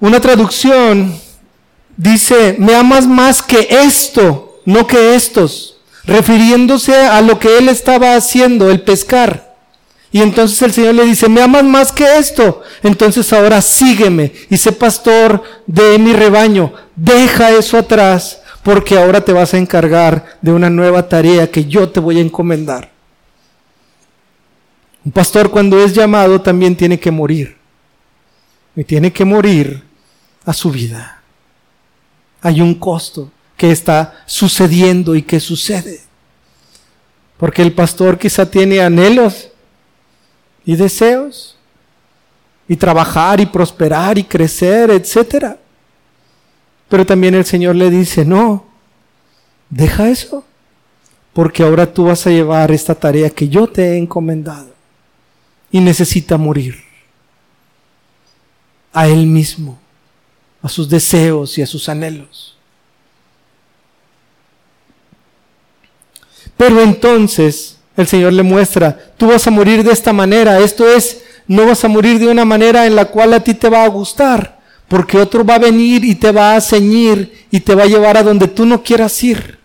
Una 0.00 0.18
traducción 0.18 1.21
dice, 1.96 2.56
me 2.58 2.74
amas 2.74 3.06
más 3.06 3.42
que 3.42 3.68
esto, 3.70 4.60
no 4.64 4.86
que 4.86 5.14
estos, 5.14 5.78
refiriéndose 6.04 6.94
a 6.94 7.20
lo 7.20 7.38
que 7.38 7.58
él 7.58 7.68
estaba 7.68 8.16
haciendo, 8.16 8.70
el 8.70 8.82
pescar. 8.82 9.52
Y 10.10 10.20
entonces 10.20 10.60
el 10.62 10.72
Señor 10.72 10.94
le 10.94 11.04
dice, 11.04 11.28
me 11.28 11.40
amas 11.40 11.64
más 11.64 11.90
que 11.90 12.18
esto, 12.18 12.62
entonces 12.82 13.32
ahora 13.32 13.62
sígueme 13.62 14.32
y 14.50 14.58
sé 14.58 14.72
pastor 14.72 15.42
de 15.66 15.98
mi 15.98 16.12
rebaño, 16.12 16.74
deja 16.96 17.50
eso 17.50 17.78
atrás, 17.78 18.42
porque 18.62 18.98
ahora 18.98 19.22
te 19.22 19.32
vas 19.32 19.54
a 19.54 19.58
encargar 19.58 20.38
de 20.42 20.52
una 20.52 20.68
nueva 20.68 21.08
tarea 21.08 21.50
que 21.50 21.64
yo 21.64 21.88
te 21.88 21.98
voy 21.98 22.18
a 22.18 22.22
encomendar. 22.22 22.90
Un 25.04 25.12
pastor 25.12 25.50
cuando 25.50 25.82
es 25.82 25.94
llamado 25.94 26.40
también 26.40 26.76
tiene 26.76 27.00
que 27.00 27.10
morir. 27.10 27.56
Y 28.76 28.84
tiene 28.84 29.12
que 29.12 29.24
morir 29.24 29.82
a 30.46 30.52
su 30.52 30.70
vida 30.70 31.21
hay 32.42 32.60
un 32.60 32.74
costo 32.74 33.30
que 33.56 33.70
está 33.70 34.24
sucediendo 34.26 35.14
y 35.14 35.22
que 35.22 35.38
sucede. 35.38 36.00
Porque 37.38 37.62
el 37.62 37.72
pastor 37.72 38.18
quizá 38.18 38.50
tiene 38.50 38.80
anhelos 38.80 39.48
y 40.64 40.76
deseos 40.76 41.56
y 42.68 42.76
trabajar 42.76 43.40
y 43.40 43.46
prosperar 43.46 44.18
y 44.18 44.24
crecer, 44.24 44.90
etc. 44.90 45.56
Pero 46.88 47.06
también 47.06 47.34
el 47.34 47.44
Señor 47.44 47.76
le 47.76 47.90
dice, 47.90 48.24
no, 48.24 48.66
deja 49.70 50.08
eso, 50.08 50.44
porque 51.32 51.62
ahora 51.62 51.92
tú 51.92 52.04
vas 52.04 52.26
a 52.26 52.30
llevar 52.30 52.70
esta 52.72 52.94
tarea 52.94 53.30
que 53.30 53.48
yo 53.48 53.68
te 53.68 53.92
he 53.92 53.98
encomendado 53.98 54.72
y 55.70 55.80
necesita 55.80 56.36
morir 56.36 56.76
a 58.92 59.08
Él 59.08 59.26
mismo 59.26 59.81
a 60.62 60.68
sus 60.68 60.88
deseos 60.88 61.58
y 61.58 61.62
a 61.62 61.66
sus 61.66 61.88
anhelos. 61.88 62.56
Pero 66.56 66.80
entonces 66.80 67.78
el 67.96 68.06
Señor 68.06 68.32
le 68.32 68.42
muestra, 68.42 68.96
tú 69.16 69.26
vas 69.26 69.46
a 69.46 69.50
morir 69.50 69.82
de 69.82 69.92
esta 69.92 70.12
manera, 70.12 70.60
esto 70.60 70.88
es, 70.88 71.22
no 71.46 71.66
vas 71.66 71.84
a 71.84 71.88
morir 71.88 72.18
de 72.18 72.28
una 72.28 72.44
manera 72.44 72.86
en 72.86 72.94
la 72.94 73.06
cual 73.06 73.34
a 73.34 73.40
ti 73.40 73.54
te 73.54 73.68
va 73.68 73.84
a 73.84 73.88
gustar, 73.88 74.60
porque 74.88 75.18
otro 75.18 75.44
va 75.44 75.56
a 75.56 75.58
venir 75.58 76.04
y 76.04 76.14
te 76.14 76.30
va 76.30 76.54
a 76.54 76.60
ceñir 76.60 77.46
y 77.50 77.60
te 77.60 77.74
va 77.74 77.82
a 77.82 77.86
llevar 77.86 78.16
a 78.16 78.22
donde 78.22 78.48
tú 78.48 78.64
no 78.64 78.82
quieras 78.82 79.22
ir. 79.24 79.58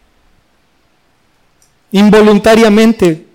Involuntariamente, 1.91 3.28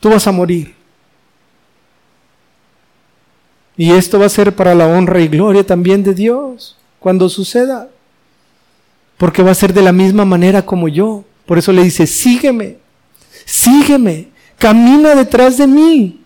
tú 0.00 0.10
vas 0.10 0.26
a 0.26 0.32
morir. 0.32 0.81
Y 3.82 3.90
esto 3.90 4.20
va 4.20 4.26
a 4.26 4.28
ser 4.28 4.54
para 4.54 4.76
la 4.76 4.86
honra 4.86 5.20
y 5.20 5.26
gloria 5.26 5.66
también 5.66 6.04
de 6.04 6.14
Dios 6.14 6.76
cuando 7.00 7.28
suceda. 7.28 7.88
Porque 9.18 9.42
va 9.42 9.50
a 9.50 9.56
ser 9.56 9.74
de 9.74 9.82
la 9.82 9.90
misma 9.90 10.24
manera 10.24 10.64
como 10.64 10.86
yo. 10.86 11.24
Por 11.46 11.58
eso 11.58 11.72
le 11.72 11.82
dice, 11.82 12.06
sígueme, 12.06 12.78
sígueme, 13.44 14.28
camina 14.56 15.16
detrás 15.16 15.58
de 15.58 15.66
mí. 15.66 16.20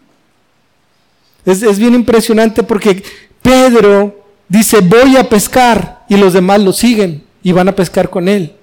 Es, 1.47 1.63
es 1.63 1.79
bien 1.79 1.95
impresionante 1.95 2.63
porque 2.63 3.03
Pedro 3.41 4.23
dice, 4.51 4.81
voy 4.81 5.17
a 5.17 5.27
pescar 5.27 6.05
y 6.11 6.19
los 6.19 6.35
demás 6.35 6.61
lo 6.61 6.75
siguen 6.75 7.25
y 7.43 7.53
van 7.53 7.71
a 7.71 7.75
pescar 7.75 8.11
con 8.11 8.29
él. 8.29 8.55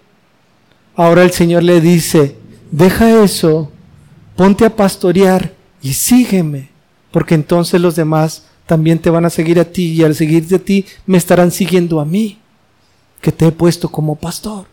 ahora 0.96 1.24
el 1.24 1.32
Señor 1.32 1.64
le 1.64 1.82
dice, 1.82 2.38
deja 2.70 3.24
eso, 3.24 3.72
ponte 4.36 4.66
a 4.66 4.76
pastorear 4.76 5.52
y 5.82 5.94
sígueme, 5.94 6.70
porque 7.10 7.34
entonces 7.34 7.82
los 7.82 7.96
demás 7.96 8.53
también 8.66 8.99
te 8.99 9.09
van 9.09 9.26
a 9.26 9.30
seguir 9.30 9.59
a 9.59 9.66
ti 9.66 9.93
y 9.93 10.03
al 10.03 10.16
seguirte 10.16 10.55
a 10.55 10.59
ti 10.59 10.86
me 11.05 11.18
estarán 11.18 11.51
siguiendo 11.51 11.99
a 11.99 12.05
mí, 12.05 12.39
que 13.22 13.32
te 13.32 13.47
he 13.47 13.51
puesto 13.51 13.89
como 13.89 14.16
pastor. 14.16 14.66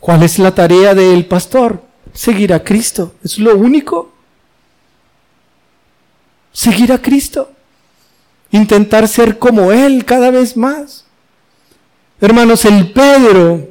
¿Cuál 0.00 0.22
es 0.22 0.38
la 0.38 0.54
tarea 0.54 0.94
del 0.94 1.26
pastor? 1.26 1.82
Seguir 2.12 2.52
a 2.52 2.62
Cristo. 2.62 3.14
Es 3.24 3.38
lo 3.38 3.56
único. 3.56 4.12
Seguir 6.52 6.92
a 6.92 7.02
Cristo. 7.02 7.50
Intentar 8.50 9.08
ser 9.08 9.38
como 9.38 9.72
Él 9.72 10.04
cada 10.04 10.30
vez 10.30 10.56
más. 10.56 11.04
Hermanos, 12.20 12.64
el 12.64 12.92
Pedro 12.92 13.68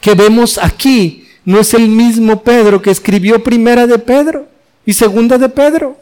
que 0.00 0.14
vemos 0.14 0.58
aquí 0.58 1.26
no 1.44 1.60
es 1.60 1.74
el 1.74 1.88
mismo 1.88 2.42
Pedro 2.42 2.82
que 2.82 2.90
escribió 2.90 3.42
primera 3.42 3.86
de 3.86 3.98
Pedro 3.98 4.46
y 4.84 4.92
segunda 4.92 5.38
de 5.38 5.48
Pedro. 5.48 5.98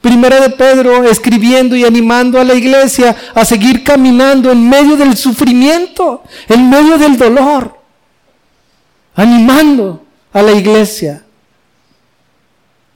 Primera 0.00 0.40
de 0.40 0.50
Pedro 0.50 1.04
escribiendo 1.04 1.74
y 1.74 1.84
animando 1.84 2.40
a 2.40 2.44
la 2.44 2.54
iglesia 2.54 3.16
a 3.34 3.44
seguir 3.44 3.82
caminando 3.82 4.50
en 4.50 4.68
medio 4.68 4.96
del 4.96 5.16
sufrimiento, 5.16 6.22
en 6.48 6.68
medio 6.70 6.98
del 6.98 7.16
dolor, 7.16 7.78
animando 9.14 10.04
a 10.32 10.42
la 10.42 10.52
iglesia, 10.52 11.24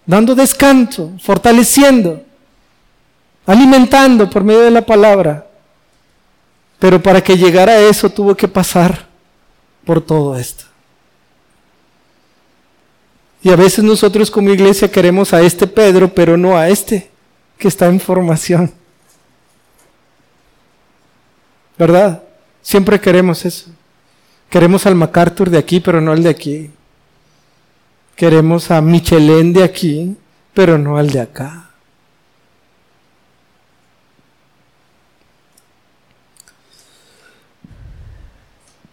dando 0.07 0.35
descanso, 0.35 1.13
fortaleciendo, 1.21 2.23
alimentando 3.47 4.29
por 4.29 4.45
medio 4.45 4.61
de 4.61 4.71
la 4.71 4.83
palabra. 4.83 5.47
Pero 6.79 7.03
para 7.03 7.23
que 7.23 7.37
llegara 7.37 7.73
a 7.73 7.81
eso 7.81 8.09
tuvo 8.11 8.35
que 8.35 8.49
pasar 8.49 9.07
por 9.85 10.01
todo 10.01 10.37
esto. 10.37 10.70
Y 13.43 13.51
a 13.51 13.57
veces 13.57 13.83
nosotros 13.83 14.31
como 14.31 14.51
iglesia 14.51 14.91
queremos 14.91 15.33
a 15.33 15.41
este 15.41 15.67
Pedro, 15.67 16.13
pero 16.13 16.37
no 16.37 16.57
a 16.57 16.69
este 16.69 17.11
que 17.59 17.69
está 17.69 17.87
en 17.87 18.01
formación. 18.01 18.73
¿Verdad? 21.79 22.23
Siempre 22.61 23.01
queremos 23.01 23.45
eso. 23.45 23.71
Queremos 24.51 24.85
al 24.85 24.95
MacArthur 24.95 25.49
de 25.49 25.59
aquí, 25.59 25.81
pero 25.81 26.01
no 26.01 26.13
al 26.13 26.23
de 26.23 26.29
aquí. 26.29 26.71
Queremos 28.17 28.71
a 28.71 28.83
Michelin 28.83 29.53
de 29.55 29.65
aquí, 29.65 30.17
pero 30.53 30.77
no 30.77 30.99
al 30.99 31.11
de 31.11 31.21
acá. 31.21 31.71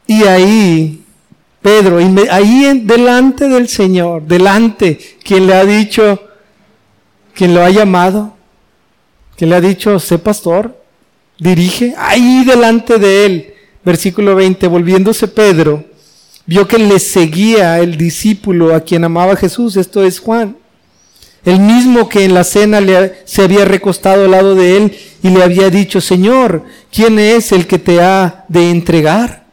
Y 0.06 0.24
ahí 0.24 0.97
Pedro, 1.62 1.98
ahí 2.32 2.82
delante 2.84 3.48
del 3.50 3.68
Señor, 3.68 4.24
delante, 4.24 5.00
quien 5.24 5.48
le 5.48 5.54
ha 5.56 5.66
dicho, 5.66 6.22
quien 7.34 7.54
lo 7.54 7.64
ha 7.64 7.70
llamado, 7.70 8.36
quien 9.36 9.50
le 9.50 9.56
ha 9.58 9.62
dicho, 9.62 10.00
sé 10.00 10.18
pastor, 10.20 10.82
dirige, 11.40 11.94
ahí 11.98 12.44
delante 12.46 12.98
de 12.98 13.26
él, 13.26 13.54
versículo 13.84 14.36
20, 14.36 14.68
volviéndose 14.68 15.28
Pedro, 15.28 15.84
vio 16.46 16.68
que 16.68 16.78
le 16.78 17.00
seguía 17.00 17.80
el 17.80 17.98
discípulo 17.98 18.74
a 18.74 18.82
quien 18.82 19.04
amaba 19.04 19.36
Jesús, 19.36 19.76
esto 19.78 20.04
es 20.04 20.20
Juan, 20.20 20.56
el 21.44 21.60
mismo 21.60 22.10
que 22.10 22.26
en 22.26 22.34
la 22.34 22.44
cena 22.44 22.82
le, 22.82 23.22
se 23.26 23.44
había 23.44 23.66
recostado 23.66 24.26
al 24.26 24.32
lado 24.32 24.56
de 24.56 24.78
él 24.78 24.98
y 25.24 25.30
le 25.30 25.44
había 25.44 25.70
dicho, 25.70 26.02
Señor, 26.02 26.64
¿quién 26.92 27.20
es 27.20 27.52
el 27.52 27.68
que 27.68 27.80
te 27.80 28.02
ha 28.02 28.46
de 28.48 28.70
entregar? 28.70 29.47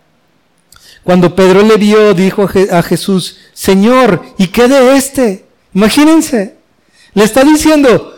Cuando 1.05 1.35
Pedro 1.35 1.63
le 1.63 1.77
vio, 1.77 2.15
dijo 2.15 2.49
a 2.73 2.83
Jesús, 2.83 3.39
Señor, 3.53 4.23
¿y 4.39 4.49
qué 4.49 4.67
de 4.69 4.97
este? 4.97 5.45
Imagínense, 5.75 6.57
le 7.13 7.25
está 7.25 7.45
diciendo, 7.45 8.15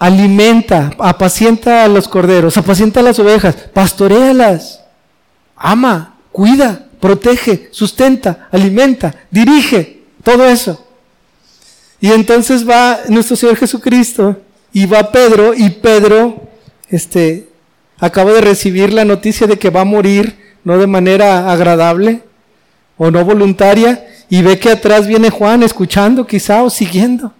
alimenta, 0.00 0.92
apacienta 0.98 1.84
a 1.84 1.88
los 1.88 2.08
corderos, 2.08 2.56
apacienta 2.56 3.00
a 3.00 3.02
las 3.02 3.18
ovejas, 3.18 3.54
pastorealas, 3.74 4.80
ama, 5.54 6.16
cuida, 6.32 6.86
protege, 6.98 7.68
sustenta, 7.70 8.48
alimenta, 8.50 9.14
dirige, 9.30 10.04
todo 10.24 10.46
eso. 10.46 10.86
Y 12.00 12.10
entonces 12.12 12.66
va 12.66 13.00
nuestro 13.08 13.36
Señor 13.36 13.56
Jesucristo 13.56 14.40
y 14.72 14.86
va 14.86 15.12
Pedro 15.12 15.52
y 15.52 15.68
Pedro, 15.68 16.48
este, 16.88 17.50
acaba 17.98 18.32
de 18.32 18.40
recibir 18.40 18.94
la 18.94 19.04
noticia 19.04 19.46
de 19.46 19.58
que 19.58 19.68
va 19.68 19.82
a 19.82 19.84
morir 19.84 20.39
no 20.64 20.78
de 20.78 20.86
manera 20.86 21.50
agradable 21.50 22.22
o 22.96 23.10
no 23.10 23.24
voluntaria, 23.24 24.06
y 24.28 24.42
ve 24.42 24.58
que 24.58 24.70
atrás 24.70 25.06
viene 25.06 25.30
Juan 25.30 25.62
escuchando 25.62 26.26
quizá 26.26 26.62
o 26.62 26.70
siguiendo. 26.70 27.32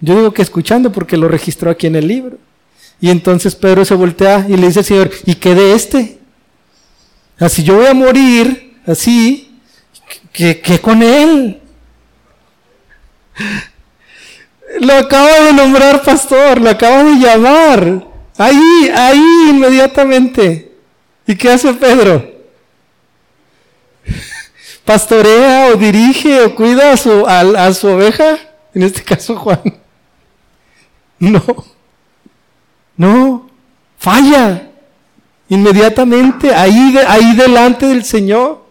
Yo 0.00 0.16
digo 0.16 0.32
que 0.32 0.42
escuchando 0.42 0.92
porque 0.92 1.16
lo 1.16 1.28
registró 1.28 1.70
aquí 1.70 1.86
en 1.86 1.96
el 1.96 2.06
libro. 2.06 2.38
Y 3.00 3.10
entonces 3.10 3.54
Pedro 3.56 3.84
se 3.84 3.94
voltea 3.94 4.46
y 4.48 4.56
le 4.56 4.66
dice 4.66 4.80
al 4.80 4.84
Señor, 4.84 5.10
¿y 5.26 5.34
qué 5.36 5.54
de 5.54 5.74
este? 5.74 6.18
Así 7.38 7.64
yo 7.64 7.76
voy 7.76 7.86
a 7.86 7.94
morir, 7.94 8.78
así, 8.86 9.58
¿qué, 10.32 10.80
con 10.80 11.02
él? 11.02 11.60
Lo 14.80 14.94
acaba 14.94 15.40
de 15.40 15.52
nombrar 15.52 16.02
pastor, 16.02 16.60
lo 16.60 16.70
acaba 16.70 17.04
de 17.04 17.16
llamar. 17.16 18.06
Ahí, 18.38 18.90
ahí 18.94 19.50
inmediatamente. 19.50 20.71
¿Y 21.32 21.34
qué 21.34 21.48
hace 21.48 21.72
Pedro? 21.72 22.30
¿Pastorea 24.84 25.68
o 25.68 25.78
dirige 25.78 26.42
o 26.42 26.54
cuida 26.54 26.92
a 26.92 26.96
su, 26.98 27.26
a, 27.26 27.72
su 27.72 27.88
oveja? 27.88 28.36
En 28.74 28.82
este 28.82 29.02
caso 29.02 29.34
Juan. 29.36 29.62
No. 31.18 31.42
No. 32.98 33.50
Falla. 33.96 34.68
Inmediatamente, 35.48 36.54
ahí, 36.54 36.98
ahí 37.08 37.34
delante 37.34 37.86
del 37.86 38.04
Señor. 38.04 38.66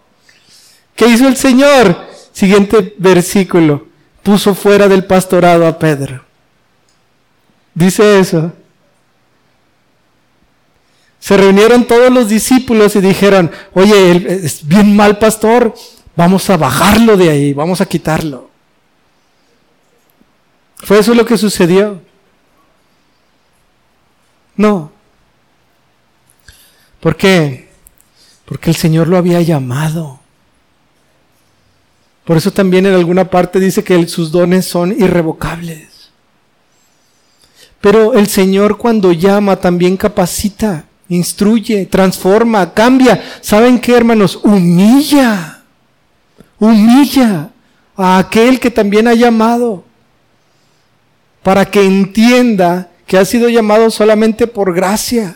¿Qué 0.95 1.07
hizo 1.07 1.28
el 1.28 1.38
Señor? 1.38 1.97
Siguiente 2.32 2.93
versículo. 2.99 3.88
Puso 4.22 4.53
fuera 4.53 4.88
del 4.88 5.05
pastorado 5.05 5.66
a 5.66 5.80
Pedro. 5.80 6.24
Dice 7.74 8.20
eso. 8.20 8.53
Se 11.32 11.38
reunieron 11.38 11.88
todos 11.88 12.12
los 12.12 12.28
discípulos 12.28 12.94
y 12.98 13.00
dijeron, 13.00 13.50
oye, 13.74 14.44
es 14.44 14.68
bien 14.68 14.94
mal 14.94 15.18
pastor, 15.18 15.74
vamos 16.14 16.50
a 16.50 16.58
bajarlo 16.58 17.16
de 17.16 17.30
ahí, 17.30 17.54
vamos 17.54 17.80
a 17.80 17.86
quitarlo. 17.86 18.50
¿Fue 20.76 21.00
eso 21.00 21.14
lo 21.14 21.26
que 21.26 21.38
sucedió? 21.38 22.02
No. 24.58 24.92
¿Por 27.00 27.16
qué? 27.16 27.70
Porque 28.44 28.70
el 28.70 28.76
Señor 28.76 29.08
lo 29.08 29.16
había 29.16 29.40
llamado. 29.42 30.20
Por 32.26 32.36
eso 32.36 32.52
también 32.52 32.88
en 32.88 32.94
alguna 32.94 33.30
parte 33.30 33.62
dice 33.62 33.86
que 33.86 34.06
sus 34.10 34.34
dones 34.34 34.66
son 34.66 34.92
irrevocables. 34.92 36.12
Pero 37.80 38.16
el 38.16 38.28
Señor 38.28 38.78
cuando 38.78 39.14
llama 39.14 39.56
también 39.56 39.96
capacita 39.96 40.88
instruye, 41.12 41.86
transforma, 41.86 42.74
cambia. 42.74 43.22
¿Saben 43.41 43.80
qué, 43.80 43.95
hermanos? 43.95 44.39
Humilla, 44.43 45.62
humilla 46.57 47.49
a 47.97 48.18
aquel 48.18 48.62
que 48.62 48.72
también 48.72 49.09
ha 49.09 49.14
llamado, 49.14 49.84
para 51.43 51.66
que 51.66 51.84
entienda 51.84 52.89
que 53.05 53.18
ha 53.18 53.26
sido 53.26 53.49
llamado 53.49 53.91
solamente 53.91 54.47
por 54.47 54.74
gracia 54.74 55.36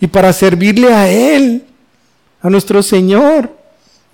y 0.00 0.08
para 0.08 0.32
servirle 0.32 0.92
a 0.92 1.08
Él, 1.08 1.64
a 2.42 2.50
nuestro 2.50 2.82
Señor, 2.82 3.56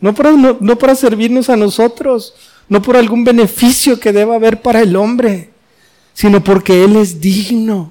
no 0.00 0.14
para, 0.14 0.32
no 0.32 0.78
para 0.78 0.94
servirnos 0.94 1.48
a 1.48 1.56
nosotros, 1.56 2.34
no 2.68 2.82
por 2.82 2.96
algún 2.96 3.24
beneficio 3.24 3.98
que 3.98 4.12
deba 4.12 4.34
haber 4.34 4.60
para 4.60 4.82
el 4.82 4.94
hombre, 4.96 5.50
sino 6.12 6.44
porque 6.44 6.84
Él 6.84 6.96
es 6.96 7.22
digno 7.22 7.90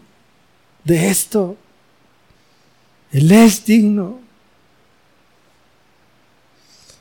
de 0.83 1.09
esto. 1.09 1.57
Él 3.11 3.31
es 3.31 3.65
digno. 3.65 4.19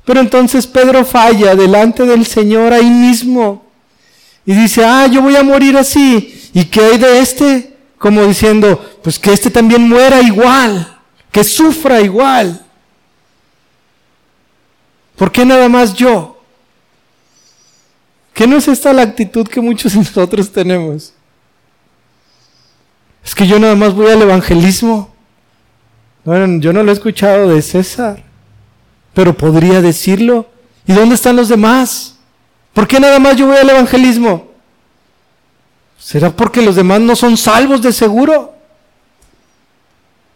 Pero 0.05 0.21
entonces 0.21 0.67
Pedro 0.67 1.05
falla 1.05 1.55
delante 1.55 2.05
del 2.07 2.25
Señor 2.25 2.73
ahí 2.73 2.89
mismo 2.89 3.67
y 4.47 4.55
dice, 4.55 4.83
ah, 4.83 5.07
yo 5.07 5.21
voy 5.21 5.37
a 5.37 5.43
morir 5.43 5.77
así. 5.77 6.51
¿Y 6.55 6.65
qué 6.65 6.81
hay 6.81 6.97
de 6.97 7.21
este? 7.21 7.77
Como 7.99 8.25
diciendo, 8.25 8.99
pues 9.03 9.19
que 9.19 9.33
este 9.33 9.51
también 9.51 9.87
muera 9.87 10.23
igual, 10.23 10.99
que 11.31 11.45
sufra 11.45 12.01
igual. 12.01 12.65
¿Por 15.17 15.31
qué 15.31 15.45
nada 15.45 15.69
más 15.69 15.93
yo? 15.93 16.41
¿Qué 18.33 18.47
no 18.47 18.57
es 18.57 18.69
esta 18.69 18.93
la 18.93 19.03
actitud 19.03 19.47
que 19.47 19.61
muchos 19.61 19.93
de 19.93 19.99
nosotros 19.99 20.51
tenemos? 20.51 21.13
Es 23.23 23.35
que 23.35 23.47
yo 23.47 23.59
nada 23.59 23.75
más 23.75 23.93
voy 23.93 24.11
al 24.11 24.23
evangelismo. 24.23 25.13
Bueno, 26.29 26.61
yo 26.61 26.75
no 26.75 26.83
lo 26.83 26.91
he 26.91 26.93
escuchado 26.93 27.49
de 27.49 27.63
César, 27.63 28.23
pero 29.15 29.35
podría 29.35 29.81
decirlo. 29.81 30.45
¿Y 30.87 30.93
dónde 30.93 31.15
están 31.15 31.37
los 31.37 31.49
demás? 31.49 32.17
¿Por 32.75 32.87
qué 32.87 33.01
nada 33.01 33.19
más 33.19 33.35
yo 33.37 33.47
voy 33.47 33.57
al 33.57 33.71
evangelismo? 33.71 34.47
¿Será 35.99 36.29
porque 36.29 36.61
los 36.61 36.77
demás 36.77 37.01
no 37.01 37.17
son 37.17 37.35
salvos 37.39 37.81
de 37.81 37.95
seguro? 37.95 38.53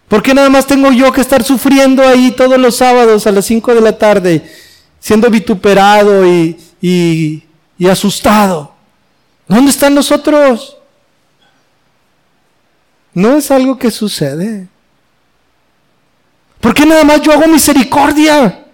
¿Por 0.09 0.23
qué 0.23 0.33
nada 0.33 0.49
más 0.49 0.67
tengo 0.67 0.91
yo 0.93 1.13
que 1.13 1.21
estar 1.21 1.45
sufriendo 1.45 2.03
ahí 2.03 2.31
todos 2.31 2.59
los 2.59 2.77
sábados 2.77 3.27
a 3.27 3.33
las 3.33 3.45
5 3.45 3.75
de 3.75 3.81
la 3.83 3.99
tarde, 3.99 4.51
siendo 4.99 5.29
vituperado 5.29 6.27
y, 6.27 6.59
y, 6.81 7.43
y 7.77 7.87
asustado? 7.87 8.73
¿Dónde 9.47 9.71
están 9.71 9.95
los 9.95 10.11
otros? 10.11 10.75
No 13.13 13.37
es 13.37 13.51
algo 13.51 13.77
que 13.77 13.91
sucede. 13.91 14.72
¿Por 16.63 16.73
qué 16.73 16.87
nada 16.87 17.03
más 17.03 17.21
yo 17.21 17.33
hago 17.33 17.49
misericordia? 17.49 18.67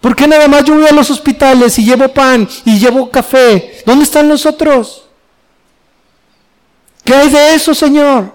¿Por 0.00 0.16
qué 0.16 0.26
nada 0.26 0.48
más 0.48 0.64
yo 0.64 0.74
voy 0.74 0.86
a 0.86 0.92
los 0.92 1.10
hospitales 1.10 1.78
y 1.78 1.84
llevo 1.84 2.08
pan 2.08 2.48
y 2.64 2.78
llevo 2.78 3.10
café? 3.10 3.82
¿Dónde 3.84 4.04
están 4.04 4.28
los 4.30 4.46
otros? 4.46 5.04
¿Qué 7.04 7.14
hay 7.14 7.28
de 7.28 7.54
eso, 7.54 7.74
Señor? 7.74 8.34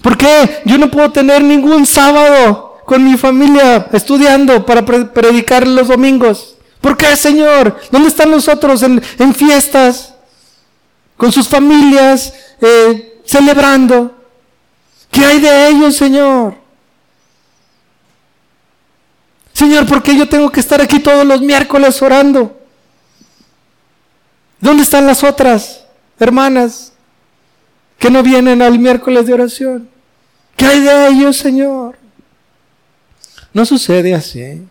¿Por 0.00 0.16
qué 0.16 0.62
yo 0.64 0.78
no 0.78 0.92
puedo 0.92 1.10
tener 1.10 1.42
ningún 1.42 1.84
sábado 1.84 2.78
con 2.86 3.02
mi 3.02 3.16
familia 3.16 3.88
estudiando 3.92 4.64
para 4.64 4.84
predicar 4.84 5.66
los 5.66 5.88
domingos? 5.88 6.56
¿Por 6.80 6.96
qué, 6.96 7.16
Señor? 7.16 7.80
¿Dónde 7.90 8.10
están 8.10 8.30
los 8.30 8.46
otros 8.46 8.84
en, 8.84 9.02
fiestas? 9.34 10.14
Con 11.16 11.32
sus 11.32 11.48
familias, 11.48 12.32
eh, 12.60 13.20
celebrando. 13.24 14.14
¿Qué 15.16 15.24
hay 15.24 15.40
de 15.40 15.68
ellos, 15.68 15.96
Señor? 15.96 16.58
Señor, 19.54 19.86
¿por 19.86 20.02
qué 20.02 20.14
yo 20.14 20.28
tengo 20.28 20.52
que 20.52 20.60
estar 20.60 20.78
aquí 20.82 21.00
todos 21.00 21.24
los 21.24 21.40
miércoles 21.40 22.02
orando? 22.02 22.60
¿Dónde 24.60 24.82
están 24.82 25.06
las 25.06 25.24
otras 25.24 25.86
hermanas 26.20 26.92
que 27.98 28.10
no 28.10 28.22
vienen 28.22 28.60
al 28.60 28.78
miércoles 28.78 29.24
de 29.24 29.32
oración? 29.32 29.88
¿Qué 30.54 30.66
hay 30.66 30.80
de 30.80 31.08
ellos, 31.08 31.38
Señor? 31.38 31.96
No 33.54 33.64
sucede 33.64 34.14
así. 34.14 34.68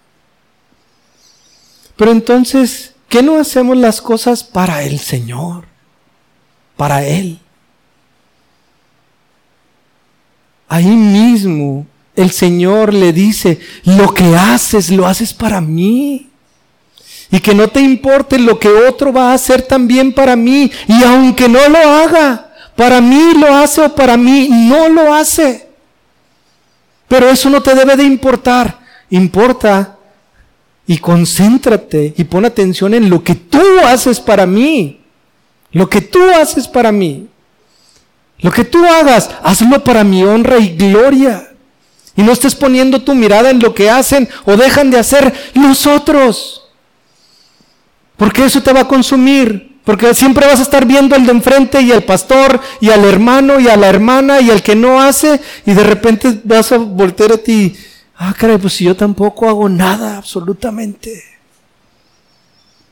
Pero 1.96 2.12
entonces, 2.12 2.94
¿qué 3.10 3.24
no 3.24 3.38
hacemos 3.38 3.78
las 3.78 4.00
cosas 4.00 4.44
para 4.44 4.84
el 4.84 5.00
Señor? 5.00 5.66
Para 6.78 7.04
Él. 7.04 7.40
Ahí 10.68 10.88
mismo 10.88 11.86
el 12.16 12.32
Señor 12.32 12.94
le 12.94 13.14
dice, 13.14 13.60
lo 13.84 14.14
que 14.14 14.36
haces, 14.36 14.90
lo 14.90 15.06
haces 15.06 15.34
para 15.34 15.62
mí. 15.62 16.30
Y 17.32 17.40
que 17.40 17.54
no 17.54 17.68
te 17.68 17.82
importe 17.82 18.40
lo 18.40 18.60
que 18.60 18.70
otro 18.70 19.12
va 19.12 19.32
a 19.32 19.34
hacer 19.34 19.64
también 19.64 20.14
para 20.14 20.36
mí. 20.36 20.72
Y 20.88 21.04
aunque 21.04 21.50
no 21.50 21.68
lo 21.68 21.78
haga, 21.78 22.54
para 22.76 23.02
mí 23.02 23.34
lo 23.40 23.54
hace 23.54 23.82
o 23.82 23.96
para 23.96 24.16
mí 24.16 24.48
no 24.50 24.90
lo 24.90 25.14
hace. 25.14 25.68
Pero 27.08 27.30
eso 27.30 27.50
no 27.50 27.62
te 27.62 27.76
debe 27.76 27.96
de 27.96 28.04
importar. 28.04 28.80
Importa 29.10 29.98
y 30.88 30.98
concéntrate 30.98 32.14
y 32.16 32.24
pon 32.24 32.46
atención 32.46 32.94
en 32.94 33.10
lo 33.10 33.24
que 33.24 33.36
tú 33.36 33.62
haces 33.86 34.20
para 34.20 34.46
mí. 34.46 35.02
Lo 35.72 35.90
que 35.90 36.02
tú 36.02 36.20
haces 36.40 36.68
para 36.68 36.92
mí. 36.92 37.28
Lo 38.40 38.52
que 38.52 38.66
tú 38.66 38.86
hagas, 38.86 39.30
hazlo 39.44 39.84
para 39.84 40.04
mi 40.04 40.24
honra 40.24 40.58
y 40.60 40.76
gloria. 40.76 41.50
Y 42.16 42.24
no 42.24 42.32
estés 42.32 42.56
poniendo 42.56 43.02
tu 43.02 43.14
mirada 43.14 43.50
en 43.50 43.60
lo 43.60 43.74
que 43.74 43.90
hacen 43.90 44.30
o 44.46 44.56
dejan 44.56 44.90
de 44.90 45.00
hacer 45.00 45.34
los 45.54 45.86
otros. 45.86 46.70
Porque 48.18 48.46
eso 48.46 48.62
te 48.64 48.72
va 48.72 48.82
a 48.82 48.88
consumir. 48.88 49.80
Porque 49.84 50.16
siempre 50.16 50.48
vas 50.48 50.60
a 50.60 50.64
estar 50.64 50.86
viendo 50.86 51.16
al 51.16 51.26
de 51.26 51.32
enfrente 51.32 51.82
y 51.82 51.92
al 51.92 52.04
pastor 52.04 52.60
y 52.82 52.90
al 52.90 53.06
hermano 53.06 53.60
y 53.60 53.68
a 53.68 53.78
la 53.78 53.88
hermana 53.88 54.42
y 54.42 54.50
al 54.50 54.64
que 54.64 54.76
no 54.76 55.02
hace. 55.02 55.40
Y 55.66 55.74
de 55.74 55.84
repente 55.84 56.40
vas 56.44 56.72
a 56.72 56.78
voltear 56.78 57.34
a 57.34 57.38
ti. 57.38 57.76
Ah, 58.18 58.34
caray, 58.38 58.58
pues 58.58 58.74
si 58.74 58.86
yo 58.86 58.96
tampoco 58.96 59.48
hago 59.48 59.70
nada, 59.70 60.18
absolutamente. 60.18 61.24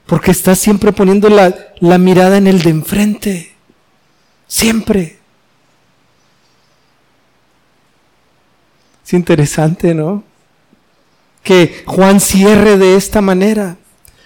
Porque 0.06 0.32
estás 0.32 0.60
siempre 0.60 0.92
poniendo 0.92 1.30
la, 1.30 1.56
la 1.80 1.98
mirada 1.98 2.38
en 2.38 2.46
el 2.46 2.62
de 2.62 2.70
enfrente. 2.70 3.56
Siempre. 4.48 5.23
Es 9.06 9.14
interesante, 9.14 9.94
¿no? 9.94 10.24
Que 11.44 11.84
Juan 11.86 12.20
cierre 12.20 12.78
de 12.78 12.96
esta 12.96 13.22
manera. 13.22 13.78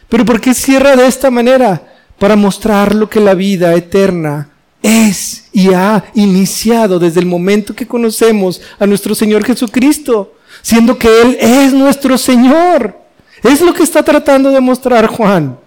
Pero 0.09 0.25
¿por 0.25 0.39
qué 0.39 0.53
cierra 0.53 0.95
de 0.95 1.07
esta 1.07 1.32
manera? 1.32 1.95
Para 2.19 2.36
mostrar 2.36 2.95
lo 2.95 3.09
que 3.09 3.19
la 3.19 3.34
vida 3.34 3.73
eterna 3.73 4.49
es 4.82 5.49
y 5.51 5.73
ha 5.73 6.05
iniciado 6.13 6.99
desde 6.99 7.19
el 7.19 7.25
momento 7.25 7.75
que 7.75 7.88
conocemos 7.88 8.61
a 8.80 8.86
nuestro 8.86 9.15
Señor 9.15 9.43
Jesucristo, 9.43 10.36
siendo 10.61 10.97
que 10.97 11.07
Él 11.21 11.38
es 11.39 11.73
nuestro 11.73 12.17
Señor. 12.17 12.97
Es 13.43 13.61
lo 13.61 13.73
que 13.73 13.84
está 13.84 14.03
tratando 14.03 14.51
de 14.51 14.61
mostrar 14.61 15.07
Juan. 15.07 15.57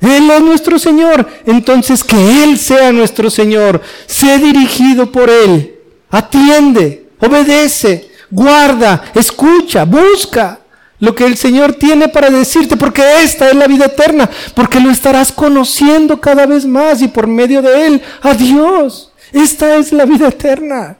Él 0.00 0.30
es 0.30 0.40
nuestro 0.42 0.78
Señor. 0.78 1.26
Entonces 1.46 2.04
que 2.04 2.44
Él 2.44 2.58
sea 2.58 2.92
nuestro 2.92 3.30
Señor. 3.30 3.80
Sé 4.06 4.38
dirigido 4.38 5.10
por 5.10 5.28
Él. 5.28 5.74
Atiende, 6.10 7.08
obedece, 7.18 8.08
guarda, 8.30 9.04
escucha, 9.14 9.84
busca 9.84 10.60
lo 11.00 11.14
que 11.14 11.24
el 11.24 11.36
Señor 11.36 11.74
tiene 11.74 12.08
para 12.08 12.30
decirte, 12.30 12.76
porque 12.76 13.22
esta 13.22 13.48
es 13.48 13.54
la 13.54 13.66
vida 13.66 13.86
eterna, 13.86 14.28
porque 14.54 14.80
lo 14.80 14.90
estarás 14.90 15.30
conociendo 15.30 16.20
cada 16.20 16.46
vez 16.46 16.66
más 16.66 17.00
y 17.02 17.08
por 17.08 17.26
medio 17.26 17.62
de 17.62 17.86
Él 17.86 18.02
a 18.22 18.34
Dios. 18.34 19.12
Esta 19.32 19.76
es 19.76 19.92
la 19.92 20.04
vida 20.04 20.28
eterna. 20.28 20.96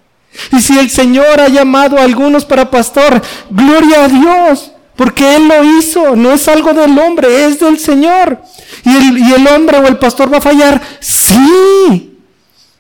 Y 0.53 0.61
si 0.61 0.79
el 0.79 0.91
Señor 0.91 1.41
ha 1.41 1.49
llamado 1.49 1.99
a 1.99 2.03
algunos 2.03 2.45
para 2.45 2.71
pastor, 2.71 3.21
gloria 3.51 4.05
a 4.05 4.09
Dios, 4.09 4.71
porque 4.95 5.37
Él 5.37 5.49
lo 5.49 5.79
hizo, 5.79 6.15
no 6.15 6.33
es 6.33 6.47
algo 6.47 6.73
del 6.73 6.97
hombre, 6.99 7.47
es 7.47 7.59
del 7.59 7.79
Señor. 7.79 8.41
¿Y 8.85 8.97
el, 8.97 9.19
y 9.19 9.33
el 9.33 9.47
hombre 9.49 9.79
o 9.79 9.87
el 9.87 9.99
pastor 9.99 10.33
va 10.33 10.39
a 10.39 10.43
fallar? 10.43 10.81
Sí, 11.01 12.18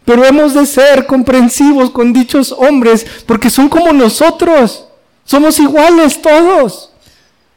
pero 0.08 0.24
hemos 0.24 0.54
de 0.54 0.64
ser 0.64 1.04
comprensivos 1.04 1.90
con 1.90 2.14
dichos 2.14 2.50
hombres 2.50 3.06
porque 3.26 3.50
son 3.50 3.68
como 3.68 3.92
nosotros. 3.92 4.86
Somos 5.22 5.58
iguales 5.60 6.22
todos, 6.22 6.90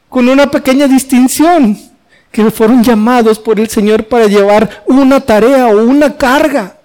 con 0.09 0.27
una 0.27 0.51
pequeña 0.51 0.85
distinción, 0.85 1.79
que 2.29 2.51
fueron 2.51 2.83
llamados 2.83 3.39
por 3.39 3.57
el 3.57 3.69
Señor 3.69 4.03
para 4.03 4.25
llevar 4.27 4.83
una 4.85 5.21
tarea 5.21 5.67
o 5.67 5.81
una 5.85 6.17
carga 6.17 6.75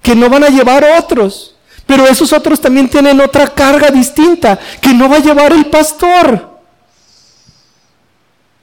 que 0.00 0.16
no 0.16 0.30
van 0.30 0.44
a 0.44 0.48
llevar 0.48 0.82
otros. 0.98 1.56
Pero 1.84 2.06
esos 2.06 2.32
otros 2.32 2.58
también 2.58 2.88
tienen 2.88 3.20
otra 3.20 3.48
carga 3.48 3.90
distinta 3.90 4.58
que 4.80 4.94
no 4.94 5.10
va 5.10 5.16
a 5.16 5.22
llevar 5.22 5.52
el 5.52 5.66
pastor. 5.66 6.51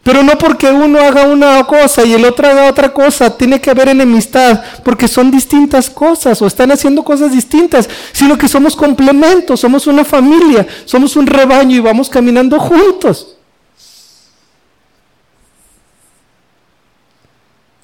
Pero 0.04 0.24
no 0.24 0.38
porque 0.38 0.72
uno 0.72 1.00
haga 1.00 1.24
una 1.26 1.64
cosa 1.66 2.06
y 2.06 2.14
el 2.14 2.24
otro 2.24 2.48
haga 2.48 2.70
otra 2.70 2.94
cosa, 2.94 3.36
tiene 3.38 3.60
que 3.60 3.70
haber 3.70 3.90
enemistad, 3.90 4.64
porque 4.84 5.08
son 5.08 5.30
distintas 5.30 5.90
cosas 5.90 6.42
o 6.42 6.48
están 6.48 6.72
haciendo 6.72 7.04
cosas 7.04 7.32
distintas, 7.32 7.90
sino 8.14 8.38
que 8.38 8.48
somos 8.48 8.76
complementos, 8.76 9.60
somos 9.60 9.88
una 9.88 10.06
familia, 10.06 10.66
somos 10.86 11.16
un 11.16 11.28
rebaño 11.28 11.76
y 11.76 11.82
vamos 11.82 12.10
caminando 12.10 12.58
juntos. 12.60 13.36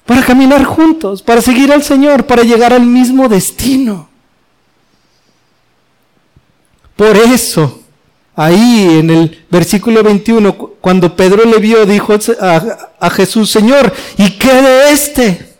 Para 0.06 0.24
caminar 0.24 0.64
juntos, 0.64 1.20
para 1.20 1.42
seguir 1.42 1.70
al 1.70 1.82
Señor, 1.82 2.26
para 2.26 2.44
llegar 2.44 2.72
al 2.72 2.86
mismo 2.86 3.28
destino. 3.28 4.08
Por 6.94 7.14
eso, 7.16 7.82
Ahí 8.36 8.98
en 9.00 9.08
el 9.08 9.46
versículo 9.50 10.02
21, 10.02 10.54
cuando 10.80 11.16
Pedro 11.16 11.46
le 11.46 11.56
vio, 11.56 11.86
dijo 11.86 12.14
a, 12.38 13.10
Jesús, 13.10 13.50
Señor, 13.50 13.92
¿y 14.18 14.32
qué 14.32 14.52
de 14.52 14.92
este? 14.92 15.54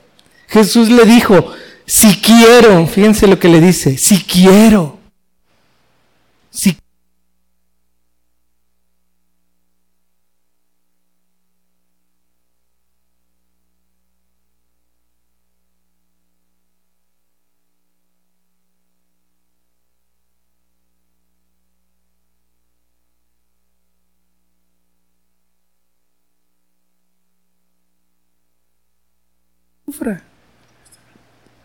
Jesús 0.47 0.91
le 0.91 1.07
dijo, 1.07 1.53
si 1.87 2.21
quiero, 2.21 2.87
fíjense 2.87 3.27
lo 3.27 3.39
que 3.39 3.49
le 3.49 3.63
dice, 3.63 3.97
si 3.97 4.23
quiero, 4.23 4.99
si 6.51 6.77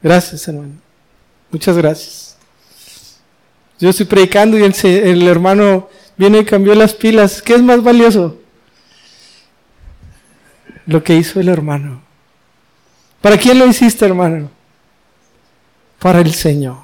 Gracias, 0.02 0.48
hermano. 0.48 0.74
Muchas 1.52 1.78
gracias. 1.78 2.38
Yo 3.80 3.90
estoy 3.90 4.06
predicando 4.06 4.58
y 4.58 4.64
el, 4.64 5.28
hermano 5.28 5.90
viene 6.16 6.40
y 6.40 6.46
cambió 6.46 6.76
las 6.76 6.94
pilas. 6.94 7.42
¿Qué 7.42 7.56
es 7.56 7.62
más 7.62 7.84
valioso? 7.84 8.40
Lo 10.86 11.04
que 11.04 11.16
hizo 11.16 11.40
el 11.40 11.50
hermano. 11.50 12.02
¿Para 13.22 13.38
quién 13.38 13.60
lo 13.60 13.66
hiciste, 13.66 14.06
hermano? 14.06 14.50
Para 16.00 16.20
el 16.20 16.34
Señor. 16.34 16.78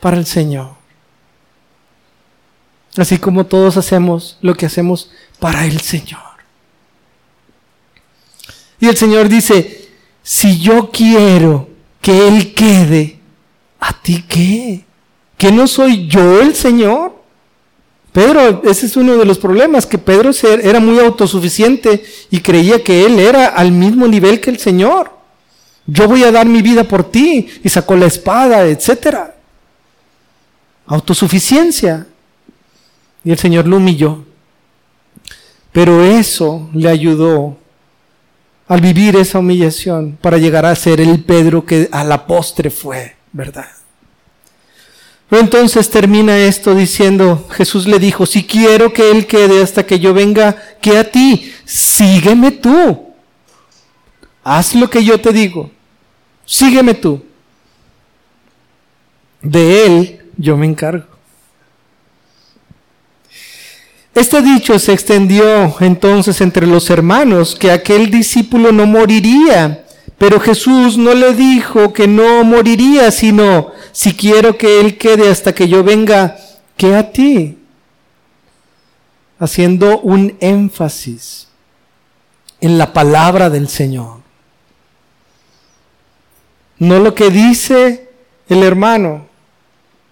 Para 0.00 0.16
el 0.16 0.26
Señor. 0.26 0.74
Así 2.96 3.18
como 3.18 3.46
todos 3.46 3.76
hacemos 3.76 4.38
lo 4.40 4.54
que 4.54 4.66
hacemos 4.66 5.10
para 5.38 5.64
el 5.64 5.80
Señor. 5.80 6.33
Y 8.80 8.88
el 8.88 8.96
Señor 8.96 9.28
dice, 9.28 9.88
si 10.22 10.60
yo 10.60 10.90
quiero 10.90 11.68
que 12.00 12.28
Él 12.28 12.54
quede, 12.54 13.18
¿a 13.80 13.92
ti 14.00 14.24
qué? 14.28 14.84
¿Que 15.36 15.52
no 15.52 15.66
soy 15.66 16.06
yo 16.08 16.40
el 16.40 16.54
Señor? 16.54 17.24
Pedro, 18.14 18.62
ese 18.62 18.86
es 18.86 18.96
uno 18.96 19.16
de 19.16 19.24
los 19.24 19.38
problemas, 19.38 19.86
que 19.86 19.98
Pedro 19.98 20.30
era 20.62 20.78
muy 20.78 21.00
autosuficiente 21.00 22.04
y 22.30 22.38
creía 22.38 22.82
que 22.84 23.04
él 23.04 23.18
era 23.18 23.48
al 23.48 23.72
mismo 23.72 24.06
nivel 24.06 24.40
que 24.40 24.50
el 24.50 24.58
Señor. 24.60 25.10
Yo 25.84 26.06
voy 26.06 26.22
a 26.22 26.30
dar 26.30 26.46
mi 26.46 26.62
vida 26.62 26.84
por 26.84 27.10
ti 27.10 27.48
y 27.64 27.68
sacó 27.68 27.96
la 27.96 28.06
espada, 28.06 28.64
etc. 28.66 29.32
Autosuficiencia. 30.86 32.06
Y 33.24 33.32
el 33.32 33.38
Señor 33.38 33.66
lo 33.66 33.78
humilló. 33.78 34.24
Pero 35.72 36.04
eso 36.04 36.70
le 36.72 36.88
ayudó 36.88 37.58
al 38.66 38.80
vivir 38.80 39.16
esa 39.16 39.38
humillación 39.38 40.18
para 40.20 40.38
llegar 40.38 40.64
a 40.64 40.74
ser 40.74 41.00
el 41.00 41.22
Pedro 41.22 41.64
que 41.64 41.88
a 41.92 42.04
la 42.04 42.26
postre 42.26 42.70
fue, 42.70 43.16
¿verdad? 43.32 43.68
Pero 45.28 45.42
entonces 45.42 45.90
termina 45.90 46.38
esto 46.38 46.74
diciendo, 46.74 47.48
Jesús 47.50 47.86
le 47.86 47.98
dijo, 47.98 48.26
si 48.26 48.44
quiero 48.44 48.92
que 48.92 49.10
Él 49.10 49.26
quede 49.26 49.62
hasta 49.62 49.84
que 49.84 49.98
yo 49.98 50.14
venga, 50.14 50.56
que 50.80 50.96
a 50.96 51.10
ti, 51.10 51.52
sígueme 51.64 52.52
tú. 52.52 53.14
Haz 54.42 54.74
lo 54.74 54.88
que 54.88 55.02
yo 55.02 55.20
te 55.20 55.32
digo, 55.32 55.70
sígueme 56.44 56.94
tú. 56.94 57.24
De 59.42 59.86
Él 59.86 60.20
yo 60.36 60.56
me 60.56 60.66
encargo. 60.66 61.13
Este 64.14 64.42
dicho 64.42 64.78
se 64.78 64.92
extendió 64.92 65.74
entonces 65.80 66.40
entre 66.40 66.66
los 66.66 66.88
hermanos, 66.88 67.56
que 67.56 67.72
aquel 67.72 68.10
discípulo 68.10 68.70
no 68.70 68.86
moriría, 68.86 69.84
pero 70.18 70.38
Jesús 70.38 70.96
no 70.96 71.14
le 71.14 71.34
dijo 71.34 71.92
que 71.92 72.06
no 72.06 72.44
moriría, 72.44 73.10
sino, 73.10 73.72
si 73.90 74.14
quiero 74.14 74.56
que 74.56 74.80
él 74.80 74.96
quede 74.98 75.28
hasta 75.28 75.52
que 75.52 75.68
yo 75.68 75.82
venga, 75.82 76.36
que 76.76 76.94
a 76.94 77.10
ti, 77.10 77.58
haciendo 79.40 79.98
un 80.00 80.36
énfasis 80.40 81.48
en 82.60 82.78
la 82.78 82.92
palabra 82.92 83.50
del 83.50 83.68
Señor. 83.68 84.18
No 86.78 87.00
lo 87.00 87.14
que 87.14 87.30
dice 87.30 88.10
el 88.48 88.62
hermano, 88.62 89.26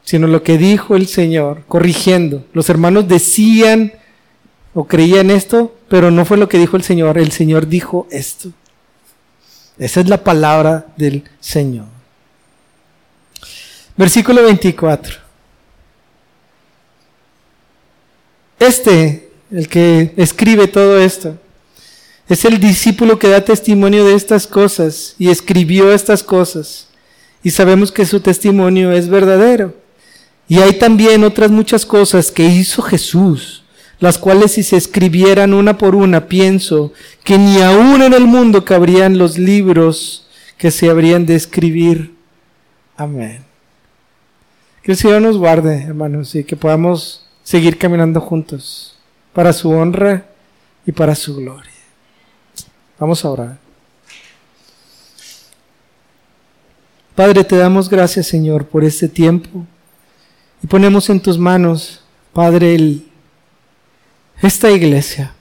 sino 0.05 0.26
lo 0.26 0.42
que 0.42 0.59
dijo 0.59 0.96
el 0.96 1.07
Señor, 1.07 1.62
corrigiendo. 1.68 2.44
Los 2.53 2.68
hermanos 2.68 3.09
decían 3.09 3.92
o 4.74 4.84
creían 4.86 5.30
esto, 5.30 5.74
pero 5.88 6.11
no 6.11 6.24
fue 6.24 6.36
lo 6.36 6.48
que 6.48 6.59
dijo 6.59 6.76
el 6.76 6.82
Señor. 6.82 7.18
El 7.18 7.32
Señor 7.32 7.68
dijo 7.68 8.07
esto. 8.11 8.50
Esa 9.78 10.00
es 10.00 10.09
la 10.09 10.22
palabra 10.22 10.86
del 10.96 11.24
Señor. 11.40 11.86
Versículo 13.96 14.42
24. 14.42 15.16
Este, 18.59 19.30
el 19.50 19.68
que 19.68 20.14
escribe 20.16 20.68
todo 20.68 20.98
esto, 21.00 21.36
es 22.28 22.44
el 22.44 22.61
discípulo 22.61 23.18
que 23.18 23.28
da 23.28 23.44
testimonio 23.44 24.05
de 24.05 24.14
estas 24.14 24.46
cosas 24.46 25.14
y 25.18 25.28
escribió 25.28 25.92
estas 25.92 26.22
cosas. 26.22 26.88
Y 27.42 27.50
sabemos 27.50 27.90
que 27.90 28.07
su 28.07 28.20
testimonio 28.20 28.92
es 28.92 29.09
verdadero. 29.09 29.82
Y 30.49 30.59
hay 30.59 30.78
también 30.78 31.24
otras 31.24 31.51
muchas 31.51 31.86
cosas 31.86 32.30
que 32.30 32.45
hizo 32.45 32.82
Jesús, 32.82 33.64
las 34.01 34.18
cuales 34.18 34.53
si 34.53 34.62
se 34.62 34.76
escribieran 34.76 35.55
una 35.55 35.78
por 35.78 35.95
una, 35.95 36.26
pienso 36.26 36.93
que 37.24 37.38
ni 37.38 37.61
aún 37.62 38.03
en 38.03 38.12
el 38.12 38.26
mundo 38.26 38.64
cabrían 38.64 39.18
los 39.18 39.38
libros 39.38 40.26
que 40.59 40.70
se 40.70 40.90
habrían 40.90 41.26
de 41.26 41.36
escribir. 41.36 42.14
Amén. 42.97 43.45
Que 44.82 44.93
el 44.93 44.99
Señor 44.99 45.22
nos 45.22 45.38
guarde, 45.38 45.82
hermanos, 45.82 46.34
y 46.34 46.45
que 46.45 46.57
podamos 46.57 47.26
seguir 47.45 47.78
caminando 47.78 48.20
juntos 48.20 48.97
para 49.32 49.53
su 49.53 49.70
honra 49.70 50.26
y 50.84 50.93
para 50.93 51.14
su 51.14 51.36
gloria. 51.36 51.70
Vamos 52.99 53.24
a 53.24 53.30
orar. 53.30 53.59
Padre, 57.14 57.45
te 57.45 57.57
damos 57.57 57.88
gracias, 57.88 58.26
Señor, 58.26 58.66
por 58.66 58.84
este 58.84 59.09
tiempo 59.09 59.66
y 60.63 60.67
ponemos 60.67 61.11
en 61.11 61.21
tus 61.21 61.39
manos, 61.39 62.01
Padre, 62.33 62.99
esta 64.41 64.71
iglesia, 64.71 65.35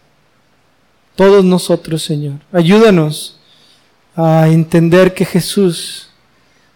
todos 1.16 1.44
nosotros, 1.46 2.04
Señor. 2.04 2.36
Ayúdanos 2.52 3.40
a 4.16 4.48
entender 4.50 5.14
que 5.14 5.26
Jesús 5.26 6.10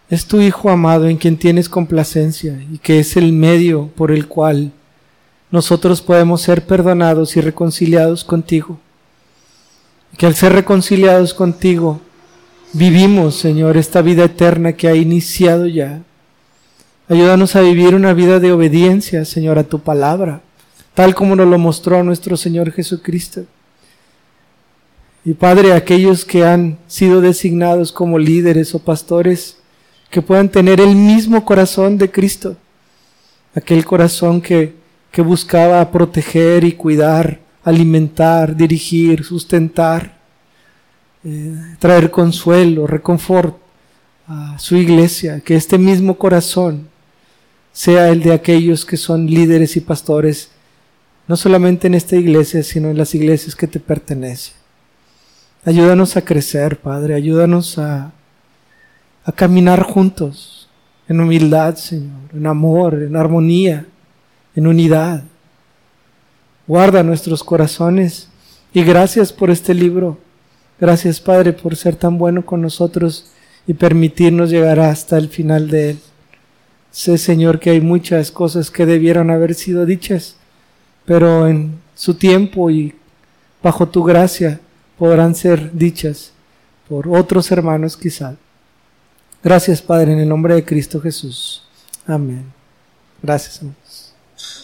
es 0.08 0.26
tu 0.26 0.40
Hijo 0.40 0.70
amado 0.70 1.08
en 1.08 1.16
quien 1.16 1.36
tienes 1.36 1.68
complacencia 1.68 2.64
y 2.72 2.78
que 2.78 3.00
es 3.00 3.16
el 3.16 3.32
medio 3.32 3.88
por 3.96 4.12
el 4.12 4.28
cual 4.28 4.72
nosotros 5.50 6.00
podemos 6.00 6.42
ser 6.42 6.64
perdonados 6.66 7.36
y 7.36 7.40
reconciliados 7.40 8.24
contigo. 8.24 8.78
Que 10.16 10.26
al 10.26 10.34
ser 10.34 10.52
reconciliados 10.52 11.34
contigo, 11.34 12.00
vivimos, 12.72 13.34
Señor, 13.36 13.76
esta 13.76 14.02
vida 14.02 14.24
eterna 14.24 14.72
que 14.74 14.88
ha 14.88 14.94
iniciado 14.94 15.66
ya. 15.66 16.02
Ayúdanos 17.08 17.54
a 17.54 17.60
vivir 17.60 17.94
una 17.94 18.14
vida 18.14 18.40
de 18.40 18.50
obediencia, 18.50 19.24
Señor, 19.24 19.60
a 19.60 19.62
tu 19.62 19.78
palabra, 19.78 20.40
tal 20.92 21.14
como 21.14 21.36
nos 21.36 21.46
lo 21.46 21.56
mostró 21.56 22.02
nuestro 22.02 22.36
Señor 22.36 22.72
Jesucristo. 22.72 23.44
Y 25.24 25.34
Padre, 25.34 25.72
aquellos 25.72 26.24
que 26.24 26.44
han 26.44 26.78
sido 26.88 27.20
designados 27.20 27.92
como 27.92 28.18
líderes 28.18 28.74
o 28.74 28.80
pastores, 28.80 29.58
que 30.10 30.20
puedan 30.20 30.48
tener 30.48 30.80
el 30.80 30.96
mismo 30.96 31.44
corazón 31.44 31.96
de 31.96 32.10
Cristo, 32.10 32.56
aquel 33.54 33.84
corazón 33.84 34.40
que, 34.40 34.74
que 35.12 35.22
buscaba 35.22 35.88
proteger 35.92 36.64
y 36.64 36.72
cuidar, 36.72 37.38
alimentar, 37.62 38.56
dirigir, 38.56 39.22
sustentar, 39.22 40.18
eh, 41.22 41.54
traer 41.78 42.10
consuelo, 42.10 42.88
reconfort 42.88 43.56
a 44.26 44.58
su 44.58 44.74
iglesia, 44.74 45.38
que 45.38 45.54
este 45.54 45.78
mismo 45.78 46.18
corazón 46.18 46.95
sea 47.76 48.08
el 48.08 48.22
de 48.22 48.32
aquellos 48.32 48.86
que 48.86 48.96
son 48.96 49.26
líderes 49.26 49.76
y 49.76 49.82
pastores, 49.82 50.48
no 51.28 51.36
solamente 51.36 51.86
en 51.86 51.94
esta 51.94 52.16
iglesia, 52.16 52.62
sino 52.62 52.88
en 52.88 52.96
las 52.96 53.14
iglesias 53.14 53.54
que 53.54 53.66
te 53.66 53.78
pertenecen. 53.78 54.54
Ayúdanos 55.62 56.16
a 56.16 56.24
crecer, 56.24 56.78
Padre, 56.78 57.14
ayúdanos 57.14 57.76
a, 57.76 58.12
a 59.24 59.32
caminar 59.32 59.82
juntos, 59.82 60.70
en 61.06 61.20
humildad, 61.20 61.74
Señor, 61.74 62.30
en 62.32 62.46
amor, 62.46 62.94
en 62.94 63.14
armonía, 63.14 63.84
en 64.54 64.66
unidad. 64.66 65.24
Guarda 66.66 67.02
nuestros 67.02 67.44
corazones 67.44 68.30
y 68.72 68.84
gracias 68.84 69.34
por 69.34 69.50
este 69.50 69.74
libro. 69.74 70.18
Gracias, 70.80 71.20
Padre, 71.20 71.52
por 71.52 71.76
ser 71.76 71.94
tan 71.94 72.16
bueno 72.16 72.46
con 72.46 72.62
nosotros 72.62 73.32
y 73.66 73.74
permitirnos 73.74 74.48
llegar 74.48 74.80
hasta 74.80 75.18
el 75.18 75.28
final 75.28 75.68
de 75.68 75.90
él. 75.90 75.98
Sé, 76.96 77.18
Señor, 77.18 77.60
que 77.60 77.68
hay 77.68 77.82
muchas 77.82 78.30
cosas 78.30 78.70
que 78.70 78.86
debieron 78.86 79.30
haber 79.30 79.54
sido 79.54 79.84
dichas, 79.84 80.36
pero 81.04 81.46
en 81.46 81.78
su 81.94 82.14
tiempo 82.14 82.70
y 82.70 82.94
bajo 83.62 83.86
tu 83.86 84.02
gracia 84.02 84.60
podrán 84.96 85.34
ser 85.34 85.72
dichas 85.74 86.32
por 86.88 87.06
otros 87.06 87.52
hermanos 87.52 87.98
quizá. 87.98 88.36
Gracias, 89.44 89.82
Padre, 89.82 90.14
en 90.14 90.20
el 90.20 90.28
nombre 90.30 90.54
de 90.54 90.64
Cristo 90.64 90.98
Jesús. 90.98 91.68
Amén. 92.06 92.46
Gracias, 93.22 93.60